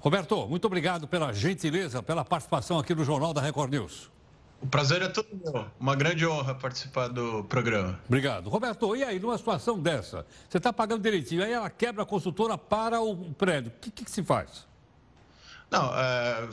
Roberto, 0.00 0.46
muito 0.46 0.66
obrigado 0.66 1.06
pela 1.06 1.32
gentileza, 1.32 2.02
pela 2.02 2.24
participação 2.24 2.78
aqui 2.78 2.94
no 2.94 3.04
Jornal 3.04 3.34
da 3.34 3.40
Record 3.40 3.70
News. 3.70 4.13
O 4.64 4.66
prazer 4.66 5.02
é 5.02 5.08
todo 5.08 5.28
meu. 5.30 5.66
Uma 5.78 5.94
grande 5.94 6.26
honra 6.26 6.54
participar 6.54 7.08
do 7.08 7.44
programa. 7.44 8.00
Obrigado. 8.08 8.48
Roberto, 8.48 8.96
e 8.96 9.04
aí, 9.04 9.20
numa 9.20 9.36
situação 9.36 9.78
dessa, 9.78 10.24
você 10.48 10.56
está 10.56 10.72
pagando 10.72 11.02
direitinho, 11.02 11.44
aí 11.44 11.52
ela 11.52 11.68
quebra 11.68 12.02
a 12.02 12.06
construtora 12.06 12.56
para 12.56 12.98
o 12.98 13.14
prédio. 13.34 13.70
O 13.76 13.78
que, 13.78 13.90
que, 13.90 14.06
que 14.06 14.10
se 14.10 14.22
faz? 14.22 14.66
Não, 15.70 15.92
é, 15.94 16.48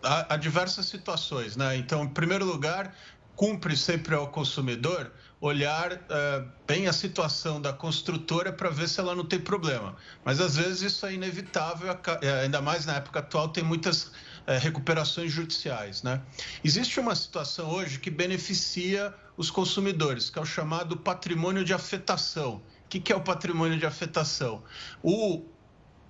há, 0.00 0.34
há 0.34 0.36
diversas 0.36 0.86
situações, 0.86 1.56
né? 1.56 1.76
Então, 1.76 2.04
em 2.04 2.08
primeiro 2.08 2.44
lugar, 2.44 2.94
cumpre 3.34 3.76
sempre 3.76 4.14
ao 4.14 4.28
consumidor 4.28 5.10
olhar 5.40 5.94
uh, 5.94 6.48
bem 6.68 6.86
a 6.86 6.92
situação 6.92 7.60
da 7.60 7.72
construtora 7.72 8.52
para 8.52 8.70
ver 8.70 8.88
se 8.88 9.00
ela 9.00 9.12
não 9.12 9.24
tem 9.24 9.40
problema. 9.40 9.96
Mas 10.24 10.40
às 10.40 10.54
vezes 10.54 10.82
isso 10.82 11.04
é 11.04 11.14
inevitável, 11.14 11.98
eh, 12.22 12.42
ainda 12.42 12.60
mais 12.60 12.86
na 12.86 12.94
época 12.94 13.18
atual, 13.18 13.48
tem 13.48 13.64
muitas 13.64 14.12
uh, 14.46 14.58
recuperações 14.58 15.32
judiciais. 15.32 16.02
Né? 16.02 16.20
Existe 16.64 16.98
uma 17.00 17.14
situação 17.14 17.70
hoje 17.70 17.98
que 17.98 18.10
beneficia 18.10 19.14
os 19.36 19.50
consumidores, 19.50 20.30
que 20.30 20.38
é 20.38 20.42
o 20.42 20.46
chamado 20.46 20.96
patrimônio 20.96 21.64
de 21.64 21.72
afetação. 21.72 22.56
O 22.56 22.88
que, 22.88 23.00
que 23.00 23.12
é 23.12 23.16
o 23.16 23.20
patrimônio 23.20 23.78
de 23.78 23.86
afetação? 23.86 24.62
O, 25.02 25.44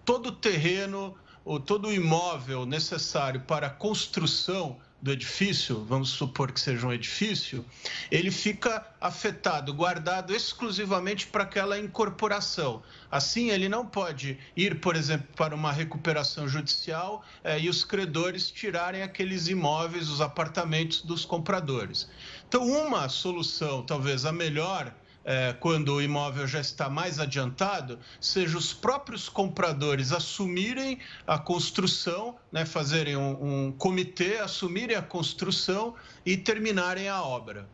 todo 0.05 0.29
o 0.29 0.33
terreno, 0.33 1.17
ou 1.45 1.59
todo 1.59 1.93
imóvel 1.93 2.67
necessário 2.67 3.41
para 3.43 3.69
a 3.69 3.71
construção 3.71 4.79
do 5.03 5.11
edifício, 5.13 5.85
vamos 5.85 6.11
supor 6.11 6.53
que 6.53 6.61
seja 6.61 6.87
um 6.87 6.93
edifício, 6.93 7.65
ele 8.11 8.31
fica 8.31 8.87
afetado, 9.01 9.73
guardado 9.73 10.35
exclusivamente 10.35 11.27
para 11.27 11.45
aquela 11.45 11.79
incorporação. 11.79 12.83
Assim, 13.11 13.51
ele 13.51 13.69
não 13.69 13.87
pode 13.87 14.39
ir, 14.55 14.81
por 14.81 14.95
exemplo, 14.95 15.27
para 15.35 15.55
uma 15.55 15.73
recuperação 15.73 16.47
judicial 16.47 17.25
eh, 17.43 17.61
e 17.61 17.69
os 17.69 17.83
credores 17.83 18.51
tirarem 18.51 19.03
aqueles 19.03 19.49
imóveis, 19.49 20.09
os 20.09 20.21
apartamentos 20.21 21.03
dos 21.03 21.25
compradores. 21.25 22.09
Então, 22.47 22.67
uma 22.67 23.09
solução, 23.09 23.83
talvez 23.83 24.27
a 24.27 24.33
melhor, 24.33 24.95
é, 25.25 25.53
quando 25.53 25.95
o 25.95 26.03
imóvel 26.03 26.47
já 26.47 26.61
está 26.61 26.89
mais 26.89 27.19
adiantado, 27.19 27.99
seja 28.21 28.57
os 28.57 28.73
próprios 28.73 29.29
compradores 29.29 30.13
assumirem 30.13 30.99
a 31.27 31.39
construção, 31.39 32.37
né, 32.51 32.65
fazerem 32.65 33.17
um, 33.17 33.67
um 33.67 33.73
comitê, 33.73 34.39
assumirem 34.39 34.97
a 34.97 35.03
construção 35.03 35.95
e 36.25 36.37
terminarem 36.37 37.09
a 37.09 37.23
obra. 37.23 37.69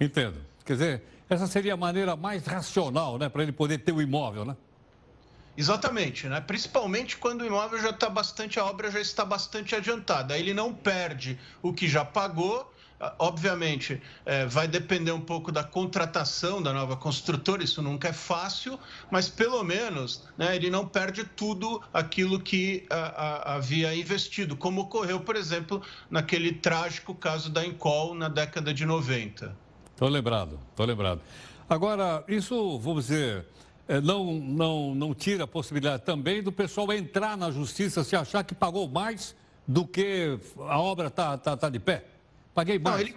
Entendo. 0.00 0.38
Quer 0.64 0.72
dizer, 0.74 1.02
essa 1.28 1.46
seria 1.46 1.74
a 1.74 1.76
maneira 1.76 2.16
mais 2.16 2.46
racional, 2.46 3.18
né, 3.18 3.28
para 3.28 3.42
ele 3.42 3.52
poder 3.52 3.78
ter 3.78 3.92
o 3.92 4.02
imóvel, 4.02 4.44
né? 4.44 4.56
Exatamente, 5.56 6.26
né? 6.26 6.40
Principalmente 6.40 7.16
quando 7.16 7.42
o 7.42 7.46
imóvel 7.46 7.80
já 7.80 7.90
está 7.90 8.10
bastante, 8.10 8.58
a 8.58 8.64
obra 8.64 8.90
já 8.90 9.00
está 9.00 9.24
bastante 9.24 9.74
adiantada. 9.74 10.34
Aí 10.34 10.40
ele 10.40 10.52
não 10.52 10.74
perde 10.74 11.38
o 11.62 11.72
que 11.72 11.86
já 11.86 12.04
pagou 12.04 12.73
obviamente, 13.18 14.00
é, 14.24 14.46
vai 14.46 14.68
depender 14.68 15.12
um 15.12 15.20
pouco 15.20 15.50
da 15.50 15.64
contratação 15.64 16.62
da 16.62 16.72
nova 16.72 16.96
construtora, 16.96 17.62
isso 17.62 17.82
nunca 17.82 18.08
é 18.08 18.12
fácil, 18.12 18.78
mas 19.10 19.28
pelo 19.28 19.62
menos 19.62 20.24
né, 20.38 20.54
ele 20.56 20.70
não 20.70 20.86
perde 20.86 21.24
tudo 21.24 21.82
aquilo 21.92 22.40
que 22.40 22.86
a, 22.90 22.96
a, 22.96 23.54
havia 23.56 23.94
investido, 23.94 24.56
como 24.56 24.82
ocorreu, 24.82 25.20
por 25.20 25.36
exemplo, 25.36 25.82
naquele 26.10 26.52
trágico 26.52 27.14
caso 27.14 27.50
da 27.50 27.64
Encol 27.64 28.14
na 28.14 28.28
década 28.28 28.72
de 28.72 28.86
90. 28.86 29.56
Estou 29.90 30.08
lembrado, 30.08 30.58
estou 30.70 30.86
lembrado. 30.86 31.20
Agora, 31.68 32.24
isso, 32.28 32.78
vamos 32.78 33.06
dizer, 33.06 33.46
é, 33.86 34.00
não, 34.00 34.32
não, 34.34 34.94
não 34.94 35.14
tira 35.14 35.44
a 35.44 35.46
possibilidade 35.46 36.02
também 36.04 36.42
do 36.42 36.50
pessoal 36.50 36.92
entrar 36.92 37.36
na 37.36 37.50
justiça 37.50 38.02
se 38.02 38.16
achar 38.16 38.42
que 38.42 38.54
pagou 38.54 38.88
mais 38.88 39.34
do 39.66 39.86
que 39.86 40.38
a 40.58 40.78
obra 40.78 41.08
está 41.08 41.36
tá, 41.38 41.56
tá 41.56 41.68
de 41.68 41.78
pé? 41.78 42.04
Paguei 42.54 42.78
mais. 42.78 42.96
Não, 42.96 43.00
ele, 43.02 43.16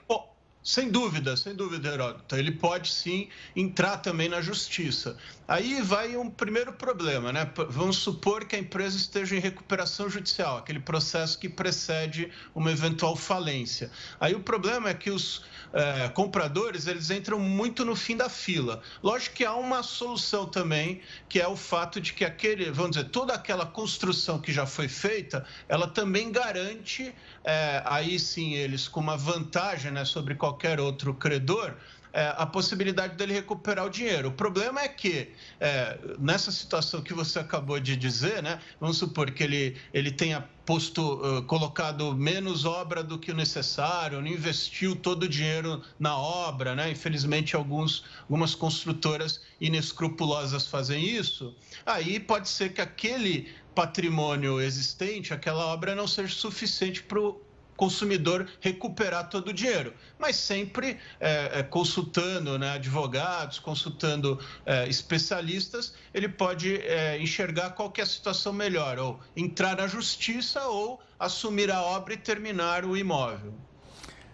sem 0.68 0.90
dúvida, 0.90 1.38
sem 1.38 1.56
dúvida, 1.56 1.88
Heródoto. 1.88 2.36
Ele 2.36 2.52
pode 2.52 2.92
sim 2.92 3.30
entrar 3.56 4.00
também 4.00 4.28
na 4.28 4.42
justiça. 4.42 5.16
Aí 5.48 5.82
vai 5.82 6.18
um 6.18 6.30
primeiro 6.30 6.74
problema, 6.74 7.32
né? 7.32 7.50
Vamos 7.70 7.96
supor 7.96 8.44
que 8.44 8.54
a 8.54 8.60
empresa 8.60 8.98
esteja 8.98 9.34
em 9.34 9.40
recuperação 9.40 10.10
judicial, 10.10 10.58
aquele 10.58 10.82
processo 10.82 11.40
que 11.40 11.48
precede 11.48 12.30
uma 12.54 12.70
eventual 12.70 13.16
falência. 13.16 13.90
Aí 14.20 14.36
o 14.36 14.42
problema 14.42 14.90
é 14.90 14.94
que 14.94 15.10
os 15.10 15.46
é, 15.72 16.10
compradores 16.10 16.86
eles 16.86 17.10
entram 17.12 17.40
muito 17.40 17.86
no 17.86 17.96
fim 17.96 18.18
da 18.18 18.28
fila. 18.28 18.82
Lógico 19.02 19.36
que 19.36 19.46
há 19.46 19.56
uma 19.56 19.84
solução 19.84 20.46
também, 20.46 21.00
que 21.30 21.40
é 21.40 21.48
o 21.48 21.56
fato 21.56 22.02
de 22.02 22.12
que 22.12 22.26
aquele, 22.26 22.70
vamos 22.72 22.98
dizer, 22.98 23.10
toda 23.10 23.34
aquela 23.34 23.66
construção 23.66 24.40
que 24.40 24.52
já 24.52 24.66
foi 24.66 24.90
feita, 24.90 25.46
ela 25.70 25.88
também 25.88 26.30
garante, 26.30 27.14
é, 27.44 27.82
aí 27.86 28.20
sim 28.20 28.54
eles 28.54 28.88
com 28.88 29.00
uma 29.00 29.16
vantagem 29.16 29.92
né, 29.92 30.04
sobre 30.04 30.36
qualquer 30.36 30.57
outro 30.80 31.14
credor, 31.14 31.76
é, 32.14 32.34
a 32.36 32.46
possibilidade 32.46 33.16
dele 33.16 33.34
recuperar 33.34 33.86
o 33.86 33.90
dinheiro. 33.90 34.30
O 34.30 34.32
problema 34.32 34.82
é 34.82 34.88
que, 34.88 35.30
é, 35.60 36.00
nessa 36.18 36.52
situação 36.52 37.02
que 37.02 37.14
você 37.14 37.38
acabou 37.38 37.80
de 37.80 37.96
dizer, 37.96 38.42
né, 38.42 38.60
vamos 38.80 38.98
supor 38.98 39.30
que 39.30 39.44
ele, 39.44 39.78
ele 39.94 40.12
tenha 40.12 40.42
posto, 40.66 41.22
uh, 41.22 41.44
colocado 41.44 42.14
menos 42.14 42.66
obra 42.66 43.02
do 43.02 43.18
que 43.18 43.32
o 43.32 43.36
necessário, 43.36 44.20
não 44.20 44.28
investiu 44.28 44.96
todo 44.96 45.24
o 45.24 45.30
dinheiro 45.30 45.82
na 45.98 46.18
obra, 46.18 46.76
né? 46.76 46.92
Infelizmente, 46.92 47.56
alguns, 47.56 48.04
algumas 48.24 48.54
construtoras 48.54 49.40
inescrupulosas 49.62 50.68
fazem 50.68 51.06
isso. 51.08 51.56
Aí 51.86 52.20
pode 52.20 52.50
ser 52.50 52.74
que 52.74 52.82
aquele 52.82 53.50
patrimônio 53.74 54.60
existente, 54.60 55.34
aquela 55.34 55.68
obra 55.68 55.96
não 55.96 56.08
seja 56.08 56.34
suficiente 56.34 57.02
para 57.02 57.20
o 57.20 57.47
consumidor 57.78 58.48
recuperar 58.60 59.30
todo 59.30 59.50
o 59.50 59.54
dinheiro, 59.54 59.94
mas 60.20 60.36
sempre 60.36 60.98
é, 61.20 61.60
é, 61.60 61.64
consultando 61.64 62.58
né, 62.58 62.72
advogados, 62.72 63.60
consultando 63.60 64.40
é, 64.66 64.90
especialistas, 64.90 65.94
ele 66.14 66.28
pode 66.28 66.76
é, 66.82 67.22
enxergar 67.22 67.70
qual 67.70 67.94
é 67.98 68.02
a 68.02 68.06
situação 68.06 68.52
melhor, 68.52 68.98
ou 68.98 69.20
entrar 69.36 69.78
na 69.78 69.88
justiça 69.88 70.66
ou 70.68 71.00
assumir 71.20 71.72
a 71.72 71.82
obra 71.82 72.16
e 72.16 72.18
terminar 72.18 72.84
o 72.84 72.98
imóvel. 72.98 73.54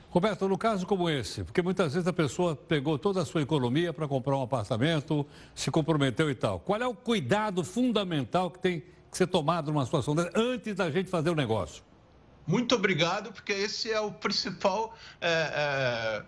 Roberto, 0.09 0.47
no 0.47 0.57
caso 0.57 0.85
como 0.85 1.09
esse, 1.09 1.43
porque 1.43 1.61
muitas 1.61 1.93
vezes 1.93 2.07
a 2.07 2.13
pessoa 2.13 2.55
pegou 2.55 2.99
toda 2.99 3.21
a 3.21 3.25
sua 3.25 3.41
economia 3.41 3.91
para 3.91 4.07
comprar 4.07 4.37
um 4.37 4.43
apartamento, 4.43 5.25
se 5.55 5.71
comprometeu 5.71 6.29
e 6.29 6.35
tal. 6.35 6.59
Qual 6.59 6.79
é 6.79 6.87
o 6.87 6.93
cuidado 6.93 7.63
fundamental 7.63 8.51
que 8.51 8.59
tem 8.59 8.83
que 9.11 9.17
ser 9.17 9.25
tomado 9.25 9.71
numa 9.71 9.83
situação 9.85 10.15
dessa 10.15 10.31
antes 10.35 10.75
da 10.75 10.91
gente 10.91 11.09
fazer 11.09 11.31
o 11.31 11.35
negócio? 11.35 11.83
Muito 12.45 12.75
obrigado, 12.75 13.31
porque 13.31 13.53
esse 13.53 13.91
é 13.91 13.99
o 13.99 14.11
principal 14.11 14.97
é, 15.21 15.27
é, 15.29 16.23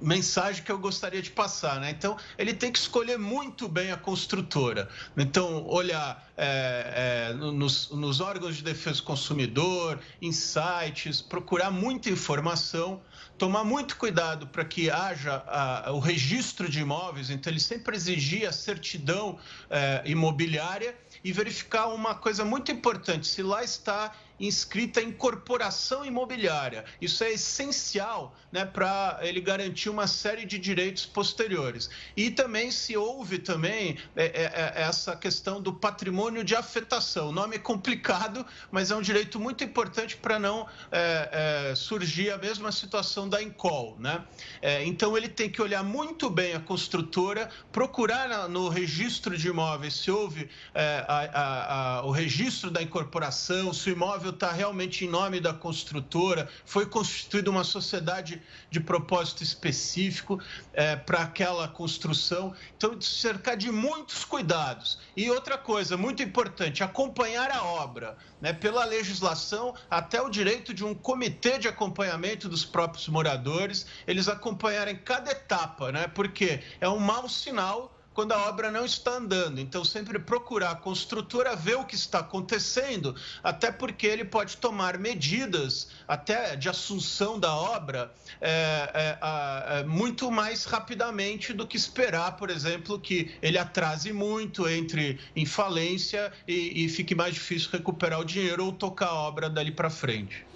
mensagem 0.00 0.62
que 0.62 0.70
eu 0.70 0.78
gostaria 0.78 1.22
de 1.22 1.30
passar, 1.30 1.80
né? 1.80 1.90
Então, 1.90 2.16
ele 2.36 2.52
tem 2.52 2.70
que 2.70 2.78
escolher 2.78 3.18
muito 3.18 3.68
bem 3.68 3.90
a 3.90 3.96
construtora. 3.96 4.88
Então, 5.16 5.66
olhar 5.66 6.30
é, 6.36 7.30
é, 7.30 7.34
nos, 7.34 7.90
nos, 7.90 8.20
órgãos 8.20 8.56
de 8.56 8.62
defesa 8.62 8.98
do 8.98 9.04
consumidor, 9.04 9.98
em 10.20 10.32
sites, 10.32 11.22
procurar 11.22 11.70
muita 11.70 12.10
informação, 12.10 13.00
tomar 13.38 13.64
muito 13.64 13.96
cuidado 13.96 14.46
para 14.46 14.64
que 14.64 14.90
haja 14.90 15.42
a, 15.46 15.90
o 15.92 15.98
registro 15.98 16.68
de 16.68 16.80
imóveis. 16.80 17.30
Então, 17.30 17.50
ele 17.50 17.60
sempre 17.60 17.96
exigir 17.96 18.46
a 18.46 18.52
certidão 18.52 19.38
é, 19.70 20.02
imobiliária 20.04 20.94
e 21.24 21.32
verificar 21.32 21.88
uma 21.88 22.14
coisa 22.14 22.44
muito 22.44 22.70
importante: 22.70 23.26
se 23.26 23.42
lá 23.42 23.64
está 23.64 24.12
inscrita 24.38 25.00
em 25.00 25.16
incorporação 25.16 26.04
imobiliária. 26.04 26.84
Isso 27.00 27.24
é 27.24 27.32
essencial 27.32 28.36
né, 28.52 28.64
para 28.64 29.18
ele 29.22 29.40
garantir 29.40 29.88
uma 29.88 30.06
série 30.06 30.44
de 30.44 30.58
direitos 30.58 31.06
posteriores. 31.06 31.88
E 32.16 32.30
também 32.30 32.70
se 32.70 32.96
houve 32.96 33.38
também 33.38 33.96
é, 34.14 34.24
é, 34.24 34.42
é, 34.44 34.82
essa 34.82 35.16
questão 35.16 35.60
do 35.60 35.72
patrimônio 35.72 36.44
de 36.44 36.54
afetação. 36.54 37.30
O 37.30 37.32
nome 37.32 37.56
é 37.56 37.58
complicado, 37.58 38.44
mas 38.70 38.90
é 38.90 38.96
um 38.96 39.02
direito 39.02 39.40
muito 39.40 39.64
importante 39.64 40.16
para 40.16 40.38
não 40.38 40.68
é, 40.92 41.70
é, 41.70 41.74
surgir 41.74 42.30
a 42.30 42.38
mesma 42.38 42.70
situação 42.70 43.28
da 43.28 43.42
Incol. 43.42 43.96
Né? 43.98 44.22
É, 44.60 44.84
então 44.84 45.16
ele 45.16 45.28
tem 45.28 45.48
que 45.50 45.62
olhar 45.62 45.82
muito 45.82 46.28
bem 46.28 46.54
a 46.54 46.60
construtora, 46.60 47.48
procurar 47.72 48.48
no 48.48 48.68
registro 48.68 49.36
de 49.36 49.48
imóveis 49.48 49.94
se 49.94 50.10
houve 50.10 50.48
a, 50.74 51.14
a, 51.14 51.98
a, 51.98 52.02
o 52.04 52.10
registro 52.10 52.70
da 52.70 52.82
incorporação, 52.82 53.72
se 53.72 53.90
o 53.90 53.92
imóvel 53.92 54.25
imóvel 54.26 54.30
está 54.30 54.52
realmente 54.52 55.04
em 55.04 55.08
nome 55.08 55.40
da 55.40 55.52
construtora, 55.52 56.48
foi 56.64 56.86
constituída 56.86 57.50
uma 57.50 57.64
sociedade 57.64 58.42
de 58.70 58.80
propósito 58.80 59.42
específico 59.42 60.40
é, 60.72 60.96
para 60.96 61.22
aquela 61.22 61.68
construção. 61.68 62.54
Então, 62.76 63.00
cercar 63.00 63.56
de 63.56 63.70
muitos 63.70 64.24
cuidados. 64.24 64.98
E 65.16 65.30
outra 65.30 65.56
coisa 65.56 65.96
muito 65.96 66.22
importante, 66.22 66.82
acompanhar 66.82 67.50
a 67.50 67.62
obra. 67.62 68.16
Né, 68.38 68.52
pela 68.52 68.84
legislação, 68.84 69.74
até 69.90 70.20
o 70.20 70.28
direito 70.28 70.74
de 70.74 70.84
um 70.84 70.94
comitê 70.94 71.58
de 71.58 71.68
acompanhamento 71.68 72.50
dos 72.50 72.66
próprios 72.66 73.08
moradores, 73.08 73.86
eles 74.06 74.28
acompanharem 74.28 74.94
cada 74.94 75.30
etapa, 75.30 75.90
né, 75.90 76.06
porque 76.08 76.60
é 76.78 76.86
um 76.86 76.98
mau 76.98 77.30
sinal 77.30 77.95
quando 78.16 78.32
a 78.32 78.48
obra 78.48 78.72
não 78.72 78.86
está 78.86 79.18
andando. 79.18 79.60
Então, 79.60 79.84
sempre 79.84 80.18
procurar 80.18 80.70
a 80.70 80.74
construtora 80.74 81.54
ver 81.54 81.76
o 81.76 81.84
que 81.84 81.94
está 81.94 82.20
acontecendo, 82.20 83.14
até 83.44 83.70
porque 83.70 84.06
ele 84.06 84.24
pode 84.24 84.56
tomar 84.56 84.96
medidas, 84.96 85.88
até 86.08 86.56
de 86.56 86.66
assunção 86.66 87.38
da 87.38 87.54
obra, 87.54 88.10
é, 88.40 88.90
é, 88.94 89.80
é, 89.80 89.84
muito 89.84 90.30
mais 90.30 90.64
rapidamente 90.64 91.52
do 91.52 91.66
que 91.66 91.76
esperar, 91.76 92.38
por 92.38 92.48
exemplo, 92.48 92.98
que 92.98 93.36
ele 93.42 93.58
atrase 93.58 94.14
muito, 94.14 94.66
entre 94.66 95.20
em 95.36 95.44
falência 95.44 96.32
e, 96.48 96.86
e 96.86 96.88
fique 96.88 97.14
mais 97.14 97.34
difícil 97.34 97.68
recuperar 97.70 98.18
o 98.18 98.24
dinheiro 98.24 98.64
ou 98.64 98.72
tocar 98.72 99.08
a 99.08 99.14
obra 99.14 99.50
dali 99.50 99.70
para 99.70 99.90
frente. 99.90 100.46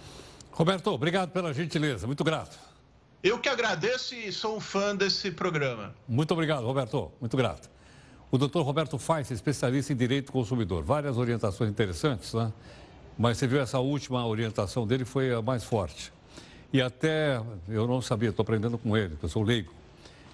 Roberto, 0.50 0.86
obrigado 0.86 1.30
pela 1.30 1.52
gentileza, 1.52 2.06
muito 2.06 2.24
grato. 2.24 2.70
Eu 3.23 3.39
que 3.39 3.51
agradeço 3.51 4.14
e 4.14 4.33
sou 4.33 4.57
um 4.57 4.61
fã 4.61 4.97
desse 4.97 5.31
programa. 5.31 5.95
Muito 6.09 6.33
obrigado, 6.33 6.64
Roberto. 6.64 7.12
Muito 7.21 7.37
grato. 7.37 7.68
O 8.31 8.39
doutor 8.39 8.62
Roberto 8.62 8.97
Fais, 8.97 9.31
especialista 9.31 9.93
em 9.93 9.97
direito 9.97 10.27
do 10.27 10.33
consumidor. 10.33 10.83
Várias 10.83 11.18
orientações 11.18 11.68
interessantes, 11.68 12.33
né? 12.33 12.51
Mas 13.18 13.37
você 13.37 13.47
viu 13.47 13.61
essa 13.61 13.79
última 13.79 14.27
orientação 14.27 14.87
dele 14.87 15.05
foi 15.05 15.35
a 15.35 15.43
mais 15.43 15.62
forte. 15.62 16.11
E 16.73 16.81
até 16.81 17.43
eu 17.68 17.87
não 17.87 18.01
sabia, 18.01 18.31
estou 18.31 18.43
aprendendo 18.43 18.79
com 18.79 18.97
ele, 18.97 19.18
eu 19.23 19.29
sou 19.29 19.43
leigo. 19.43 19.75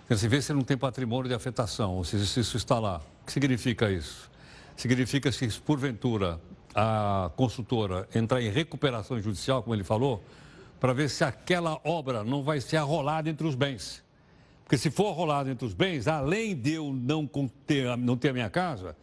Você 0.09 0.29
vê 0.29 0.41
se 0.41 0.53
não 0.53 0.63
tem 0.63 0.77
patrimônio 0.77 1.29
de 1.29 1.35
afetação, 1.35 1.97
ou 1.97 2.05
se 2.05 2.17
isso 2.17 2.57
está 2.57 2.79
lá. 2.79 3.01
O 3.23 3.27
que 3.27 3.33
significa 3.33 3.91
isso? 3.91 4.31
Significa 4.77 5.33
se 5.33 5.49
porventura 5.61 6.41
a 6.73 7.33
consultora 7.35 8.09
entrar 8.15 8.41
em 8.41 8.49
recuperação 8.49 9.21
judicial, 9.21 9.65
como 9.65 9.75
ele 9.75 9.83
falou, 9.83 10.23
para 10.79 10.93
ver 10.93 11.09
se 11.09 11.25
aquela 11.25 11.81
obra 11.85 12.23
não 12.23 12.43
vai 12.43 12.61
ser 12.61 12.77
arrolada 12.77 13.29
entre 13.31 13.47
os 13.47 13.55
bens. 13.55 14.05
Porque 14.65 14.77
se 14.77 14.91
for 14.91 15.09
arrolada 15.09 15.51
entre 15.51 15.65
os 15.65 15.73
bens, 15.73 16.09
além 16.09 16.55
de 16.55 16.73
eu 16.73 16.93
não 16.93 17.27
ter, 17.67 17.97
não 17.97 18.17
ter 18.17 18.31
a 18.31 18.33
minha 18.33 18.51
casa, 18.51 18.97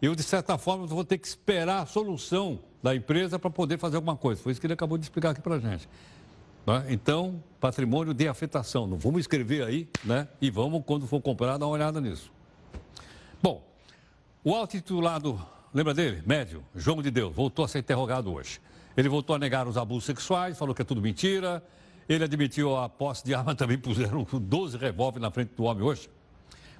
eu, 0.00 0.14
de 0.14 0.22
certa 0.22 0.58
forma, 0.58 0.86
vou 0.86 1.04
ter 1.04 1.18
que 1.18 1.26
esperar 1.26 1.82
a 1.82 1.86
solução 1.86 2.60
da 2.82 2.94
empresa 2.96 3.38
para 3.38 3.50
poder 3.50 3.78
fazer 3.78 3.96
alguma 3.96 4.16
coisa. 4.16 4.42
Foi 4.42 4.50
isso 4.50 4.60
que 4.60 4.66
ele 4.66 4.74
acabou 4.74 4.98
de 4.98 5.04
explicar 5.04 5.30
aqui 5.30 5.40
para 5.40 5.56
a 5.56 5.58
gente. 5.60 5.88
Né? 6.66 6.86
Então, 6.88 7.42
patrimônio 7.60 8.12
de 8.12 8.26
afetação. 8.26 8.86
Não 8.86 8.96
vamos 8.96 9.20
escrever 9.20 9.64
aí, 9.64 9.88
né? 10.02 10.26
E 10.40 10.50
vamos, 10.50 10.82
quando 10.84 11.06
for 11.06 11.20
comprar, 11.20 11.56
dar 11.56 11.66
uma 11.66 11.72
olhada 11.72 12.00
nisso. 12.00 12.32
Bom, 13.40 13.62
o 14.42 14.54
auto-titulado, 14.54 15.40
lembra 15.72 15.94
dele? 15.94 16.22
Médio, 16.26 16.64
João 16.74 17.00
de 17.00 17.10
Deus, 17.10 17.32
voltou 17.32 17.64
a 17.64 17.68
ser 17.68 17.78
interrogado 17.78 18.32
hoje. 18.32 18.60
Ele 18.96 19.08
voltou 19.08 19.36
a 19.36 19.38
negar 19.38 19.66
os 19.66 19.76
abusos 19.76 20.04
sexuais, 20.04 20.58
falou 20.58 20.74
que 20.74 20.82
é 20.82 20.84
tudo 20.84 21.00
mentira. 21.00 21.62
Ele 22.08 22.24
admitiu 22.24 22.76
a 22.76 22.88
posse 22.88 23.24
de 23.24 23.34
arma, 23.34 23.54
também 23.56 23.78
puseram 23.78 24.24
12 24.24 24.76
revólveres 24.76 25.22
na 25.22 25.30
frente 25.30 25.52
do 25.54 25.64
homem 25.64 25.82
hoje. 25.82 26.10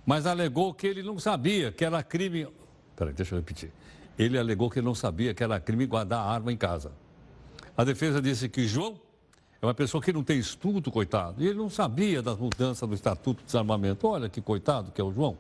Mas 0.05 0.27
alegou 0.27 0.75
que 0.75 0.87
ele 0.87 1.03
não 1.03 1.19
sabia 1.19 1.71
que 1.71 1.85
era 1.85 2.03
crime. 2.03 2.49
Peraí, 2.97 3.15
deixa 3.15 3.35
eu 3.35 3.39
repetir. 3.39 3.73
Ele 4.19 4.39
alegou 4.39 4.69
que 4.69 4.79
ele 4.79 4.87
não 4.87 4.95
sabia 4.95 5.33
que 5.33 5.43
era 5.43 5.59
crime 5.61 5.87
guardar 5.87 6.21
a 6.21 6.31
arma 6.31 6.53
em 6.53 6.57
casa. 6.57 6.93
A 7.77 7.85
defesa 7.85 8.21
disse 8.21 8.49
que 8.49 8.67
João 8.67 9.01
é 9.61 9.67
uma 9.67 9.75
pessoa 9.75 10.03
que 10.03 10.13
não 10.13 10.25
tem 10.25 10.39
estudo, 10.39 10.91
coitado. 10.91 11.43
E 11.43 11.47
ele 11.47 11.57
não 11.57 11.71
sabia 11.71 12.21
das 12.21 12.37
mudanças 12.37 12.87
do 12.87 12.95
Estatuto 12.95 13.41
de 13.41 13.47
Desarmamento. 13.47 14.07
Olha 14.09 14.29
que 14.29 14.41
coitado 14.41 14.91
que 14.91 15.01
é 15.01 15.05
o 15.05 15.13
João. 15.13 15.39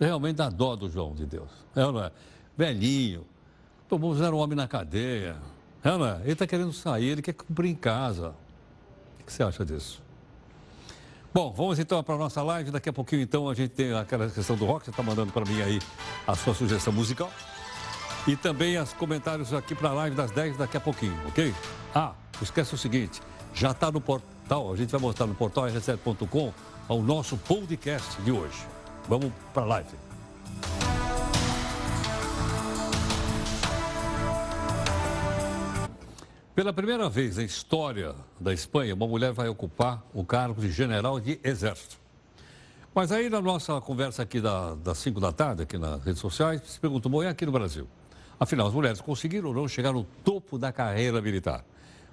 Realmente 0.00 0.36
dá 0.36 0.48
dó 0.48 0.74
do 0.74 0.88
João 0.90 1.14
de 1.14 1.26
Deus. 1.26 1.50
É, 1.76 1.80
não 1.80 2.02
é? 2.02 2.10
Velhinho, 2.56 3.24
tomou 3.88 4.14
zero 4.14 4.38
homem 4.38 4.56
na 4.56 4.66
cadeia. 4.66 5.36
É? 5.84 6.20
Ele 6.22 6.32
está 6.32 6.46
querendo 6.46 6.72
sair, 6.72 7.08
ele 7.08 7.22
quer 7.22 7.32
cumprir 7.32 7.70
em 7.70 7.74
casa. 7.74 8.34
O 9.20 9.24
que 9.24 9.32
você 9.32 9.42
acha 9.42 9.64
disso? 9.64 10.02
Bom, 11.34 11.52
vamos 11.52 11.78
então 11.78 12.02
para 12.04 12.14
a 12.14 12.18
nossa 12.18 12.42
live. 12.42 12.70
Daqui 12.70 12.88
a 12.88 12.92
pouquinho, 12.92 13.22
então, 13.22 13.48
a 13.48 13.54
gente 13.54 13.70
tem 13.70 13.94
aquela 13.94 14.28
questão 14.28 14.54
do 14.54 14.66
rock. 14.66 14.84
Você 14.84 14.90
está 14.90 15.02
mandando 15.02 15.32
para 15.32 15.44
mim 15.44 15.60
aí 15.62 15.80
a 16.26 16.34
sua 16.36 16.54
sugestão 16.54 16.92
musical. 16.92 17.30
E 18.26 18.36
também 18.36 18.78
os 18.78 18.92
comentários 18.92 19.52
aqui 19.52 19.74
para 19.74 19.88
a 19.88 19.92
live 19.94 20.14
das 20.14 20.30
10 20.30 20.56
daqui 20.56 20.76
a 20.76 20.80
pouquinho, 20.80 21.18
ok? 21.26 21.52
Ah, 21.94 22.12
esquece 22.40 22.74
o 22.74 22.78
seguinte: 22.78 23.20
já 23.52 23.72
está 23.72 23.90
no 23.90 24.00
portal, 24.00 24.72
a 24.72 24.76
gente 24.76 24.90
vai 24.90 25.00
mostrar 25.00 25.26
no 25.26 25.34
portal 25.34 25.64
r7.com 25.64 26.52
o 26.88 27.02
nosso 27.02 27.36
podcast 27.36 28.20
de 28.22 28.30
hoje. 28.30 28.66
Vamos 29.08 29.32
para 29.52 29.62
a 29.62 29.66
live. 29.66 30.91
Pela 36.54 36.70
primeira 36.70 37.08
vez 37.08 37.38
na 37.38 37.44
história 37.44 38.14
da 38.38 38.52
Espanha, 38.52 38.94
uma 38.94 39.08
mulher 39.08 39.32
vai 39.32 39.48
ocupar 39.48 40.04
o 40.12 40.22
cargo 40.22 40.60
de 40.60 40.70
general 40.70 41.18
de 41.18 41.40
exército. 41.42 41.96
Mas 42.94 43.10
aí 43.10 43.30
na 43.30 43.40
nossa 43.40 43.80
conversa 43.80 44.22
aqui 44.22 44.38
das 44.38 44.98
5 44.98 45.18
da 45.18 45.32
tarde, 45.32 45.62
aqui 45.62 45.78
nas 45.78 46.04
redes 46.04 46.20
sociais, 46.20 46.60
se 46.66 46.78
perguntou, 46.78 47.10
bom, 47.10 47.22
e 47.22 47.26
aqui 47.26 47.46
no 47.46 47.52
Brasil? 47.52 47.88
Afinal, 48.38 48.66
as 48.66 48.74
mulheres 48.74 49.00
conseguiram 49.00 49.48
ou 49.48 49.54
não 49.54 49.66
chegar 49.66 49.94
no 49.94 50.04
topo 50.22 50.58
da 50.58 50.70
carreira 50.70 51.22
militar? 51.22 51.64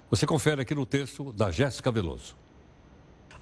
Você 0.08 0.26
confere 0.26 0.62
aqui 0.62 0.74
no 0.74 0.86
texto 0.86 1.34
da 1.34 1.50
Jéssica 1.50 1.92
Veloso. 1.92 2.34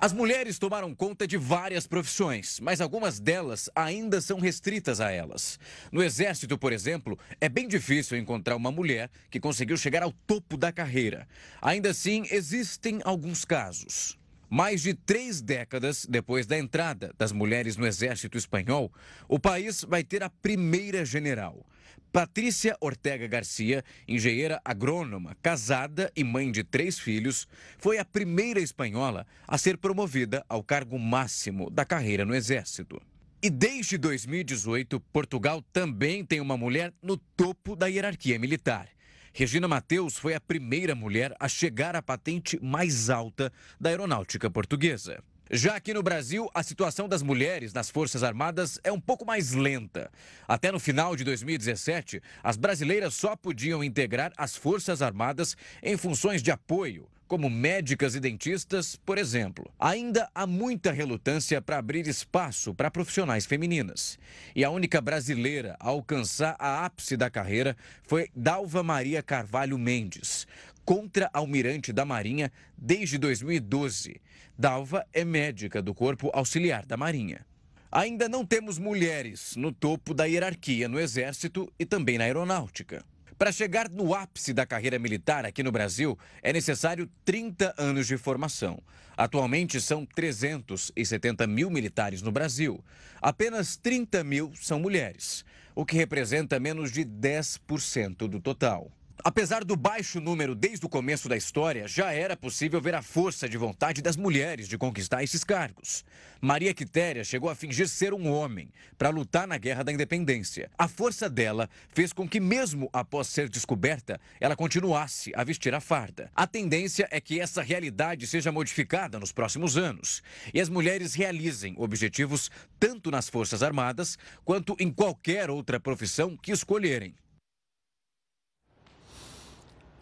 As 0.00 0.12
mulheres 0.12 0.60
tomaram 0.60 0.94
conta 0.94 1.26
de 1.26 1.36
várias 1.36 1.84
profissões, 1.84 2.60
mas 2.60 2.80
algumas 2.80 3.18
delas 3.18 3.68
ainda 3.74 4.20
são 4.20 4.38
restritas 4.38 5.00
a 5.00 5.10
elas. 5.10 5.58
No 5.90 6.04
Exército, 6.04 6.56
por 6.56 6.72
exemplo, 6.72 7.18
é 7.40 7.48
bem 7.48 7.66
difícil 7.66 8.16
encontrar 8.16 8.54
uma 8.54 8.70
mulher 8.70 9.10
que 9.28 9.40
conseguiu 9.40 9.76
chegar 9.76 10.04
ao 10.04 10.12
topo 10.12 10.56
da 10.56 10.70
carreira. 10.70 11.26
Ainda 11.60 11.90
assim, 11.90 12.24
existem 12.30 13.00
alguns 13.04 13.44
casos. 13.44 14.16
Mais 14.48 14.82
de 14.82 14.94
três 14.94 15.42
décadas 15.42 16.06
depois 16.08 16.46
da 16.46 16.56
entrada 16.56 17.12
das 17.18 17.32
mulheres 17.32 17.76
no 17.76 17.84
Exército 17.84 18.38
Espanhol, 18.38 18.92
o 19.26 19.40
país 19.40 19.82
vai 19.82 20.04
ter 20.04 20.22
a 20.22 20.30
primeira 20.30 21.04
general. 21.04 21.66
Patrícia 22.12 22.76
Ortega 22.80 23.26
Garcia, 23.26 23.84
engenheira 24.06 24.60
agrônoma, 24.64 25.36
casada 25.42 26.10
e 26.16 26.24
mãe 26.24 26.50
de 26.50 26.64
três 26.64 26.98
filhos, 26.98 27.46
foi 27.78 27.98
a 27.98 28.04
primeira 28.04 28.60
espanhola 28.60 29.26
a 29.46 29.58
ser 29.58 29.76
promovida 29.76 30.44
ao 30.48 30.62
cargo 30.62 30.98
máximo 30.98 31.68
da 31.70 31.84
carreira 31.84 32.24
no 32.24 32.34
Exército. 32.34 33.00
E 33.42 33.50
desde 33.50 33.98
2018, 33.98 34.98
Portugal 35.12 35.62
também 35.72 36.24
tem 36.24 36.40
uma 36.40 36.56
mulher 36.56 36.92
no 37.02 37.16
topo 37.16 37.76
da 37.76 37.86
hierarquia 37.86 38.38
militar. 38.38 38.88
Regina 39.32 39.68
Mateus 39.68 40.16
foi 40.16 40.34
a 40.34 40.40
primeira 40.40 40.94
mulher 40.94 41.32
a 41.38 41.46
chegar 41.46 41.94
à 41.94 42.02
patente 42.02 42.58
mais 42.60 43.10
alta 43.10 43.52
da 43.78 43.90
aeronáutica 43.90 44.50
portuguesa. 44.50 45.22
Já 45.50 45.76
aqui 45.76 45.94
no 45.94 46.02
Brasil, 46.02 46.50
a 46.52 46.62
situação 46.62 47.08
das 47.08 47.22
mulheres 47.22 47.72
nas 47.72 47.88
Forças 47.88 48.22
Armadas 48.22 48.78
é 48.84 48.92
um 48.92 49.00
pouco 49.00 49.24
mais 49.24 49.52
lenta. 49.52 50.10
Até 50.46 50.70
no 50.70 50.78
final 50.78 51.16
de 51.16 51.24
2017, 51.24 52.20
as 52.42 52.58
brasileiras 52.58 53.14
só 53.14 53.34
podiam 53.34 53.82
integrar 53.82 54.30
as 54.36 54.56
Forças 54.56 55.00
Armadas 55.00 55.56
em 55.82 55.96
funções 55.96 56.42
de 56.42 56.50
apoio, 56.50 57.08
como 57.26 57.48
médicas 57.48 58.14
e 58.14 58.20
dentistas, 58.20 58.96
por 58.96 59.16
exemplo. 59.16 59.70
Ainda 59.78 60.28
há 60.34 60.46
muita 60.46 60.92
relutância 60.92 61.62
para 61.62 61.78
abrir 61.78 62.06
espaço 62.06 62.74
para 62.74 62.90
profissionais 62.90 63.46
femininas. 63.46 64.18
E 64.54 64.64
a 64.64 64.70
única 64.70 65.00
brasileira 65.00 65.76
a 65.80 65.88
alcançar 65.88 66.56
a 66.58 66.84
ápice 66.84 67.16
da 67.16 67.30
carreira 67.30 67.74
foi 68.02 68.28
Dalva 68.34 68.82
Maria 68.82 69.22
Carvalho 69.22 69.78
Mendes, 69.78 70.46
contra-almirante 70.88 71.92
da 71.92 72.06
Marinha 72.06 72.50
desde 72.74 73.18
2012. 73.18 74.22
Dalva 74.58 75.04
é 75.12 75.22
médica 75.22 75.82
do 75.82 75.92
Corpo 75.92 76.30
Auxiliar 76.32 76.86
da 76.86 76.96
Marinha. 76.96 77.44
Ainda 77.92 78.26
não 78.26 78.42
temos 78.42 78.78
mulheres 78.78 79.54
no 79.54 79.70
topo 79.70 80.14
da 80.14 80.24
hierarquia 80.24 80.88
no 80.88 80.98
Exército 80.98 81.70
e 81.78 81.84
também 81.84 82.16
na 82.16 82.24
Aeronáutica. 82.24 83.04
Para 83.36 83.52
chegar 83.52 83.90
no 83.90 84.14
ápice 84.14 84.54
da 84.54 84.64
carreira 84.64 84.98
militar 84.98 85.44
aqui 85.44 85.62
no 85.62 85.70
Brasil, 85.70 86.18
é 86.42 86.54
necessário 86.54 87.06
30 87.22 87.74
anos 87.76 88.06
de 88.06 88.16
formação. 88.16 88.82
Atualmente 89.14 89.82
são 89.82 90.06
370 90.06 91.46
mil 91.46 91.68
militares 91.68 92.22
no 92.22 92.32
Brasil. 92.32 92.82
Apenas 93.20 93.76
30 93.76 94.24
mil 94.24 94.52
são 94.54 94.80
mulheres, 94.80 95.44
o 95.74 95.84
que 95.84 95.96
representa 95.96 96.58
menos 96.58 96.90
de 96.90 97.04
10% 97.04 98.26
do 98.26 98.40
total. 98.40 98.90
Apesar 99.24 99.64
do 99.64 99.74
baixo 99.74 100.20
número 100.20 100.54
desde 100.54 100.86
o 100.86 100.88
começo 100.88 101.28
da 101.28 101.36
história, 101.36 101.88
já 101.88 102.12
era 102.12 102.36
possível 102.36 102.80
ver 102.80 102.94
a 102.94 103.02
força 103.02 103.48
de 103.48 103.56
vontade 103.56 104.00
das 104.00 104.16
mulheres 104.16 104.68
de 104.68 104.78
conquistar 104.78 105.24
esses 105.24 105.42
cargos. 105.42 106.04
Maria 106.40 106.72
Quitéria 106.72 107.24
chegou 107.24 107.50
a 107.50 107.54
fingir 107.56 107.88
ser 107.88 108.14
um 108.14 108.30
homem 108.30 108.70
para 108.96 109.10
lutar 109.10 109.46
na 109.46 109.58
Guerra 109.58 109.82
da 109.82 109.92
Independência. 109.92 110.70
A 110.78 110.86
força 110.86 111.28
dela 111.28 111.68
fez 111.88 112.12
com 112.12 112.28
que, 112.28 112.38
mesmo 112.38 112.88
após 112.92 113.26
ser 113.26 113.48
descoberta, 113.48 114.20
ela 114.40 114.54
continuasse 114.54 115.32
a 115.34 115.42
vestir 115.42 115.74
a 115.74 115.80
farda. 115.80 116.30
A 116.32 116.46
tendência 116.46 117.08
é 117.10 117.20
que 117.20 117.40
essa 117.40 117.60
realidade 117.60 118.24
seja 118.24 118.52
modificada 118.52 119.18
nos 119.18 119.32
próximos 119.32 119.76
anos 119.76 120.22
e 120.54 120.60
as 120.60 120.68
mulheres 120.68 121.14
realizem 121.14 121.74
objetivos 121.76 122.52
tanto 122.78 123.10
nas 123.10 123.28
Forças 123.28 123.64
Armadas 123.64 124.16
quanto 124.44 124.76
em 124.78 124.92
qualquer 124.92 125.50
outra 125.50 125.80
profissão 125.80 126.36
que 126.36 126.52
escolherem. 126.52 127.16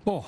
Bom, 0.07 0.25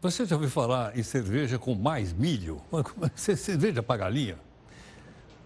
você 0.00 0.24
já 0.24 0.36
ouviu 0.36 0.48
falar 0.48 0.98
em 0.98 1.02
cerveja 1.02 1.58
com 1.58 1.74
mais 1.74 2.14
milho? 2.14 2.62
Cerveja 3.14 3.82
para 3.82 3.98
galinha? 3.98 4.38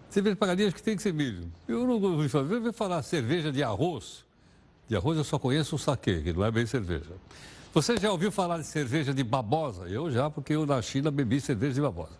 Cerveja 0.09 0.37
para 0.37 0.47
galinha 0.47 0.67
acho 0.69 0.77
que 0.77 0.81
tem 0.81 0.95
que 0.95 1.03
ser 1.03 1.13
milho. 1.13 1.51
Eu 1.67 1.85
não 1.85 2.01
ouvi 2.01 2.29
falar. 2.29 2.49
Eu 2.49 2.59
ouvi 2.59 2.71
falar 2.71 3.03
cerveja 3.03 3.51
de 3.51 3.61
arroz. 3.61 4.23
De 4.87 4.95
arroz 4.95 5.17
eu 5.17 5.23
só 5.25 5.37
conheço 5.37 5.75
o 5.75 5.77
saquê, 5.77 6.21
que 6.21 6.31
não 6.31 6.45
é 6.45 6.49
bem 6.49 6.65
cerveja. 6.65 7.11
Você 7.73 7.97
já 7.97 8.09
ouviu 8.09 8.31
falar 8.31 8.59
de 8.59 8.63
cerveja 8.63 9.13
de 9.13 9.21
babosa? 9.21 9.83
Eu 9.89 10.09
já, 10.09 10.29
porque 10.29 10.53
eu 10.53 10.65
na 10.65 10.81
China 10.81 11.11
bebi 11.11 11.41
cerveja 11.41 11.73
de 11.73 11.81
babosa. 11.81 12.17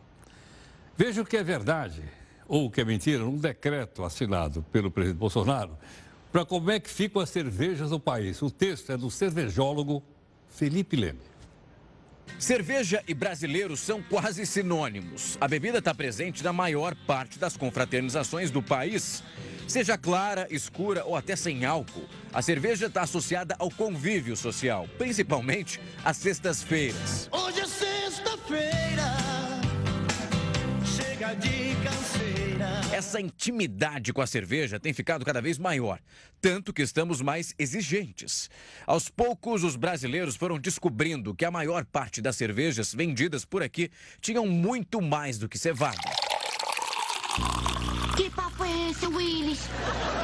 Veja 0.98 1.22
o 1.22 1.26
que 1.26 1.38
é 1.38 1.44
verdade 1.46 2.04
ou 2.46 2.66
o 2.66 2.70
que 2.70 2.82
é 2.82 2.84
mentira 2.84 3.24
num 3.24 3.38
decreto 3.38 4.04
assinado 4.04 4.66
pelo 4.70 4.92
presidente 4.92 5.20
Bolsonaro 5.20 5.78
para 6.30 6.44
como 6.44 6.70
é 6.72 6.78
que 6.78 6.90
ficam 6.90 7.22
as 7.22 7.30
cervejas 7.30 7.90
no 7.90 8.02
país. 8.02 8.42
O 8.42 8.52
texto 8.52 8.92
é 8.92 8.98
do 8.98 9.10
cervejólogo 9.10 10.04
Felipe 10.50 10.98
Leme. 10.98 11.37
Cerveja 12.40 13.04
e 13.08 13.14
brasileiros 13.14 13.80
são 13.80 14.02
quase 14.02 14.46
sinônimos. 14.46 15.38
A 15.42 15.48
bebida 15.48 15.80
está 15.80 15.94
presente 15.94 16.44
na 16.44 16.54
maior 16.54 16.96
parte 17.08 17.40
das 17.40 17.58
confraternizações 17.58 18.52
do 18.52 18.62
país. 18.62 19.24
Seja 19.68 19.98
clara, 19.98 20.48
escura 20.50 21.04
ou 21.04 21.16
até 21.16 21.36
sem 21.36 21.66
álcool, 21.66 22.08
a 22.32 22.42
cerveja 22.42 22.86
está 22.86 23.02
associada 23.02 23.56
ao 23.60 23.70
convívio 23.70 24.38
social, 24.38 24.88
principalmente 24.98 25.80
às 26.06 26.16
sextas-feiras. 26.18 27.30
Hoje 27.32 27.60
é 27.60 27.66
sexta-feira, 27.66 29.14
chega 30.86 31.34
de 31.36 31.76
canseira. 31.84 32.27
Essa 32.98 33.22
intimidade 33.22 34.12
com 34.12 34.24
a 34.24 34.26
cerveja 34.26 34.80
tem 34.80 34.92
ficado 34.92 35.24
cada 35.24 35.40
vez 35.40 35.60
maior, 35.60 36.00
tanto 36.42 36.74
que 36.74 36.82
estamos 36.82 37.22
mais 37.22 37.54
exigentes. 37.60 38.50
Aos 38.88 39.08
poucos, 39.08 39.64
os 39.64 39.76
brasileiros 39.76 40.36
foram 40.36 40.58
descobrindo 40.58 41.36
que 41.36 41.46
a 41.46 41.52
maior 41.52 41.86
parte 41.86 42.24
das 42.24 42.36
cervejas 42.36 42.96
vendidas 42.96 43.46
por 43.46 43.62
aqui 43.62 43.92
tinham 44.20 44.48
muito 44.48 45.00
mais 45.00 45.38
do 45.38 45.48
que 45.48 45.60
cevada. 45.60 46.02
É 48.88 49.08
Willis? 49.10 49.60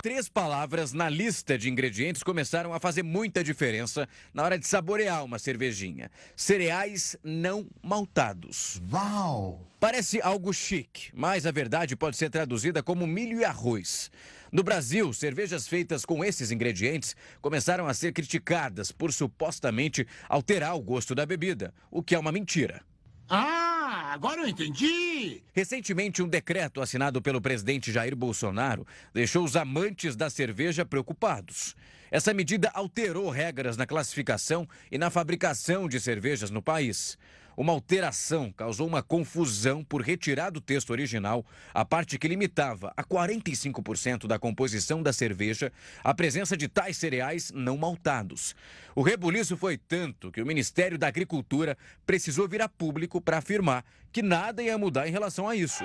Três 0.01 0.29
palavras 0.29 0.93
na 0.93 1.09
lista 1.09 1.57
de 1.57 1.69
ingredientes 1.69 2.23
começaram 2.23 2.73
a 2.73 2.79
fazer 2.79 3.03
muita 3.03 3.43
diferença 3.43 4.07
na 4.33 4.41
hora 4.41 4.57
de 4.57 4.65
saborear 4.65 5.25
uma 5.25 5.37
cervejinha: 5.37 6.09
cereais 6.33 7.17
não 7.21 7.67
maltados. 7.83 8.81
Uau! 8.89 9.67
Parece 9.81 10.21
algo 10.21 10.53
chique, 10.53 11.11
mas 11.13 11.45
a 11.45 11.51
verdade 11.51 11.93
pode 11.97 12.15
ser 12.15 12.29
traduzida 12.29 12.81
como 12.81 13.05
milho 13.05 13.41
e 13.41 13.43
arroz. 13.43 14.09
No 14.49 14.63
Brasil, 14.63 15.11
cervejas 15.11 15.67
feitas 15.67 16.05
com 16.05 16.23
esses 16.23 16.49
ingredientes 16.49 17.17
começaram 17.41 17.85
a 17.85 17.93
ser 17.93 18.13
criticadas 18.13 18.93
por 18.93 19.11
supostamente 19.11 20.07
alterar 20.29 20.73
o 20.77 20.81
gosto 20.81 21.13
da 21.13 21.25
bebida, 21.25 21.73
o 21.91 22.01
que 22.01 22.15
é 22.15 22.19
uma 22.19 22.31
mentira. 22.31 22.81
Ah, 23.29 24.11
agora 24.13 24.41
eu 24.41 24.47
entendi. 24.47 25.41
Recentemente, 25.53 26.21
um 26.21 26.27
decreto 26.27 26.81
assinado 26.81 27.21
pelo 27.21 27.41
presidente 27.41 27.91
Jair 27.91 28.15
Bolsonaro 28.15 28.85
deixou 29.13 29.43
os 29.43 29.55
amantes 29.55 30.15
da 30.15 30.29
cerveja 30.29 30.85
preocupados. 30.85 31.75
Essa 32.11 32.33
medida 32.33 32.69
alterou 32.73 33.29
regras 33.29 33.75
na 33.75 33.87
classificação 33.87 34.67
e 34.91 34.97
na 34.97 35.09
fabricação 35.09 35.87
de 35.87 35.99
cervejas 35.99 36.51
no 36.51 36.61
país. 36.61 37.17
Uma 37.55 37.73
alteração 37.73 38.51
causou 38.51 38.87
uma 38.87 39.03
confusão 39.03 39.83
por 39.83 40.01
retirar 40.01 40.49
do 40.49 40.59
texto 40.59 40.89
original 40.89 41.45
a 41.73 41.85
parte 41.85 42.17
que 42.17 42.27
limitava 42.27 42.91
a 42.97 43.03
45% 43.03 44.25
da 44.25 44.39
composição 44.39 45.03
da 45.03 45.13
cerveja 45.13 45.71
a 46.03 46.13
presença 46.13 46.57
de 46.57 46.67
tais 46.67 46.97
cereais 46.97 47.51
não 47.53 47.77
maltados. 47.77 48.55
O 48.95 49.01
rebuliço 49.01 49.55
foi 49.55 49.77
tanto 49.77 50.31
que 50.31 50.41
o 50.41 50.45
Ministério 50.45 50.97
da 50.97 51.07
Agricultura 51.07 51.77
precisou 52.05 52.47
vir 52.47 52.61
a 52.61 52.69
público 52.69 53.21
para 53.21 53.37
afirmar 53.37 53.85
que 54.11 54.21
nada 54.21 54.61
ia 54.61 54.77
mudar 54.77 55.07
em 55.07 55.11
relação 55.11 55.47
a 55.47 55.55
isso. 55.55 55.83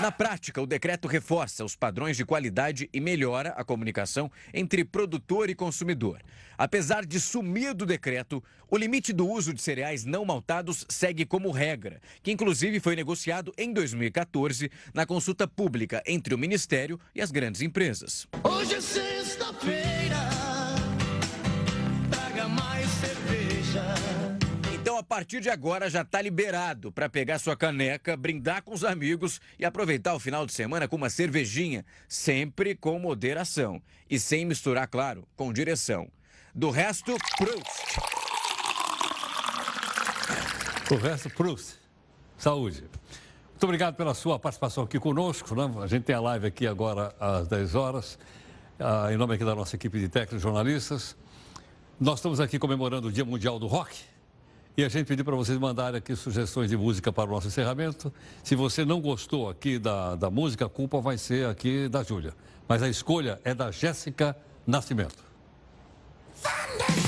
Na 0.00 0.12
prática, 0.12 0.62
o 0.62 0.66
decreto 0.66 1.08
reforça 1.08 1.64
os 1.64 1.74
padrões 1.74 2.16
de 2.16 2.24
qualidade 2.24 2.88
e 2.92 3.00
melhora 3.00 3.50
a 3.56 3.64
comunicação 3.64 4.30
entre 4.54 4.84
produtor 4.84 5.50
e 5.50 5.56
consumidor. 5.56 6.20
Apesar 6.56 7.04
de 7.04 7.18
sumir 7.18 7.74
do 7.74 7.84
decreto, 7.84 8.42
o 8.70 8.76
limite 8.76 9.12
do 9.12 9.28
uso 9.28 9.52
de 9.52 9.60
cereais 9.60 10.04
não 10.04 10.24
maltados 10.24 10.86
segue 10.88 11.26
como 11.26 11.50
regra, 11.50 12.00
que 12.22 12.30
inclusive 12.30 12.78
foi 12.78 12.94
negociado 12.94 13.52
em 13.58 13.72
2014 13.72 14.70
na 14.94 15.04
consulta 15.04 15.48
pública 15.48 16.00
entre 16.06 16.32
o 16.32 16.38
Ministério 16.38 17.00
e 17.12 17.20
as 17.20 17.32
grandes 17.32 17.60
empresas. 17.60 18.28
Hoje 18.44 18.74
é 18.74 18.80
sexta-feira, 18.80 20.28
partir 25.18 25.40
de 25.40 25.50
agora, 25.50 25.90
já 25.90 26.02
está 26.02 26.22
liberado 26.22 26.92
para 26.92 27.08
pegar 27.08 27.40
sua 27.40 27.56
caneca, 27.56 28.16
brindar 28.16 28.62
com 28.62 28.72
os 28.72 28.84
amigos 28.84 29.40
e 29.58 29.64
aproveitar 29.64 30.14
o 30.14 30.20
final 30.20 30.46
de 30.46 30.52
semana 30.52 30.86
com 30.86 30.94
uma 30.94 31.10
cervejinha, 31.10 31.84
sempre 32.06 32.76
com 32.76 32.96
moderação 33.00 33.82
e 34.08 34.16
sem 34.16 34.44
misturar, 34.44 34.86
claro, 34.86 35.26
com 35.34 35.52
direção. 35.52 36.08
Do 36.54 36.70
resto, 36.70 37.16
Proust. 37.36 37.98
O 40.92 40.94
resto, 40.94 41.30
Proust. 41.30 41.74
Saúde. 42.36 42.84
Muito 43.50 43.64
obrigado 43.64 43.96
pela 43.96 44.14
sua 44.14 44.38
participação 44.38 44.84
aqui 44.84 45.00
conosco. 45.00 45.52
Né? 45.56 45.82
A 45.82 45.88
gente 45.88 46.04
tem 46.04 46.14
a 46.14 46.20
live 46.20 46.46
aqui 46.46 46.64
agora 46.64 47.12
às 47.18 47.48
10 47.48 47.74
horas, 47.74 48.20
ah, 48.78 49.12
em 49.12 49.16
nome 49.16 49.34
aqui 49.34 49.44
da 49.44 49.56
nossa 49.56 49.74
equipe 49.74 49.98
de 49.98 50.08
técnicos 50.08 50.38
e 50.38 50.42
jornalistas. 50.44 51.16
Nós 51.98 52.20
estamos 52.20 52.38
aqui 52.38 52.56
comemorando 52.56 53.08
o 53.08 53.12
Dia 53.12 53.24
Mundial 53.24 53.58
do 53.58 53.66
Rock. 53.66 54.16
E 54.78 54.84
a 54.84 54.88
gente 54.88 55.08
pediu 55.08 55.24
para 55.24 55.34
vocês 55.34 55.58
mandarem 55.58 55.98
aqui 55.98 56.14
sugestões 56.14 56.70
de 56.70 56.76
música 56.76 57.12
para 57.12 57.28
o 57.28 57.32
nosso 57.34 57.48
encerramento. 57.48 58.14
Se 58.44 58.54
você 58.54 58.84
não 58.84 59.00
gostou 59.00 59.50
aqui 59.50 59.76
da, 59.76 60.14
da 60.14 60.30
música, 60.30 60.66
a 60.66 60.68
culpa 60.68 61.00
vai 61.00 61.18
ser 61.18 61.48
aqui 61.48 61.88
da 61.88 62.04
Júlia. 62.04 62.32
Mas 62.68 62.80
a 62.80 62.88
escolha 62.88 63.40
é 63.42 63.52
da 63.52 63.72
Jéssica 63.72 64.36
Nascimento. 64.64 65.24
Thunder! 66.40 67.07